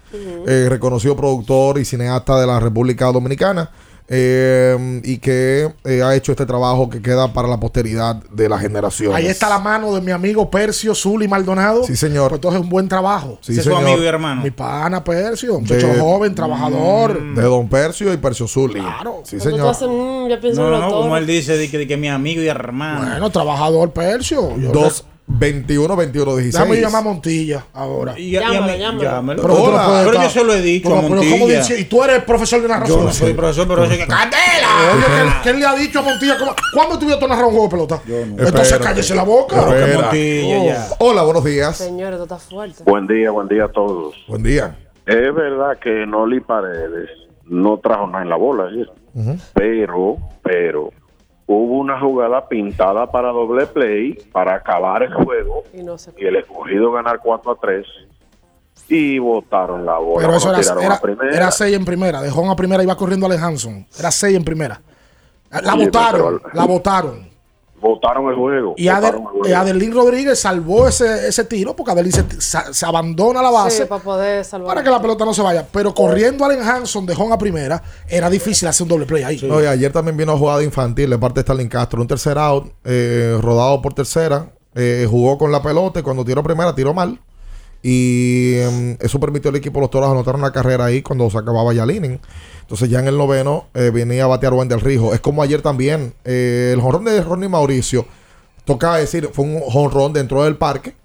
[0.47, 3.71] eh, reconocido productor y cineasta de la República Dominicana.
[4.09, 8.59] Eh, y que eh, ha hecho este trabajo que queda para la posteridad de la
[8.59, 9.15] generación.
[9.15, 11.85] Ahí está la mano de mi amigo Percio Zuli Maldonado.
[11.85, 12.29] Sí, señor.
[12.29, 13.39] Pues entonces es un buen trabajo.
[13.41, 13.85] Sí, Ese es su señor.
[13.89, 14.43] amigo y hermano.
[14.43, 17.21] Mi pana Percio, un muchacho joven, trabajador.
[17.35, 18.81] De Don Percio y Percio Zuli.
[18.81, 19.23] Claro.
[19.25, 19.69] Sí, Cuando tú señor.
[19.71, 21.19] haces, mm, ya pienso No, en no, los como toros.
[21.19, 23.07] él dice, de que, de que mi amigo y hermano.
[23.09, 24.57] Bueno, trabajador Percio.
[24.57, 26.53] Yo 2, 21, 21, 16.
[26.55, 28.19] Déjame llamar a Montilla ahora.
[28.19, 29.03] Y, y Llámalo, mí- llámalo.
[29.03, 29.43] llámalo.
[29.43, 31.59] Pero Pero, tú no pero yo se lo he dicho Pero- a pero ¿cómo Montilla.
[31.59, 31.81] dice?
[31.81, 32.99] Y tú eres profesor de narración.
[33.01, 35.41] Yo no soy profesor, pero yo que ¡Candela!
[35.43, 36.39] ¿qué, le ha dicho a Montilla?
[36.39, 38.01] ¿Cómo- ¿Cuándo tú ibas a narrar un juego de pelota?
[38.07, 38.85] Entonces Espérate.
[38.85, 39.57] cállese la boca.
[39.63, 40.01] Espera.
[40.03, 40.89] Montilla, ya.
[41.01, 41.77] Hola, buenos días.
[41.77, 42.85] Señores, esto está fuerte.
[42.85, 44.15] Buen día, buen día a todos.
[44.29, 44.77] Buen día.
[45.07, 47.11] Es verdad que Noli Paredes
[47.45, 48.91] no trajo nada en la bola ayer,
[49.55, 50.91] pero, pero
[51.47, 56.25] hubo una jugada pintada para doble play para acabar el juego Y no se y
[56.25, 57.87] el escogido ganar 4 a 3
[58.89, 60.27] y votaron la bola.
[60.27, 61.37] Pero eso era, era, a primera.
[61.37, 62.23] era 6 en primera.
[62.23, 63.87] Dejó a primera y iba corriendo Hanson.
[63.99, 64.81] Era 6 en primera.
[65.51, 66.41] La votaron.
[66.53, 67.36] La votaron.
[67.81, 68.75] Votaron el juego.
[68.77, 72.25] Y, Adel, el Adelín Rodríguez salvó ese, ese tiro porque Adelín se,
[72.73, 74.69] se- abandona la base Sí, para poder salvar.
[74.69, 75.67] para que la pelota no se vaya.
[75.71, 79.41] Pero corriendo Allen Hanson de home a primera, era difícil hacer un doble play ahí.
[79.47, 82.01] No, y ayer también vino jugada infantil de parte de Stalin Castro.
[82.01, 84.51] Un tercer out, eh, rodado por tercera.
[84.75, 87.19] eh, jugó con la pelota y cuando tiró primera, tiró mal.
[87.83, 91.39] Y em, eso permitió al equipo de los toros anotar una carrera ahí cuando se
[91.39, 92.19] acababa ya el inning.
[92.67, 95.15] Entonces ya en el noveno eh, venía a batear Wendell Rijo.
[95.15, 96.15] Es como ayer también.
[96.25, 98.07] eh, el jonrón de Ronnie Mauricio,
[98.65, 100.97] toca decir, fue un jonrón dentro del parque,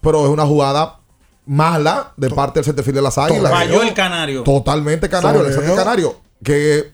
[0.00, 1.00] pero es una jugada
[1.46, 3.50] mala de parte del centerfield de las águilas.
[3.50, 4.44] Falló el canario.
[4.44, 6.16] Totalmente canario, el canario.
[6.44, 6.92] Que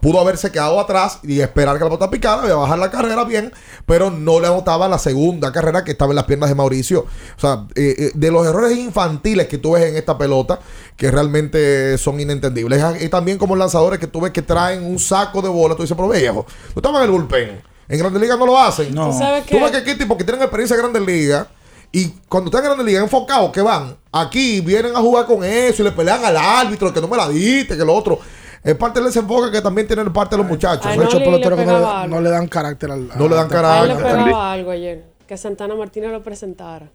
[0.00, 3.52] pudo haberse quedado atrás y esperar que la pelota picara, a bajar la carrera bien,
[3.86, 7.06] pero no le anotaba la segunda carrera que estaba en las piernas de Mauricio.
[7.36, 10.58] O sea, eh, eh, de los errores infantiles que tú ves en esta pelota,
[10.96, 12.82] que realmente son inentendibles.
[13.00, 15.96] Y también como lanzadores que tú ves que traen un saco de bola, tú dices,
[15.96, 17.62] pero viejo, tú estabas en el bullpen.
[17.88, 18.94] En Grandes Ligas no lo hacen.
[18.94, 19.62] ¿Tú sabes Tú qué?
[19.62, 21.46] ves que aquí tipos que tienen experiencia en Grandes Ligas
[21.90, 25.82] y cuando están en Grandes Ligas enfocados, que van aquí, vienen a jugar con eso
[25.82, 28.18] y le pelean al árbitro, que no me la diste, que lo otro.
[28.62, 30.86] Es parte del desenfoque que también tienen parte de los muchachos.
[30.86, 31.04] Ay, ¿no?
[31.04, 32.14] Muchos le- le peloteros que no, pegaba le- algo.
[32.16, 33.08] no le dan carácter al.
[33.18, 33.96] No le dan él le carácter.
[33.96, 35.04] pegaba algo ayer.
[35.26, 36.88] Que Santana Martínez lo presentara.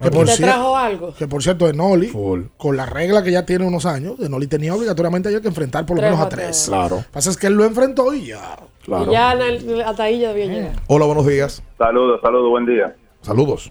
[0.00, 1.14] Que ¿Y por, te trajo algo?
[1.14, 2.10] que por cierto, de Noli,
[2.56, 5.86] con la regla que ya tiene unos años, de Noli tenía obligatoriamente ayer que enfrentar
[5.86, 6.64] por lo Tres menos a tres.
[6.66, 6.96] Claro.
[6.96, 8.56] Lo que pasa es que él lo enfrentó y ya.
[8.88, 10.72] Y ya en el- hasta ahí ya debía llegar.
[10.88, 11.62] Hola, buenos días.
[11.78, 12.96] Saludos, saludos, buen día.
[13.22, 13.70] Saludos.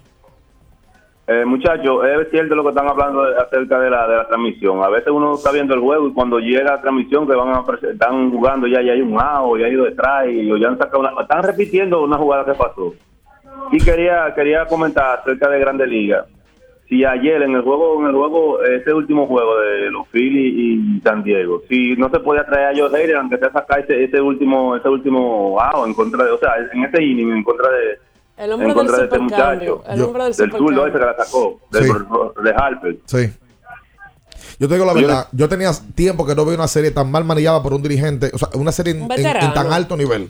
[1.25, 4.83] Eh, muchachos, es cierto lo que están hablando acerca de la, de la transmisión.
[4.83, 7.63] A veces uno está viendo el juego y cuando llega la transmisión que van a
[7.89, 10.99] están jugando ya, ya hay un out, ya hay ido detrás y ya han sacado
[10.99, 12.93] una, están repitiendo una jugada que pasó.
[13.71, 16.25] Y quería quería comentar acerca de Grande Liga.
[16.89, 20.99] Si ayer en el juego, en el juego, ese último juego de los Phillies y
[20.99, 24.19] San Diego, si no se podía traer a Joe Hader, aunque sea sacar ese, ese
[24.19, 27.97] último, ese último out en contra de, o sea, en ese inning en contra de,
[28.37, 29.83] El en hombre del de este muchacho.
[29.87, 31.87] El hombre del del ese que la sacó, del,
[32.43, 32.97] de Harper.
[33.05, 33.33] Sí.
[34.59, 37.23] Yo te digo la verdad, yo tenía tiempo que no veía una serie tan mal
[37.25, 39.53] manejada por un dirigente, o sea, una serie en, Un en- en veterano.
[39.53, 40.29] tan alto nivel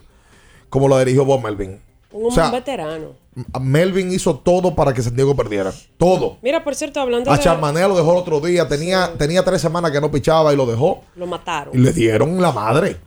[0.70, 1.80] como la dirigió Bob Melvin.
[2.12, 3.14] Un O sea, veterano.
[3.60, 5.72] Melvin hizo todo para que San Diego perdiera.
[5.98, 6.38] Todo.
[6.44, 7.44] Mira, por cierto, hablando A de...
[7.44, 8.68] Charmané lo dejó el otro día.
[8.68, 11.02] Tenía, tenía tres semanas que no pichaba y lo dejó.
[11.16, 11.74] Lo mataron.
[11.74, 12.98] Y le dieron la madre.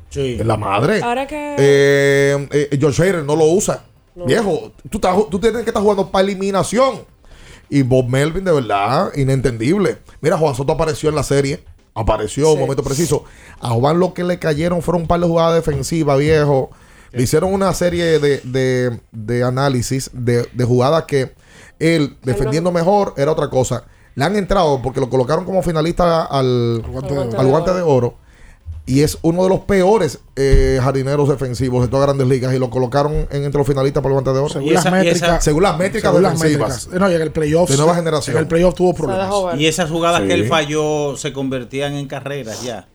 [0.45, 1.01] La madre.
[1.03, 3.85] Ahora que- Eh, eh, George Hader no lo usa.
[4.17, 4.25] No.
[4.25, 7.01] Viejo, tú, estás tú tienes que estar jugando para eliminación.
[7.69, 9.99] Y Bob Melvin, de verdad, inentendible.
[10.21, 11.63] Mira, Juan Soto apareció en la serie.
[11.95, 13.25] Apareció en un momento preciso.
[13.61, 16.71] A Juan lo que le cayeron fueron un par de jugadas defensivas, viejo.
[17.13, 21.33] Le hicieron una serie de, de- de análisis de, de jugadas que
[21.79, 23.85] él, defendiendo mejor, era otra cosa.
[24.15, 26.83] Le han entrado porque lo colocaron como finalista al,
[27.39, 28.15] al guante, de, oro.
[28.89, 32.55] Y es uno de los peores eh, jardineros defensivos de todas las grandes ligas.
[32.55, 34.49] Y lo colocaron en, entre los finalistas por el guante de oro.
[34.49, 35.43] Según las métricas.
[35.45, 36.89] según las métricas según las métricas.
[36.93, 37.69] Eh, No, y en el playoff.
[37.69, 38.37] De nueva generación.
[38.37, 39.59] En el playoff tuvo problemas.
[39.59, 40.29] Y esas jugadas Sí.
[40.29, 42.87] que él falló se convertían en carreras ya.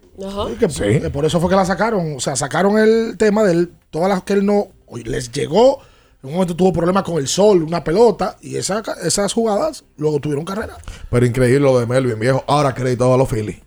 [0.60, 2.16] Que- que por eso fue que la sacaron.
[2.16, 4.68] O sea, sacaron el tema de él, todas las que él no.
[4.88, 5.80] oye, les llegó.
[6.24, 8.38] En un momento tuvo problemas con el sol, una pelota.
[8.42, 10.78] Y esa, esas jugadas luego tuvieron carrera.
[11.10, 12.44] Pero increíble lo de Melvin, viejo.
[12.48, 13.58] Ahora acreditado a los Phillies.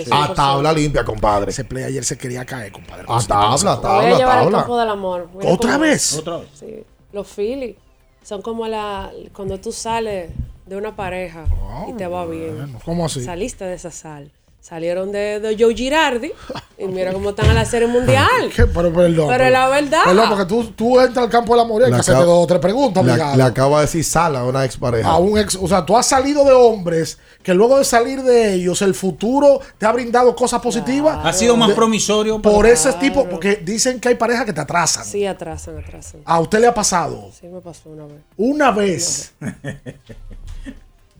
[0.00, 1.50] Sí, a tabla limpia, compadre.
[1.50, 3.04] Ese play ayer se quería caer, compadre.
[3.08, 4.58] A tabla, a Voy a tabla, llevar al tabla.
[4.58, 5.28] campo del amor.
[5.34, 6.14] Mira ¿Otra vez?
[6.18, 6.48] Otra vez.
[6.54, 6.84] Sí.
[7.12, 7.76] Los Phillies
[8.22, 10.30] son como la cuando tú sales
[10.66, 11.44] de una pareja
[11.88, 12.76] y te va bien.
[12.84, 13.22] ¿Cómo así?
[13.24, 14.30] Saliste de esa sal.
[14.62, 16.30] Salieron de, de Joe Girardi
[16.78, 18.48] y mira cómo están a la serie mundial.
[18.54, 18.64] ¿Qué?
[18.64, 19.26] Pero perdón.
[19.28, 20.02] Pero la verdad.
[20.04, 22.46] Perdón, porque tú, tú entras al campo y hay Le que hacerte acabo- dos o
[22.46, 25.08] tres preguntas, Le, acaba de decir Sala a una expareja.
[25.10, 28.54] a un ex, o sea, tú has salido de hombres que luego de salir de
[28.54, 31.18] ellos, el futuro te ha brindado cosas positivas.
[31.24, 32.40] Ha sido más De- promisorio.
[32.40, 35.04] Por para- ese tipo, porque dicen que hay parejas que te atrasan.
[35.04, 36.20] Sí, atrasan, atrasan.
[36.24, 37.30] ¿A usted le ha pasado?
[37.38, 38.20] Sí, me pasó una vez.
[38.36, 39.32] Una vez.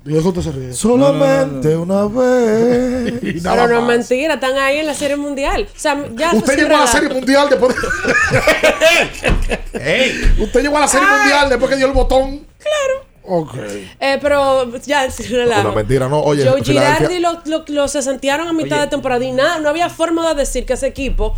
[0.04, 0.72] Dios, usted se ríe.
[0.72, 3.12] Solamente una vez.
[3.22, 5.68] Y Pero no es mentira, están ahí en la serie mundial.
[5.74, 7.76] O sea, ya Usted llegó a la serie mundial después.
[10.38, 12.46] Usted llegó a la serie mundial después que dio el botón.
[12.58, 13.06] Claro.
[13.24, 13.54] Ok.
[14.00, 15.68] Eh, pero ya, sin relajo.
[15.68, 16.20] Una mentira, no.
[16.20, 19.68] Oye, Joe Girardi lo, lo, lo se sentearon a mitad de temporada y nada, no
[19.68, 21.36] había forma de decir que ese equipo,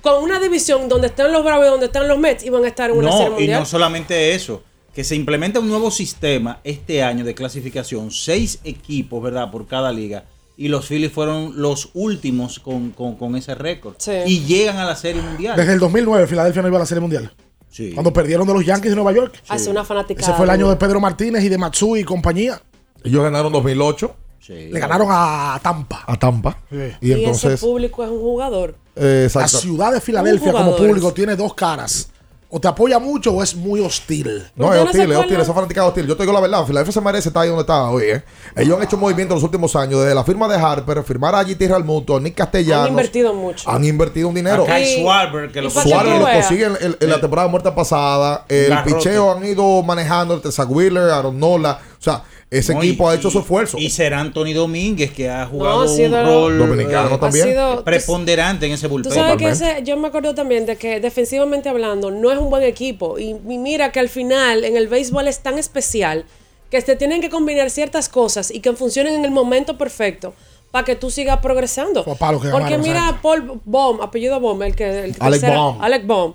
[0.00, 2.88] con una división donde están los Bravos y donde están los Mets, iban a estar
[2.90, 3.60] en una serie No, y mundial.
[3.60, 4.62] no solamente eso,
[4.96, 9.50] que se implementa un nuevo sistema este año de clasificación, seis equipos, ¿verdad?
[9.50, 10.24] Por cada liga.
[10.56, 13.94] Y los Phillies fueron los últimos con, con- con ese récord.
[13.98, 14.12] Sí.
[14.26, 15.54] Y llegan a la Serie Mundial.
[15.54, 17.30] Desde el 2009, Filadelfia no iba a la serie mundial.
[17.70, 17.92] Sí.
[17.92, 19.34] Cuando perdieron de los Yankees de Nueva York.
[19.48, 20.22] Hace una fanática.
[20.22, 22.58] Ese fue el año de Pedro Martínez y de Matsui y compañía.
[23.04, 24.16] Ellos ganaron 2008
[24.48, 26.04] Le ganaron a Tampa.
[26.06, 26.58] a Tampa.
[26.70, 26.76] Sí.
[27.02, 27.52] Y Y, entonces.
[27.52, 28.76] ese público es un jugador.
[28.94, 32.08] eh, La ciudad de Filadelfia como público tiene dos caras.
[32.48, 34.46] O te apoya mucho o es muy hostil.
[34.54, 36.06] No, ¿Usted es no hostil, es hostil, esa fanática es hostil.
[36.06, 38.04] Yo te digo la verdad, Filadelfia se merece estar ahí donde está hoy.
[38.04, 38.22] ¿eh?
[38.54, 41.42] Ellos han hecho movimientos en los últimos años, desde la firma de Harper, firmar a
[41.42, 42.84] GT Realmuto, Nick Castellanos.
[42.86, 43.68] Han invertido mucho.
[43.68, 44.62] Han invertido un dinero.
[44.62, 48.44] Acá hay Schwarber, que lo tú lo consigue en, en- en la temporada muerta pasada.
[48.48, 48.94] El Garrote.
[48.94, 51.80] picheo han ido manejando el Zach Wheeler, Aaron Nola.
[51.98, 53.76] O sea, ese No, y- equipo ha hecho su esfuerzo.
[53.78, 57.44] Y será Anthony Domínguez que ha jugado ha sido- un rol Dominicano eh, también.
[57.48, 59.10] Ha sido- preponderante en ese bullpen.
[59.12, 62.48] Tú sabes que ese, yo me acuerdo también de que defensivamente hablando no es un
[62.50, 63.18] buen equipo.
[63.18, 66.24] Y, y mira que al final en el béisbol es tan especial
[66.70, 70.34] que se tienen que combinar ciertas cosas y que funcionen en el momento perfecto
[70.76, 72.04] para que tú sigas progresando.
[72.04, 72.14] que
[72.50, 75.80] Porque mira Paul Baum, apellido Baum, el que el Alec tercera- Baum.
[75.80, 76.34] Alec Baum.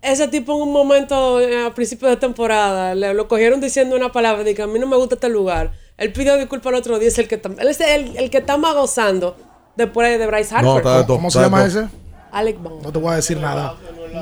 [0.00, 4.10] Ese tipo en un momento eh, a principio de temporada le, lo cogieron diciendo una
[4.10, 5.72] palabra de que a mí no me gusta este lugar.
[5.98, 8.38] Él pidió disculpas el otro día, es el que está- él es el, el que
[8.38, 9.36] está más gozando
[9.76, 10.64] después de Bryce Harper.
[10.70, 11.86] No, está de todo, ¿Cómo se está llama ese?
[12.32, 12.80] Alec Baum.
[12.82, 13.74] No te voy a decir nada.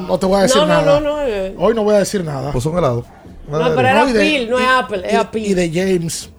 [0.09, 1.01] No te voy a decir No, no, nada.
[1.01, 1.55] no, no, eh.
[1.57, 2.51] Hoy no voy a decir nada.
[2.51, 3.05] Pues un helado.
[3.49, 5.41] No, pero era Phil, no es Apple, es Apple.
[5.41, 6.31] Y de James.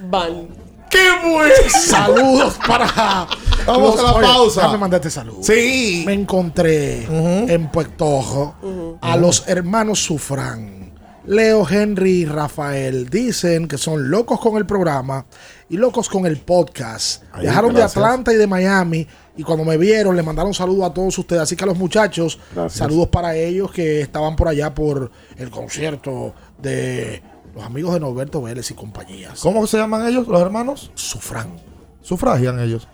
[0.00, 0.48] Van.
[0.92, 1.54] ¡Qué bueno!
[1.68, 3.26] Saludos para.
[3.66, 4.68] Vamos a la pausa.
[4.72, 5.46] Me mandaste saludos.
[5.46, 6.02] Sí.
[6.06, 8.54] Me encontré en Puerto
[9.00, 10.82] a los hermanos Sufrán.
[11.24, 15.24] Leo, Henry y Rafael dicen que son locos con el programa
[15.68, 17.22] y locos con el podcast.
[17.40, 17.74] Gracias.
[17.74, 19.06] de Atlanta y de Miami
[19.36, 21.42] y cuando me vieron le mandaron saludos a todos ustedes.
[21.42, 22.78] Así que a los muchachos, Gracias.
[22.78, 27.22] saludos para ellos que estaban por allá por el concierto de
[27.54, 29.40] los amigos de Norberto Vélez y compañías.
[29.40, 30.90] ¿Cómo se llaman ellos, los hermanos?
[30.94, 31.56] Sufrán.
[32.00, 32.88] Sufragian ellos.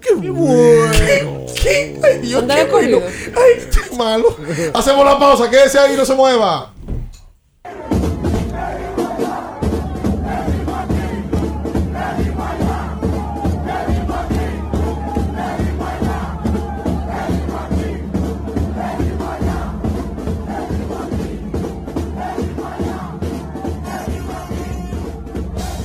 [0.00, 1.46] ¡Qué bueno!
[1.54, 2.00] ¿Qué?
[2.02, 2.98] Ay, Dios, ¿Dónde qué bueno.
[3.00, 4.36] Ay, qué malo.
[4.74, 6.72] Hacemos la pausa, quédese ahí, no se mueva.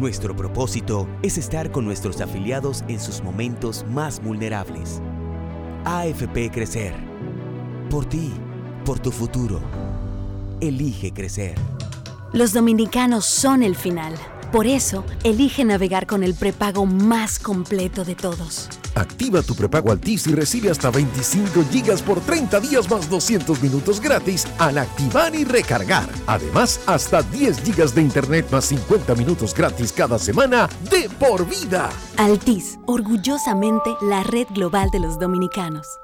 [0.00, 5.00] Nuestro propósito es estar con nuestros afiliados en sus momentos más vulnerables.
[5.84, 6.94] AFP Crecer.
[7.90, 8.32] Por ti,
[8.84, 9.60] por tu futuro.
[10.60, 11.54] Elige crecer.
[12.32, 14.14] Los dominicanos son el final.
[14.50, 18.68] Por eso, elige navegar con el prepago más completo de todos.
[18.94, 24.00] Activa tu prepago Altis y recibe hasta 25 gigas por 30 días más 200 minutos
[24.00, 26.08] gratis al activar y recargar.
[26.26, 31.90] Además, hasta 10 gigas de internet más 50 minutos gratis cada semana de por vida.
[32.16, 36.03] Altis, orgullosamente la red global de los dominicanos.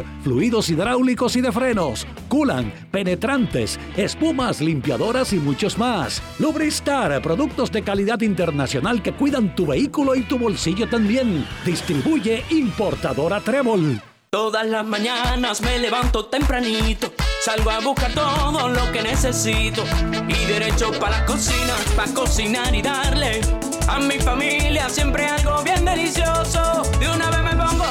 [0.23, 6.21] fluidos hidráulicos y de frenos, culan, penetrantes, espumas, limpiadoras y muchos más.
[6.39, 11.45] Lubristar, productos de calidad internacional que cuidan tu vehículo y tu bolsillo también.
[11.65, 14.01] Distribuye importadora Trébol.
[14.29, 17.11] Todas las mañanas me levanto tempranito,
[17.43, 19.83] salgo a buscar todo lo que necesito
[20.25, 23.41] y derecho para la cocina, para cocinar y darle
[23.89, 26.83] a mi familia siempre algo bien delicioso.
[26.97, 27.83] De una vez me pongo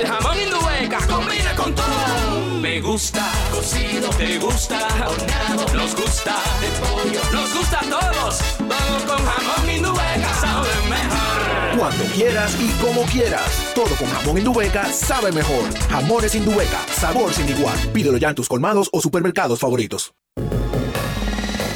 [0.00, 2.60] el jamón indubeca combina con todo.
[2.60, 8.40] Me gusta cocido, te gusta horneado, nos gusta de pollo, nos gusta a todos.
[8.60, 11.78] Vamos con jamón indubeca, sabe mejor.
[11.78, 13.72] Cuando quieras y como quieras.
[13.74, 15.64] Todo con jamón Indubeca sabe mejor.
[15.88, 17.78] Jamones Indubeca, sabor sin igual.
[17.92, 20.12] Pídelo ya en tus colmados o supermercados favoritos.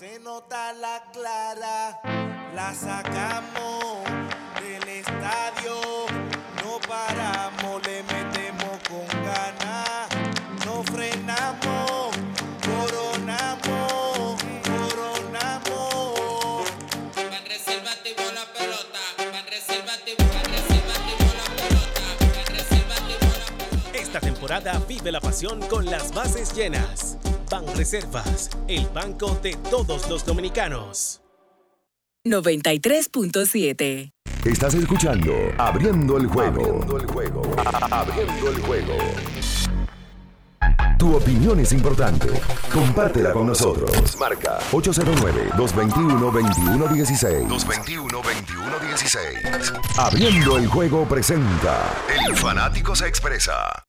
[0.00, 2.00] se nota la clara,
[2.54, 3.98] la sacamos
[4.58, 5.74] del estadio,
[6.64, 10.08] no paramos, le metemos con ganas,
[10.64, 12.16] no frenamos,
[12.64, 16.64] coronamos, coronamos.
[17.14, 19.00] Van reserva activó la pelota.
[19.18, 22.00] Van reserva activó, van reserva activó la pelota.
[22.36, 23.98] Van reserva activó la pelota.
[23.98, 27.18] Esta temporada vive la pasión con las bases llenas.
[27.50, 31.20] Ban Reservas, el banco de todos los dominicanos.
[32.24, 34.12] 93.7.
[34.44, 36.62] Estás escuchando Abriendo el juego.
[36.62, 37.42] Abriendo el juego.
[37.90, 38.94] Abriendo el juego.
[40.96, 42.28] Tu opinión es importante.
[42.72, 44.16] Compártela con nosotros.
[44.18, 47.48] Marca 809-221-2116.
[47.48, 49.98] 221-2116.
[49.98, 51.92] Abriendo el juego presenta.
[52.28, 53.84] El fanático se expresa.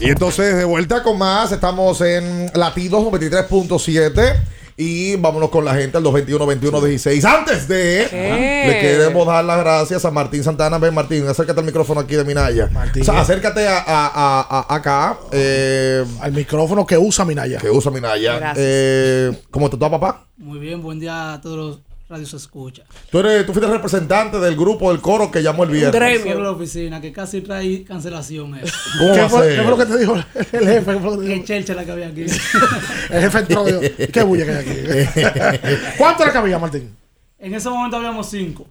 [0.00, 4.34] Y entonces, de vuelta con más, estamos en Latidos 93.7.
[4.76, 7.22] Y vámonos con la gente al 221-21-16.
[7.26, 8.64] Antes de, ¿Qué?
[8.66, 10.78] le queremos dar las gracias a Martín Santana.
[10.78, 12.70] Ven, Martín, acércate al micrófono aquí de Minaya.
[12.98, 15.18] O sea, acércate a, a- a- a- acá.
[15.32, 17.58] eh, Al micrófono que usa Minaya.
[17.58, 18.38] que usa Minaya.
[18.38, 18.56] Gracias.
[18.58, 20.24] Eh, ¿Cómo te está, papá?
[20.38, 21.78] Muy bien, buen día a todos los
[22.10, 22.82] radios escucha.
[23.10, 26.22] Tú, eres, tú fuiste representante del grupo del coro que llamó el viernes.
[26.22, 28.56] Solo la oficina, que casi trae cancelación.
[28.56, 28.62] eh.
[28.98, 29.56] ¿Cómo ¿Qué va a fue, ser?
[29.56, 30.58] qué fue lo que te dijo el jefe?
[30.58, 31.44] ¿Qué fue lo que te Que dijo?
[31.46, 32.22] chelcha la que había aquí.
[33.10, 35.76] El jefe entró y dijo, ¿qué bulla que hay aquí?
[35.98, 36.94] ¿Cuánto le cabía, Martín?
[37.38, 38.66] En ese momento habíamos cinco.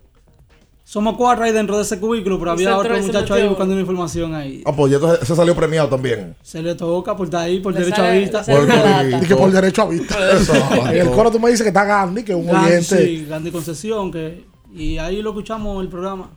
[0.89, 4.33] Somos cuatro ahí dentro de ese cubículo, pero había otro muchacho ahí buscando una información
[4.33, 4.63] ahí.
[4.65, 6.35] Ah, pues ya entonces se salió premiado también.
[6.41, 8.43] Se le toca por estar ahí, por Le derecho a vista.
[8.47, 9.19] lata.
[9.21, 10.17] Y que por derecho a vista.
[10.89, 13.05] En el coro tú me dices que está Gandhi, que es un Gandhi, oyente.
[13.05, 16.31] Sí, Gandhi Concesión, que, y ahí lo escuchamos el programa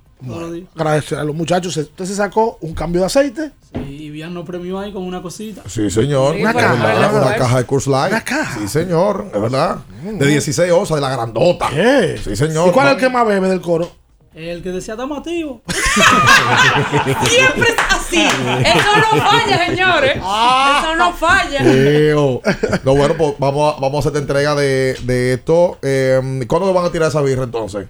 [0.52, 0.68] días.
[0.74, 1.74] Agradecer a los muchachos.
[1.74, 3.52] Usted se sacó un cambio de aceite.
[3.72, 5.62] Sí, y Bian nos premió ahí con una cosita.
[5.66, 6.36] Sí, señor.
[6.36, 8.12] Sí, una, caja, una caja de Curse Light.
[8.12, 8.60] Una caja.
[8.60, 9.30] Sí, señor.
[9.34, 9.78] Es verdad.
[10.02, 11.68] De 16 onzas, de la grandota.
[11.70, 12.20] ¿Qué?
[12.22, 12.68] Sí, señor.
[12.68, 14.01] ¿Y cuál es el que más bebe del coro?
[14.34, 15.60] El que decía estamos activos.
[17.28, 18.22] Siempre es así.
[18.22, 20.16] Eso no falla, señores.
[20.16, 21.60] Eso no falla.
[21.62, 22.40] Eo.
[22.84, 25.78] No, bueno, pues vamos a, vamos a hacerte entrega de, de esto.
[25.82, 27.86] Eh, ¿Cuándo van a tirar esa birra entonces?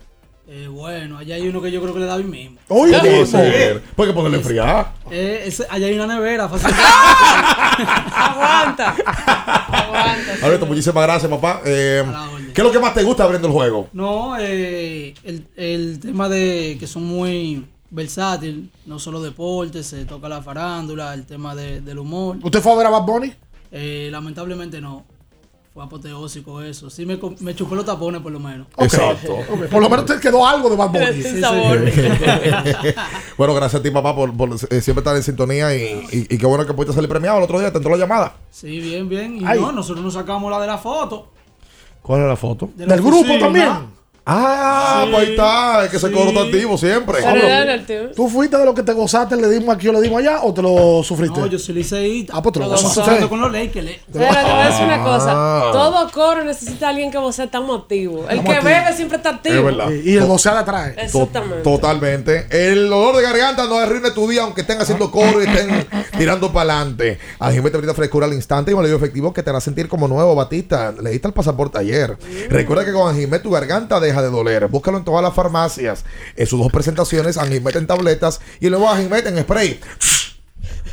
[0.54, 2.58] Eh, bueno, allá hay uno que yo creo que le da hoy mismo.
[2.68, 3.80] ¿Cómo va a ser?
[3.96, 4.92] ¿Por qué ponerle enfriar?
[5.10, 6.46] Eh, ese- allá hay una nevera.
[6.46, 6.68] fácil.
[8.14, 8.94] Aguanta.
[10.42, 11.62] Alberto, muchísimas gracias, papá.
[11.64, 12.04] Eh,
[12.52, 13.88] ¿Qué es lo que más te gusta abriendo el juego?
[13.94, 20.28] No, eh, el, el tema de que son muy versátil, no solo deportes, se toca
[20.28, 22.36] la farándula, el tema de- del humor.
[22.42, 23.32] ¿Usted fue a ver a Bad Bunny?
[23.70, 25.04] Eh, lamentablemente no.
[25.74, 26.90] Fue apoteósico eso.
[26.90, 28.66] Sí me, me chupé los tapones por lo menos.
[28.76, 29.38] Exacto.
[29.70, 31.06] Por lo menos te quedó algo de Bad Bunny.
[31.22, 31.40] Sí, sí.
[33.38, 35.82] bueno, gracias a ti, papá, por, por, eh, siempre estar en sintonía y,
[36.12, 37.38] y- y qué bueno que pudiste salir premiado.
[37.38, 38.36] El otro día te entró la llamada.
[38.50, 39.36] Sí, bien, bien.
[39.40, 39.60] Y Ay.
[39.60, 41.28] no, nosotros nos sacamos la de la foto.
[42.02, 42.68] ¿Cuál es la foto?
[42.74, 43.68] De la ¿Del grupo también?
[44.24, 45.84] Ah, Sí, pues ahí está.
[45.84, 46.12] Es que ese sí.
[46.14, 47.18] coro está activo siempre.
[48.14, 50.54] ¿Tú fuiste de lo que te gozaste, le dimos aquí o le dimos allá o
[50.54, 51.40] te lo sufriste?
[51.40, 52.32] No, yo soy liceísta.
[52.36, 53.00] Ah, pues te lo gozaste.
[53.00, 53.84] hablando con los Lakers.
[53.84, 55.04] le- Pero te voy a decir una Ah.
[55.04, 55.72] cosa.
[55.72, 58.24] Todo coro necesita alguien que vocee tan activo.
[58.28, 59.54] El Estamos que bebe siempre está activo.
[59.56, 59.90] Es verdad.
[59.90, 60.92] Y el gocear atrás.
[60.96, 61.62] Exactamente.
[61.62, 62.46] Totalmente.
[62.50, 65.86] El dolor de garganta no arruine tu día, aunque estén haciendo coro y estén
[66.16, 67.18] tirando para adelante.
[67.40, 70.06] Ajime te brinda frescura al instante y un alivio efectivo que te hará sentir como
[70.06, 70.92] nuevo, Batista.
[71.02, 72.16] Leíste el pasaporte ayer.
[72.48, 74.68] Recuerda que con Ajime tu garganta deja de doler.
[74.68, 76.04] Búscalo en todas las farmacias.
[76.36, 79.80] En sus dos presentaciones, Anjimet en tabletas y luego Anjimet en spray.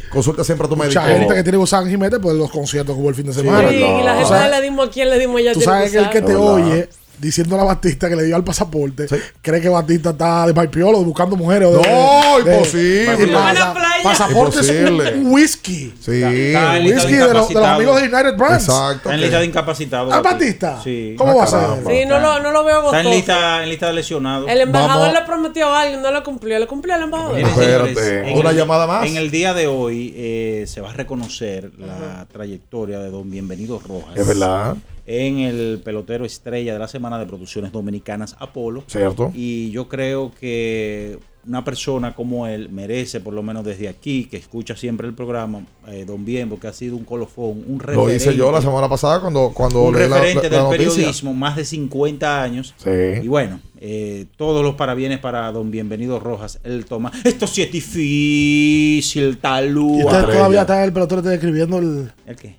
[0.10, 1.00] Consulta siempre a tu médico.
[1.00, 3.34] Mucha gente que tiene que usar Jimete por los conciertos que hubo el fin de
[3.34, 3.70] semana.
[3.70, 5.54] Sí, y la gente le dimos a quién le dimos ya.
[5.54, 6.90] Tú sabes que el que te oye
[7.20, 9.08] diciendo a Batista que le dio al pasaporte,
[9.42, 11.68] cree que Batista está de paipiolo buscando mujeres.
[11.68, 13.16] o de- No, de- imposible.
[13.18, 15.14] de- pasa- Pasaporte es Imposible.
[15.16, 15.94] un whisky.
[16.00, 16.24] Sí.
[16.24, 18.64] Está Whisky de de, los- de amigos de United Brands.
[18.64, 18.96] Exacto.
[19.10, 20.14] Está en lista de incapacitados.
[20.14, 20.22] ¿Ah.
[20.22, 20.80] Batista?
[20.82, 21.16] Sí.
[21.18, 21.60] ¿Cómo va a ser?
[21.86, 24.50] Sí, no lo, no lo veo Está en lista, en lista de lesionados.
[24.50, 25.20] El embajador Vamos.
[25.20, 26.58] le prometió algo y no lo cumplió.
[26.60, 27.40] ¿Le cumplió el embajador?
[27.40, 29.06] Espérate, una el- llamada más.
[29.06, 33.82] En el día de hoy eh, se va a reconocer la trayectoria de don Bienvenido
[33.86, 34.16] Rojas.
[34.16, 34.76] Es verdad.
[35.12, 38.84] En el pelotero estrella de la semana de producciones dominicanas Apolo.
[38.86, 39.32] Cierto.
[39.34, 41.18] Y yo creo que
[41.48, 45.64] una persona como él merece, por lo menos desde aquí, que escucha siempre el programa,
[45.88, 48.08] eh, Don Bienbo, que ha sido un colofón, un referente.
[48.08, 50.78] Lo hice yo la semana pasada cuando, cuando un leí la, referente la- la del
[50.78, 52.76] periodismo, más de 50 años.
[52.78, 52.90] Sí.
[53.24, 56.60] Y bueno, eh, todos los parabienes para don Bienvenido Rojas.
[56.64, 57.12] Él toma.
[57.24, 60.06] Esto sí es difícil, Y talúa.
[60.06, 62.12] usted todavía está el pelotero está escribiendo el.
[62.28, 62.58] ¿El qué?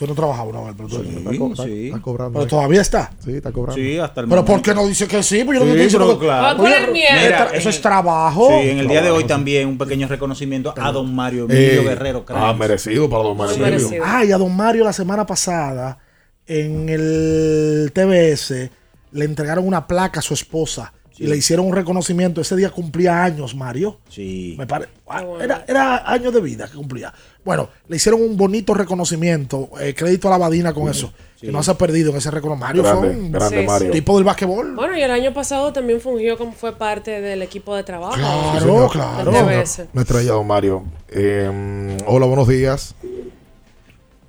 [0.00, 0.90] Yo no trabajaba una vez.
[0.90, 1.86] Sí, Está- sí.
[1.86, 2.32] Está cobrando.
[2.32, 2.48] Pero ahí.
[2.48, 3.12] todavía está.
[3.24, 3.80] Sí, está cobrando.
[3.80, 4.52] Sí, hasta el Pero momento.
[4.52, 5.44] ¿por qué no dice que sí?
[5.44, 7.52] Pues yo no Sí, te estoy diciendo pero que- claro.
[7.54, 8.48] Eso en- es trabajo.
[8.48, 11.84] Sí, en el día de hoy también un pequeño reconocimiento a don Mario Emilio Eh,
[11.84, 12.24] Guerrero.
[12.28, 13.70] ah, merecido para don Mario Emilio.
[13.78, 14.04] merecido.
[14.06, 15.98] Ah, y a don Mario la semana pasada
[16.46, 18.70] en el TBS
[19.12, 20.92] le entregaron una placa a su esposa
[21.22, 22.40] y le hicieron un reconocimiento.
[22.40, 23.98] Ese día cumplía años, Mario.
[24.08, 24.54] Sí.
[24.58, 27.12] Me pare- ah, era, era años de vida que cumplía.
[27.44, 29.70] Bueno, le hicieron un bonito reconocimiento.
[29.80, 31.12] eh, crédito a la Badina con eso.
[31.40, 32.66] Que no se ha perdido en ese reconocimiento.
[32.66, 33.90] Mario Grande, fue un grande Sí, Mario.
[33.90, 34.74] tipo del basquetbol.
[34.76, 38.14] Bueno, y el año pasado también fungió como fue parte del equipo de trabajo.
[38.14, 39.50] Claro, claro.
[39.50, 40.84] Estrella, don Mario.
[41.08, 42.94] Eh, hola, buenos días.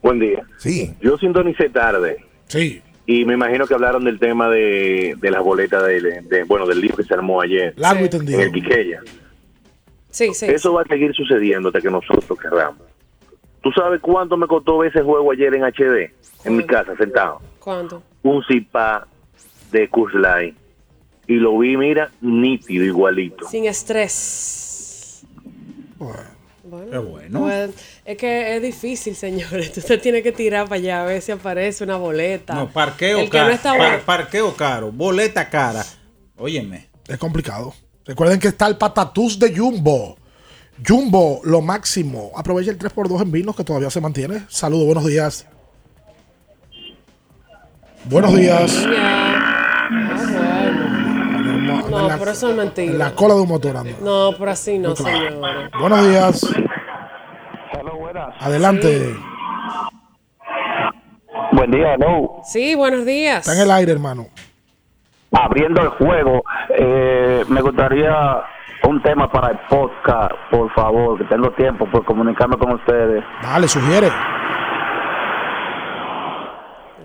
[0.02, 0.44] Buen día.
[0.58, 0.94] Sí.
[1.02, 2.18] Yo sintonicé tarde
[2.48, 2.82] Sí.
[3.06, 6.80] Y me imagino que hablaron del tema de, de las boletas de, de- bueno, del
[6.82, 9.02] lío que se armó ayer Largo en el Quiqueya.
[10.10, 10.46] Sí, sí.
[10.46, 12.82] Eso va a seguir sucediendo hasta que nosotros querramos.
[13.62, 16.12] ¿Tú sabes cuánto me costó ver ese juego ayer en HD?
[16.46, 17.42] En mi casa, sentado.
[17.60, 18.04] ¿Cuánto?
[18.22, 19.08] Un zipa
[19.72, 20.54] de Kurzlai.
[21.28, 23.48] Y lo vi, mira, nítido, igualito.
[23.48, 25.26] Sin estrés.
[25.98, 27.40] Bueno, Qué bueno.
[27.42, 29.72] pues, es que es difícil, señores.
[29.78, 32.54] Usted tiene que tirar para allá a ver si aparece una boleta.
[32.56, 33.48] No, parqueo El que caro.
[33.50, 34.92] no está par- parqueo caro.
[34.92, 35.86] Boleta cara.
[36.38, 36.90] Óyeme.
[37.08, 37.74] Es complicado.
[38.06, 40.18] Recuerden que está el patatús de Jumbo.
[40.86, 42.32] Jumbo, lo máximo.
[42.36, 44.44] Aprovecha el 3x2 en vinos que todavía se mantiene.
[44.50, 45.46] Saludos, buenos días.
[48.06, 48.86] Buenos días.
[51.90, 52.94] No, la- pero eso es En mentira.
[52.94, 53.94] la cola de un motor anda.
[54.02, 55.36] No, pero así no, señores.
[55.80, 56.42] Buenos días.
[58.40, 59.16] Adelante.
[61.52, 62.42] Buen día, no.
[62.44, 63.40] Sí, buenos días.
[63.48, 64.28] Está en el aire, hermano.
[65.32, 66.44] Abriendo el juego,
[66.78, 68.14] eh, me gustaría
[68.88, 73.24] un tema para el podcast, por favor, que tengo tiempo por comunicarme con ustedes.
[73.42, 74.10] Dale, sugiere.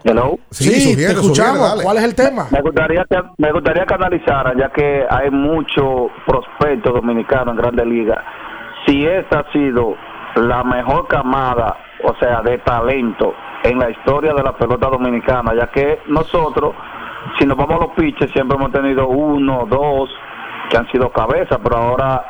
[0.04, 0.38] Hello.
[0.50, 1.52] Sí, Sí, sugiere, te escuchamos.
[1.56, 1.82] sugiere, dale.
[1.84, 2.46] ¿Cuál es el tema?
[2.50, 7.86] Me gustaría que me gustaría que analizaran, ya que hay muchos prospectos dominicanos en Grandes
[7.86, 8.18] Ligas,
[8.86, 9.94] si esta ha sido
[10.40, 13.34] la mejor camada, o sea, de talento
[13.64, 16.74] en la historia de la pelota dominicana, ya que nosotros,
[17.38, 20.10] si nos vamos a los pitches, siempre hemos tenido uno, dos,
[20.70, 22.24] que han sido cabezas, pero ahora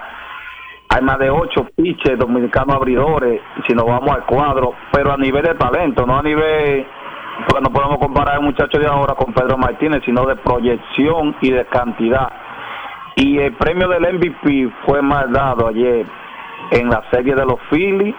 [0.89, 5.43] hay más de ocho pitches dominicanos abridores, si nos vamos al cuadro, pero a nivel
[5.43, 6.87] de talento, no a nivel
[7.47, 11.51] porque no podemos comparar al muchacho de ahora con Pedro Martínez, sino de proyección y
[11.51, 12.29] de cantidad.
[13.15, 16.07] Y el premio del MVP fue más dado ayer
[16.71, 18.15] en la serie de los Phillies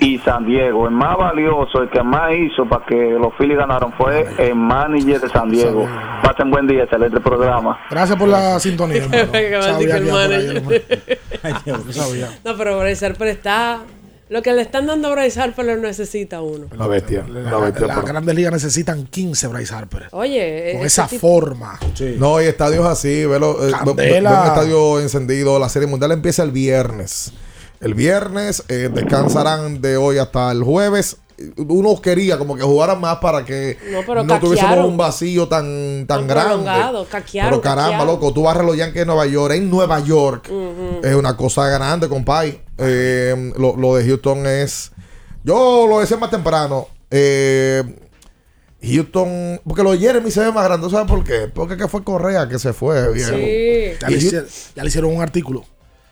[0.00, 0.86] y San Diego.
[0.86, 5.20] El más valioso, el que más hizo para que los Phillies ganaron fue el manager
[5.20, 5.86] de San Diego.
[6.22, 7.78] Pasen buen día, excelente programa.
[7.90, 9.02] Gracias por la sintonía.
[12.44, 13.80] No, pero Bryce Harper está.
[14.30, 16.66] Lo que le están dando a Bryce Harper lo necesita uno.
[16.76, 17.24] La bestia.
[17.26, 17.86] La bestia.
[17.86, 20.08] Las grandes ligas necesitan 15 Bryce Harper.
[20.10, 21.78] Oye, Con ese esa tipo- forma.
[22.18, 25.58] No, hay estadios así, velo, eh, ve un estadio encendido.
[25.58, 27.32] La serie mundial empieza el viernes.
[27.80, 31.16] El viernes eh, descansarán de hoy hasta el jueves.
[31.56, 36.04] Uno quería como que jugaran más para que No, pero no tuviésemos un vacío tan,
[36.08, 36.64] tan grande.
[36.64, 37.06] caquearon,
[37.50, 38.06] Pero caramba, caquearon.
[38.08, 40.50] loco, tú barres los Yankees de Nueva York, en Nueva York,
[41.04, 42.60] es una cosa grande, compadre.
[42.78, 44.90] Eh, lo, lo de Houston es.
[45.44, 46.88] Yo lo decía más temprano.
[47.10, 47.84] Eh,
[48.82, 51.48] Houston, porque lo de Jeremy se ve más grande, ¿sabes por qué?
[51.52, 53.30] Porque que fue Correa que se fue, viejo.
[54.00, 55.64] Ya, le hicieron, ya le hicieron un artículo.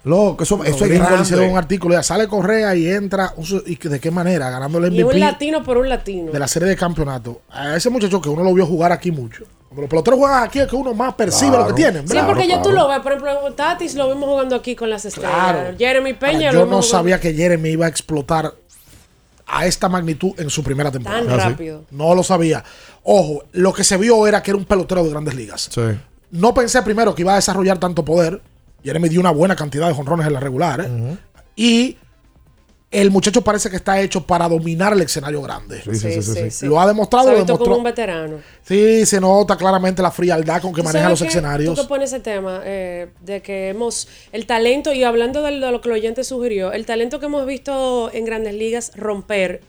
[0.07, 1.23] Loco, eso, eso le grande.
[1.23, 1.95] hicieron un artículo.
[1.95, 3.35] Ya sale Correa y entra.
[3.67, 4.49] ¿Y que de qué manera?
[4.51, 6.31] Ganando el Y un MVP latino por un latino.
[6.33, 7.43] de la serie de campeonato.
[7.51, 9.45] A ese muchacho que uno lo vio jugar aquí mucho.
[9.69, 11.69] Como los peloteros juegan aquí, es que uno más percibe Claro.
[11.69, 12.07] lo que tienen.
[12.09, 13.01] Sí, porque ya tú lo ves.
[13.01, 15.33] Por ejemplo, Tatis lo vimos jugando aquí con las estrellas.
[15.35, 15.75] Claro.
[15.77, 18.55] Jeremy Peña Ahora, lo yo vimos no jugando sabía que Jeremy iba a explotar
[19.49, 21.27] a esta magnitud en su primera temporada.
[21.27, 21.85] tan rápido.
[21.91, 22.63] No lo sabía.
[23.03, 25.69] Ojo, lo que se vio era que era un pelotero de grandes ligas.
[25.73, 25.83] Sí.
[26.31, 28.41] No pensé primero que iba a desarrollar tanto poder.
[28.87, 30.81] Jeremy dio una buena cantidad de jonrones en la regular.
[30.81, 31.17] ¿eh?
[31.57, 31.97] Y
[32.93, 35.83] el muchacho parece que está hecho para dominar el escenario grande.
[35.83, 36.67] Sí, sí, sí, sí, sí.
[36.67, 37.33] Lo ha demostrado.
[37.33, 37.79] Lo visto como demostró.
[37.79, 38.37] un veterano.
[38.63, 41.75] Sí, se nota claramente la frialdad con que ¿Tú maneja los escenarios.
[41.75, 45.81] Tú que pones ese tema eh, de que hemos, el talento, y hablando de, lo
[45.81, 49.63] que el oyente sugirió, el talento que hemos visto en grandes ligas romper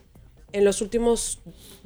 [0.53, 1.39] en los últimos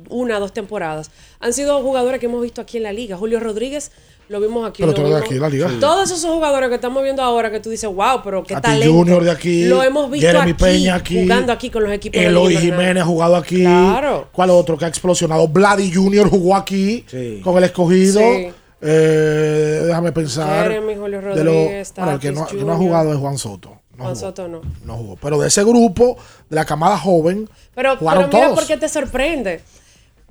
[0.09, 3.15] una o dos temporadas han sido jugadores que hemos visto aquí en la liga.
[3.15, 3.91] Julio Rodríguez
[4.31, 4.81] lo vimos aquí.
[4.81, 5.69] Pero lo tú eres de vimos- aquí, la liga.
[5.69, 5.75] Sí.
[5.79, 8.93] Todos esos jugadores que estamos viendo ahora que tú dices, wow, pero qué Ati talento.
[8.93, 12.17] Junior de aquí, Lo hemos visto Jeremy aquí, Peña aquí, jugando aquí con los equipos
[12.17, 12.57] de la Eloy.
[12.57, 13.61] Jiménez ha jugado aquí.
[13.61, 14.27] Claro.
[14.31, 15.47] ¿Cuál otro que ha explosionado?
[15.47, 17.05] Vladi Junior jugó aquí
[17.43, 18.19] con el escogido.
[18.21, 18.47] Sí.
[18.83, 20.63] Eh, déjame pensar.
[20.63, 23.19] Jeremy, Julio De lo- Rodríguez, bueno, el que no, Tatis que no ha jugado es
[23.19, 23.69] Juan Soto.
[23.69, 24.61] No Juan jugó, Soto no.
[24.85, 25.15] no jugó.
[25.21, 26.17] Pero de ese grupo,
[26.49, 28.59] de la camada joven, Pero, jugaron pero mira todos.
[28.59, 29.61] por qué te sorprende.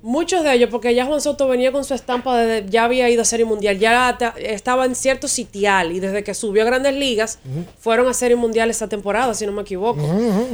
[0.03, 3.21] Muchos de ellos, porque ya Juan Soto venía con su estampa de ya había ido
[3.21, 6.95] a Serie Mundial, ya ta- estaba en cierto sitial y desde que subió a Grandes
[6.95, 7.37] Ligas
[7.79, 10.01] fueron a Serie Mundial esta temporada, si no me equivoco.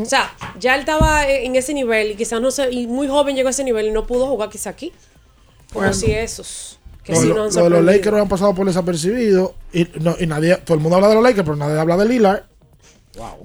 [0.02, 3.36] O sea, ya él estaba en ese nivel y quizás no sé, y muy joven
[3.38, 4.91] llegó a ese nivel y no pudo jugar quizá aquí.
[5.72, 5.94] Como Bueno.
[5.94, 6.80] si esos.
[7.03, 7.86] Que Lo- sí lo- nos han lo de los.
[7.95, 11.24] Lakers han pasado por desapercibido y, no, y nadie, todo el mundo habla de los
[11.24, 12.44] Lakers, pero nadie habla de Lillard.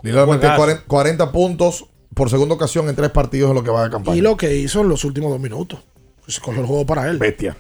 [0.03, 0.57] Lillard metió Juegazo.
[0.57, 4.16] 40, 40 puntos por segunda ocasión en tres partidos en lo que va de campaña.
[4.16, 5.79] Y lo que hizo en los últimos dos minutos.
[6.33, 7.19] Se cogió el juego para él.
[7.19, 7.57] Bestia.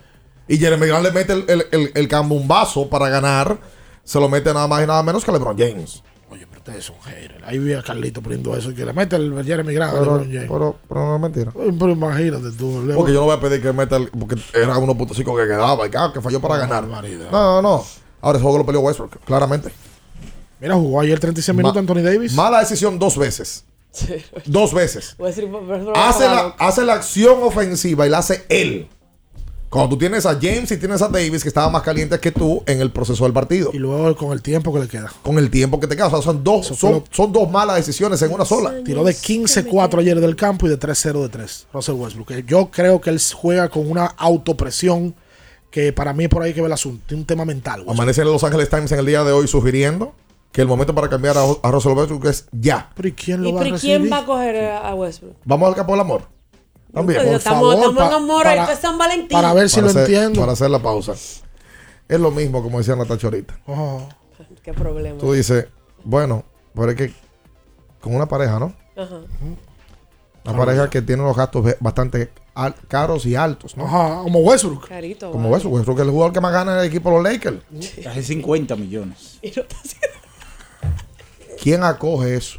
[0.48, 3.58] Y Jeremy Grant le mete el, el, el, el cambumbazo para ganar.
[4.04, 6.02] Se lo mete nada más y nada menos que a LeBron James.
[6.30, 7.34] Oye, pero ustedes son haters.
[7.46, 10.04] Ahí vi a Carlito poniendo eso y que le mete el Jeremy Grant a Pero,
[10.18, 10.48] LeBron James.
[10.50, 11.52] pero, pero no es mentira.
[11.54, 12.84] Pero imagínate tú.
[12.96, 14.08] Porque yo no voy a pedir que meta el.
[14.08, 16.84] Porque era 1.5 que quedaba y que, que falló para ganar.
[16.86, 17.00] No,
[17.30, 17.84] no, no.
[18.20, 19.70] Ahora el juego lo peleó Westbrook, claramente.
[20.60, 22.34] Mira, jugó ayer 36 minutos Ma- Anthony Davis.
[22.34, 23.64] Mala decisión dos veces.
[24.46, 25.16] Dos veces.
[25.18, 25.48] Decir,
[25.94, 28.88] Hace la, hace la acción ofensiva y la hace él.
[29.68, 32.62] Cuando tú tienes a James y tienes a Davis que estaban más calientes que tú
[32.66, 33.70] en el proceso del partido.
[33.72, 35.10] Y luego con el tiempo que le queda.
[35.22, 36.08] Con el tiempo que te queda.
[36.08, 38.74] O sea, son dos, son, lo- son dos malas decisiones en una sola.
[38.84, 41.66] Tiró de 15-4 ayer del campo y de 3-0 de 3.
[41.72, 42.28] Russell Westbrook.
[42.28, 45.14] Que Yo creo que él juega con una autopresión
[45.70, 47.02] que para mí por ahí que ve el asunto.
[47.06, 47.76] Tiene un tema mental.
[47.80, 47.94] Westbrook.
[47.96, 50.12] Amanece en Los Angeles Times en el día de hoy sugiriendo
[50.52, 52.90] que el momento para cambiar a, a Russell Westbrook es ya.
[52.94, 55.36] Pero ¿y quién ¿Y pero quién va a coger a a Westbrook?
[55.44, 56.22] Vamos al campo del amor.
[56.92, 57.20] También.
[57.22, 59.28] Pero estamos, estamos en amor, esto es San Valentín.
[59.30, 59.54] Para
[59.86, 60.04] hacer-
[60.38, 61.12] Para hacer la pausa.
[61.12, 63.58] Es lo mismo, como decía Natacha ahorita.
[64.62, 65.18] Qué problema.
[65.18, 65.66] Tú dices,
[66.04, 67.14] bueno, pero es que
[68.00, 68.74] con una pareja, ¿no?
[68.96, 69.20] Ajá.
[70.44, 73.86] Una pareja que tiene unos gastos bastante al- caros y altos, ¿no?
[73.86, 74.88] Ajá, como Westbrook.
[74.88, 75.30] Carito.
[75.30, 75.74] Como Westbrook.
[75.76, 77.56] Westbrook es el jugador que más gana en el equipo de los Lakers.
[78.04, 79.38] Casi 50 millones.
[81.62, 82.58] ¿Quién acoge eso?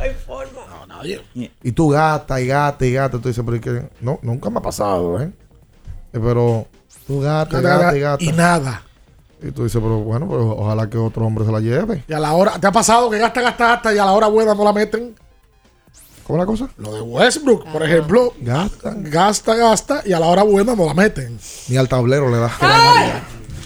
[0.00, 0.60] hay forma.
[0.70, 1.20] No, nadie.
[1.34, 3.20] Y tú gastas y gastas y gastas.
[3.20, 5.32] Tú dices, pero es que no, nunca me ha pasado, ¿eh?
[6.12, 6.66] Eh, Pero
[7.06, 8.28] tú gastas y Nada, gastas y gastas.
[8.28, 8.82] y nada.
[9.42, 12.04] Y tú dices, pero bueno, pero ojalá que otro hombre se la lleve.
[12.08, 14.28] Y a la hora, ¿te ha pasado que gasta, gasta, gasta y a la hora
[14.28, 15.14] buena no la meten?
[16.26, 16.68] ¿Cómo la cosa?
[16.76, 18.34] Lo de Westbrook, por ejemplo.
[18.40, 18.92] Gasta.
[18.96, 21.38] Gasta, gasta y a la hora buena no la meten.
[21.68, 22.50] Ni al tablero le da.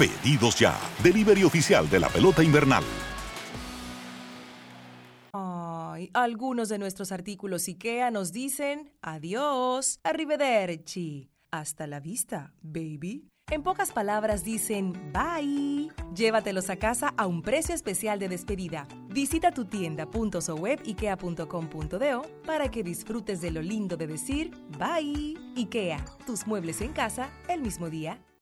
[0.00, 2.82] Pedidos ya, delivery oficial de la pelota invernal.
[5.34, 13.28] Ay, algunos de nuestros artículos IKEA nos dicen adiós, arrivederci, hasta la vista, baby.
[13.50, 15.90] En pocas palabras dicen bye.
[16.14, 18.88] Llévatelos a casa a un precio especial de despedida.
[19.10, 20.08] Visita tu tienda
[20.40, 25.34] .soweb.ikea.com.do para que disfrutes de lo lindo de decir bye.
[25.56, 28.18] IKEA, tus muebles en casa el mismo día.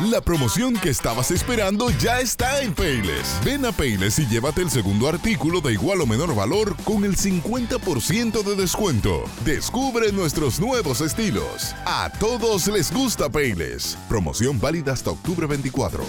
[0.00, 3.40] La promoción que estabas esperando ya está en Payless.
[3.44, 7.16] Ven a Payless y llévate el segundo artículo de igual o menor valor con el
[7.16, 9.24] 50% de descuento.
[9.44, 11.74] Descubre nuestros nuevos estilos.
[11.86, 13.96] A todos les gusta Payless.
[14.08, 16.04] Promoción válida hasta octubre 24.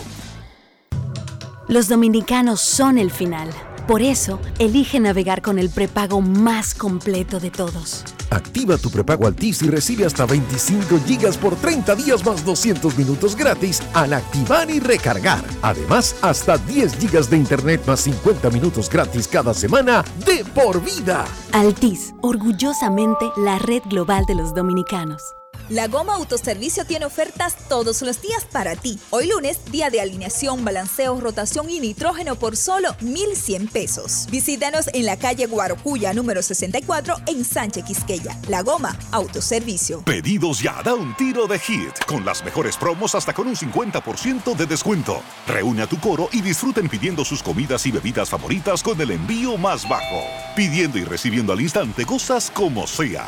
[1.69, 3.49] Los dominicanos son el final.
[3.87, 8.03] Por eso, elige navegar con el prepago más completo de todos.
[8.29, 13.35] Activa tu prepago Altis y recibe hasta 25 gigas por 30 días más 200 minutos
[13.35, 15.43] gratis al activar y recargar.
[15.61, 21.25] Además, hasta 10 gigas de internet más 50 minutos gratis cada semana de por vida.
[21.53, 25.21] Altis, orgullosamente la red global de los dominicanos.
[25.69, 28.97] La Goma Autoservicio tiene ofertas todos los días para ti.
[29.09, 34.27] Hoy lunes, día de alineación, balanceo, rotación y nitrógeno por solo 1,100 pesos.
[34.31, 38.39] Visítanos en la calle Guarocuya, número 64, en Sánchez Quisqueya.
[38.47, 40.03] La Goma Autoservicio.
[40.03, 44.55] Pedidos ya, da un tiro de hit, con las mejores promos hasta con un 50%
[44.55, 45.21] de descuento.
[45.47, 49.57] Reúne a tu coro y disfruten pidiendo sus comidas y bebidas favoritas con el envío
[49.57, 50.23] más bajo.
[50.55, 53.27] Pidiendo y recibiendo al instante cosas como sea.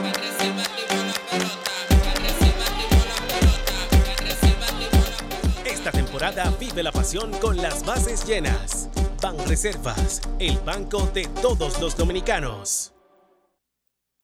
[6.21, 8.89] Temporada vive la pasión con las bases llenas.
[9.23, 12.93] Ban Reservas, el banco de todos los dominicanos.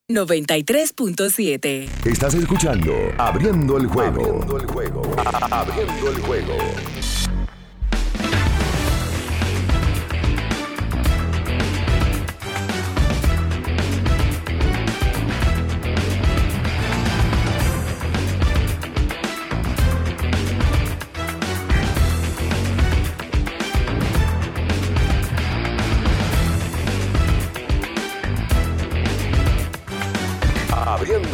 [0.10, 1.90] 93.7.
[2.06, 4.22] Estás escuchando Abriendo el juego.
[4.22, 5.02] Abriendo el juego.
[5.52, 6.54] Abriendo el juego.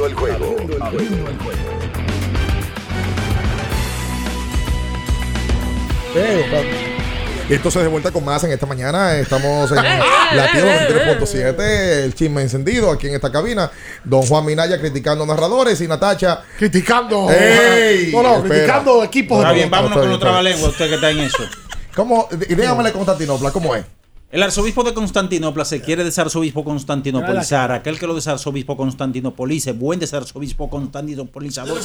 [0.04, 0.56] Abriendo el juego.
[0.82, 1.60] Abriendo el juego.
[7.50, 9.16] Y entonces de vuelta con más en esta mañana.
[9.18, 9.78] Estamos en
[10.36, 11.60] Latido 23.7,
[12.04, 13.72] el chisme encendido aquí en esta cabina.
[14.04, 17.30] Don Juan Minaya criticando narradores y Natacha criticando.
[17.32, 18.12] ¡Ey!
[18.14, 18.56] No, no, Espera.
[18.56, 21.44] criticando equipos Está de bien, vámonos con los trabalenguas, usted que está en eso.
[21.96, 22.28] ¿Cómo?
[22.50, 23.86] Y dígamele Constantinopla, ¿cómo es?
[24.34, 27.72] El arzobispo de Constantinopla se quiere desarzobispo constantinopolizar.
[27.72, 31.80] Aquel que lo desarzobispo constantinopolice, buen desarzobispo constantinopolizador.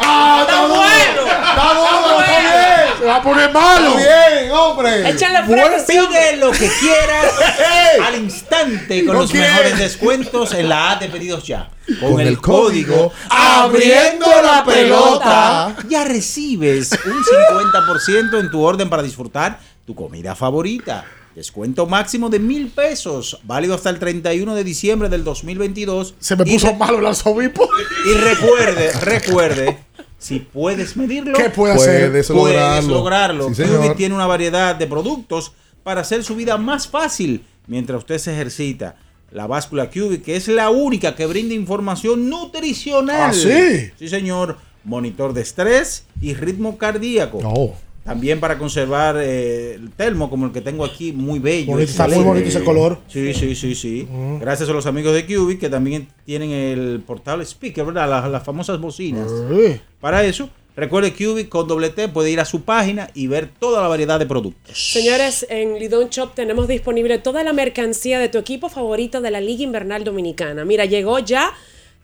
[0.00, 1.22] ¡Ah, está bueno!
[1.26, 2.20] ¡Está bueno!
[2.20, 2.98] ¡Está bien!
[3.00, 3.96] Se va a poner malo.
[4.78, 5.10] ¡Está bien, hombre!
[5.10, 6.08] Échale fresco.
[6.10, 7.32] pide lo que quieras
[8.06, 9.42] al instante con ¿Con los quién?
[9.42, 11.70] mejores descuentos en la A de pedidos ya.
[12.00, 15.76] Con, Con el, el código Abriendo la Pelota.
[15.88, 21.04] ya recibes un 50% en tu orden para disfrutar tu comida favorita.
[21.34, 26.14] Descuento máximo de mil pesos, válido hasta el 31 de diciembre del 2022.
[26.18, 27.68] Se me puso malo el arzobispo.
[28.06, 29.78] Y recuerde, recuerde,
[30.18, 32.10] si puedes medirlo, ¿Qué puede hacer?
[32.10, 32.88] Puedes lograrlo.
[32.88, 33.48] lograrlo.
[33.50, 33.78] Sí, señor.
[33.78, 35.52] Cubic tiene una variedad de productos
[35.84, 38.96] para hacer su vida más fácil mientras usted se ejercita.
[39.30, 43.30] La báscula Cubic, que es la única que brinda información nutricional.
[43.30, 43.90] ¿Ah, sí?
[43.98, 44.56] Sí, señor.
[44.84, 47.40] Monitor de estrés y ritmo cardíaco.
[47.42, 47.74] No.
[48.04, 51.72] También para conservar eh, el termo como el que tengo aquí, muy bello.
[51.72, 52.98] Bonito, está muy bonito ese color.
[53.06, 54.08] Sí, sí, sí, sí.
[54.40, 58.08] Gracias a los amigos de Cubic que también tienen el portable speaker, ¿verdad?
[58.08, 59.30] Las, las famosas bocinas.
[60.00, 63.82] Para eso, recuerde Cubic con doble T puede ir a su página y ver toda
[63.82, 64.78] la variedad de productos.
[64.92, 69.42] Señores, en Lidón Shop tenemos disponible toda la mercancía de tu equipo favorito de la
[69.42, 70.64] Liga Invernal Dominicana.
[70.64, 71.52] Mira, llegó ya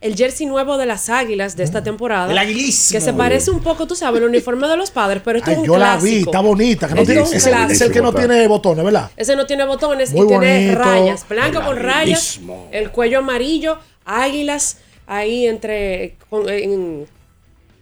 [0.00, 2.30] el jersey nuevo de las Águilas de esta temporada.
[2.30, 2.98] El aguilísimo.
[2.98, 5.54] Que se parece un poco, tú sabes, el uniforme de los padres, pero esto Ay,
[5.54, 6.04] es un yo la clásico.
[6.14, 6.88] vi, está bonita.
[6.88, 7.90] Que no Esto tiene, es el, es el clásico.
[7.92, 9.10] que no tiene botones, ¿verdad?
[9.16, 12.38] Ese no tiene botones Muy y tiene rayas, blanco con rayas,
[12.70, 17.06] el cuello amarillo, águilas ahí entre con- en,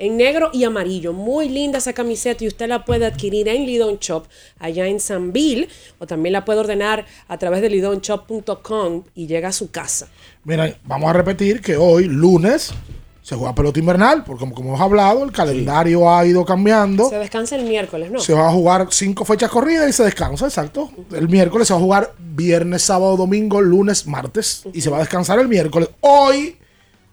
[0.03, 1.13] en negro y amarillo.
[1.13, 4.25] Muy linda esa camiseta y usted la puede adquirir en Lidon Shop
[4.59, 5.69] allá en San Bill
[6.01, 10.09] o también la puede ordenar a través de lidonshop.com y llega a su casa.
[10.43, 12.75] Mira, vamos a repetir que hoy, lunes,
[13.23, 17.09] se juega pelota invernal, porque como, como hemos hablado, el calendario ha ido cambiando.
[17.09, 18.19] Se descansa el miércoles, ¿no?
[18.19, 20.91] Se va a jugar cinco fechas corridas y se descansa, exacto.
[21.13, 24.65] El miércoles se va a jugar viernes, sábado, domingo, lunes, martes.
[24.73, 25.91] Y se va a descansar el miércoles.
[26.01, 26.57] Hoy,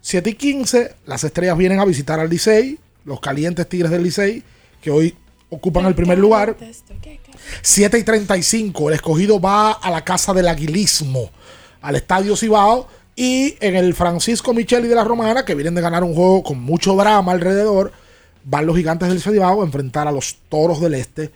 [0.00, 4.42] 7 y 15, las estrellas vienen a visitar al Licey, los calientes Tigres del Licey,
[4.80, 5.14] que hoy
[5.50, 6.56] ocupan el primer lugar.
[7.62, 11.30] 7 y 35, el escogido va a la casa del aguilismo,
[11.82, 12.88] al estadio Cibao.
[13.16, 16.60] Y en el Francisco Micheli de la Romana, que vienen de ganar un juego con
[16.60, 17.92] mucho drama alrededor,
[18.44, 21.30] van los gigantes del Cibao a enfrentar a los toros del Este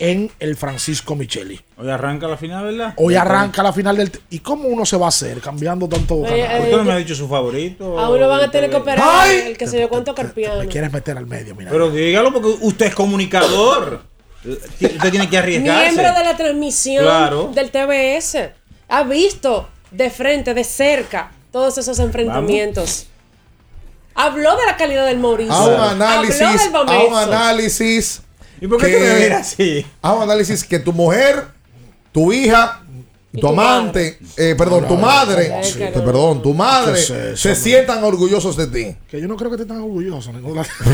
[0.00, 1.60] en el Francisco Micheli.
[1.76, 2.94] Hoy arranca la final, ¿verdad?
[2.96, 4.10] Hoy arranca la final del.
[4.30, 6.62] ¿Y cómo uno se va a hacer cambiando tanto Eh, canal?
[6.62, 7.98] Usted no me ha dicho su favorito.
[7.98, 9.42] A uno van a tener que operar Ay.
[9.48, 10.60] el que se yo cuánto carpiano.
[10.60, 11.70] Me quieres meter al medio, mira.
[11.70, 14.02] Pero dígalo porque usted es comunicador.
[14.44, 15.92] Usted tiene que arriesgarse.
[15.92, 17.52] Miembro de la transmisión Claro.
[17.54, 18.52] del TBS.
[18.88, 23.06] Ha visto de frente, de cerca, todos esos enfrentamientos.
[24.14, 25.52] Habló de la calidad del Mauricio.
[25.54, 28.22] A un análisis, Habló del a un análisis.
[28.60, 29.86] ¿Y por qué que- tú me miras así?
[30.02, 31.44] A un análisis que tu mujer,
[32.12, 32.82] tu hija,
[33.32, 35.78] tu, tu amante, eh, perdón, tu madre, sí.
[35.78, 37.56] te- perdón, tu madre, ¿Qué es eso, se man?
[37.56, 38.96] sientan orgullosos de ti.
[39.08, 40.32] Que yo no creo que esté tan orgulloso.
[40.32, 40.66] ninguna-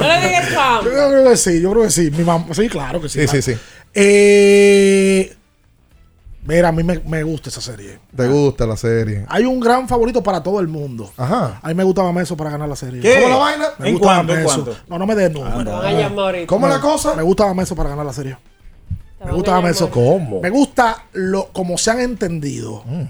[0.00, 0.48] No le digas
[0.84, 2.10] Yo creo que sí, yo creo que sí.
[2.10, 3.20] Mi mamá, sí, claro que sí.
[3.20, 3.42] Sí, claro.
[3.42, 3.58] sí, sí.
[3.94, 5.34] Eh,
[6.46, 7.98] mira, a mí me, me gusta esa serie.
[8.16, 9.24] Te gusta la serie.
[9.28, 11.10] Hay un gran favorito para todo el mundo.
[11.16, 11.58] Ajá.
[11.62, 13.00] A mí me gustaba Meso para ganar la serie.
[13.00, 13.14] ¿Qué?
[13.22, 13.64] ¿Cómo la vaina?
[13.78, 14.64] Me ¿En gustaba cuánto, en Meso.
[14.64, 14.80] cuánto?
[14.88, 15.58] No, no me des número.
[15.64, 16.46] Te van a llamar ahorita.
[16.46, 17.14] ¿Cómo Me- la cosa?
[17.14, 18.36] Me gustaba Meso para ganar la serie.
[19.24, 19.60] Me gustaba.
[19.62, 19.90] Meso.
[19.90, 20.40] ¿Cómo?
[20.40, 22.82] Me gusta lo como se han entendido.
[22.86, 23.02] Mm.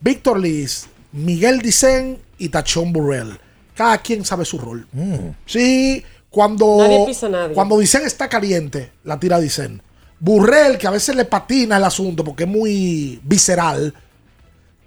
[0.00, 3.38] Víctor Liz, Miguel Dicen y Tachón Burrell.
[3.74, 4.86] Cada quien sabe su rol.
[4.92, 5.14] Mm.
[5.46, 7.54] Sí, cuando, Nadie pisa a nadie.
[7.54, 9.82] cuando Dicen está caliente, la tira Dicen.
[10.20, 13.92] Burrell, que a veces le patina el asunto porque es muy visceral.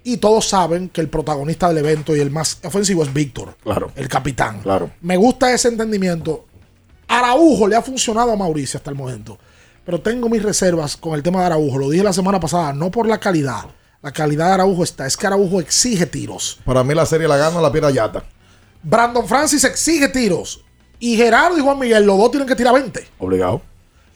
[0.04, 3.56] Y todos saben que el protagonista del evento y el más ofensivo es Víctor.
[3.62, 3.90] Claro.
[3.96, 4.60] El capitán.
[4.60, 4.90] Claro.
[5.00, 6.44] Me gusta ese entendimiento.
[7.08, 9.38] Araujo le ha funcionado a Mauricio hasta el momento.
[9.84, 11.78] Pero tengo mis reservas con el tema de Araujo.
[11.78, 13.64] Lo dije la semana pasada, no por la calidad.
[14.02, 15.06] La calidad de Araujo está.
[15.06, 16.60] Es que Araujo exige tiros.
[16.64, 18.24] Para mí la serie la gana la piedra Yata.
[18.82, 20.62] Brandon Francis exige tiros.
[21.00, 23.08] Y Gerardo y Juan Miguel, los dos tienen que tirar 20.
[23.18, 23.62] Obligado.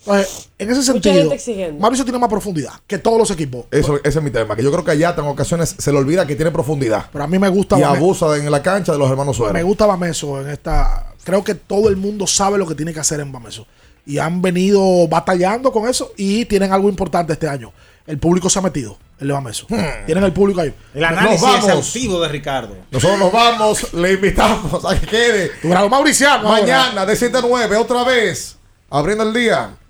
[0.01, 1.31] Entonces, en ese sentido.
[1.79, 3.67] Mauricio tiene más profundidad que todos los equipos.
[3.71, 4.57] Eso, ese es mi tema.
[4.57, 7.07] Que yo creo que Yata en ocasiones se le olvida que tiene profundidad.
[7.13, 9.65] Pero a mí me gusta Y abusa en la cancha de los hermanos Me Suárez.
[9.65, 11.13] gusta Bameso en esta.
[11.25, 13.67] Creo que todo el mundo sabe lo que tiene que hacer en Bameso.
[14.07, 17.73] Y han venido batallando con eso y tienen algo importante este año.
[18.07, 19.67] El público se ha metido, el de Bameso.
[20.07, 20.75] Tienen el público ahí.
[20.95, 22.75] El análisis exhaustivo de Ricardo.
[22.91, 26.49] Nosotros nos vamos, le invitamos a que quede Tu grado Mauriciano.
[26.49, 26.63] ahora.
[26.63, 28.57] mañana de 7 a 9, otra vez,
[28.89, 29.77] abriendo el día,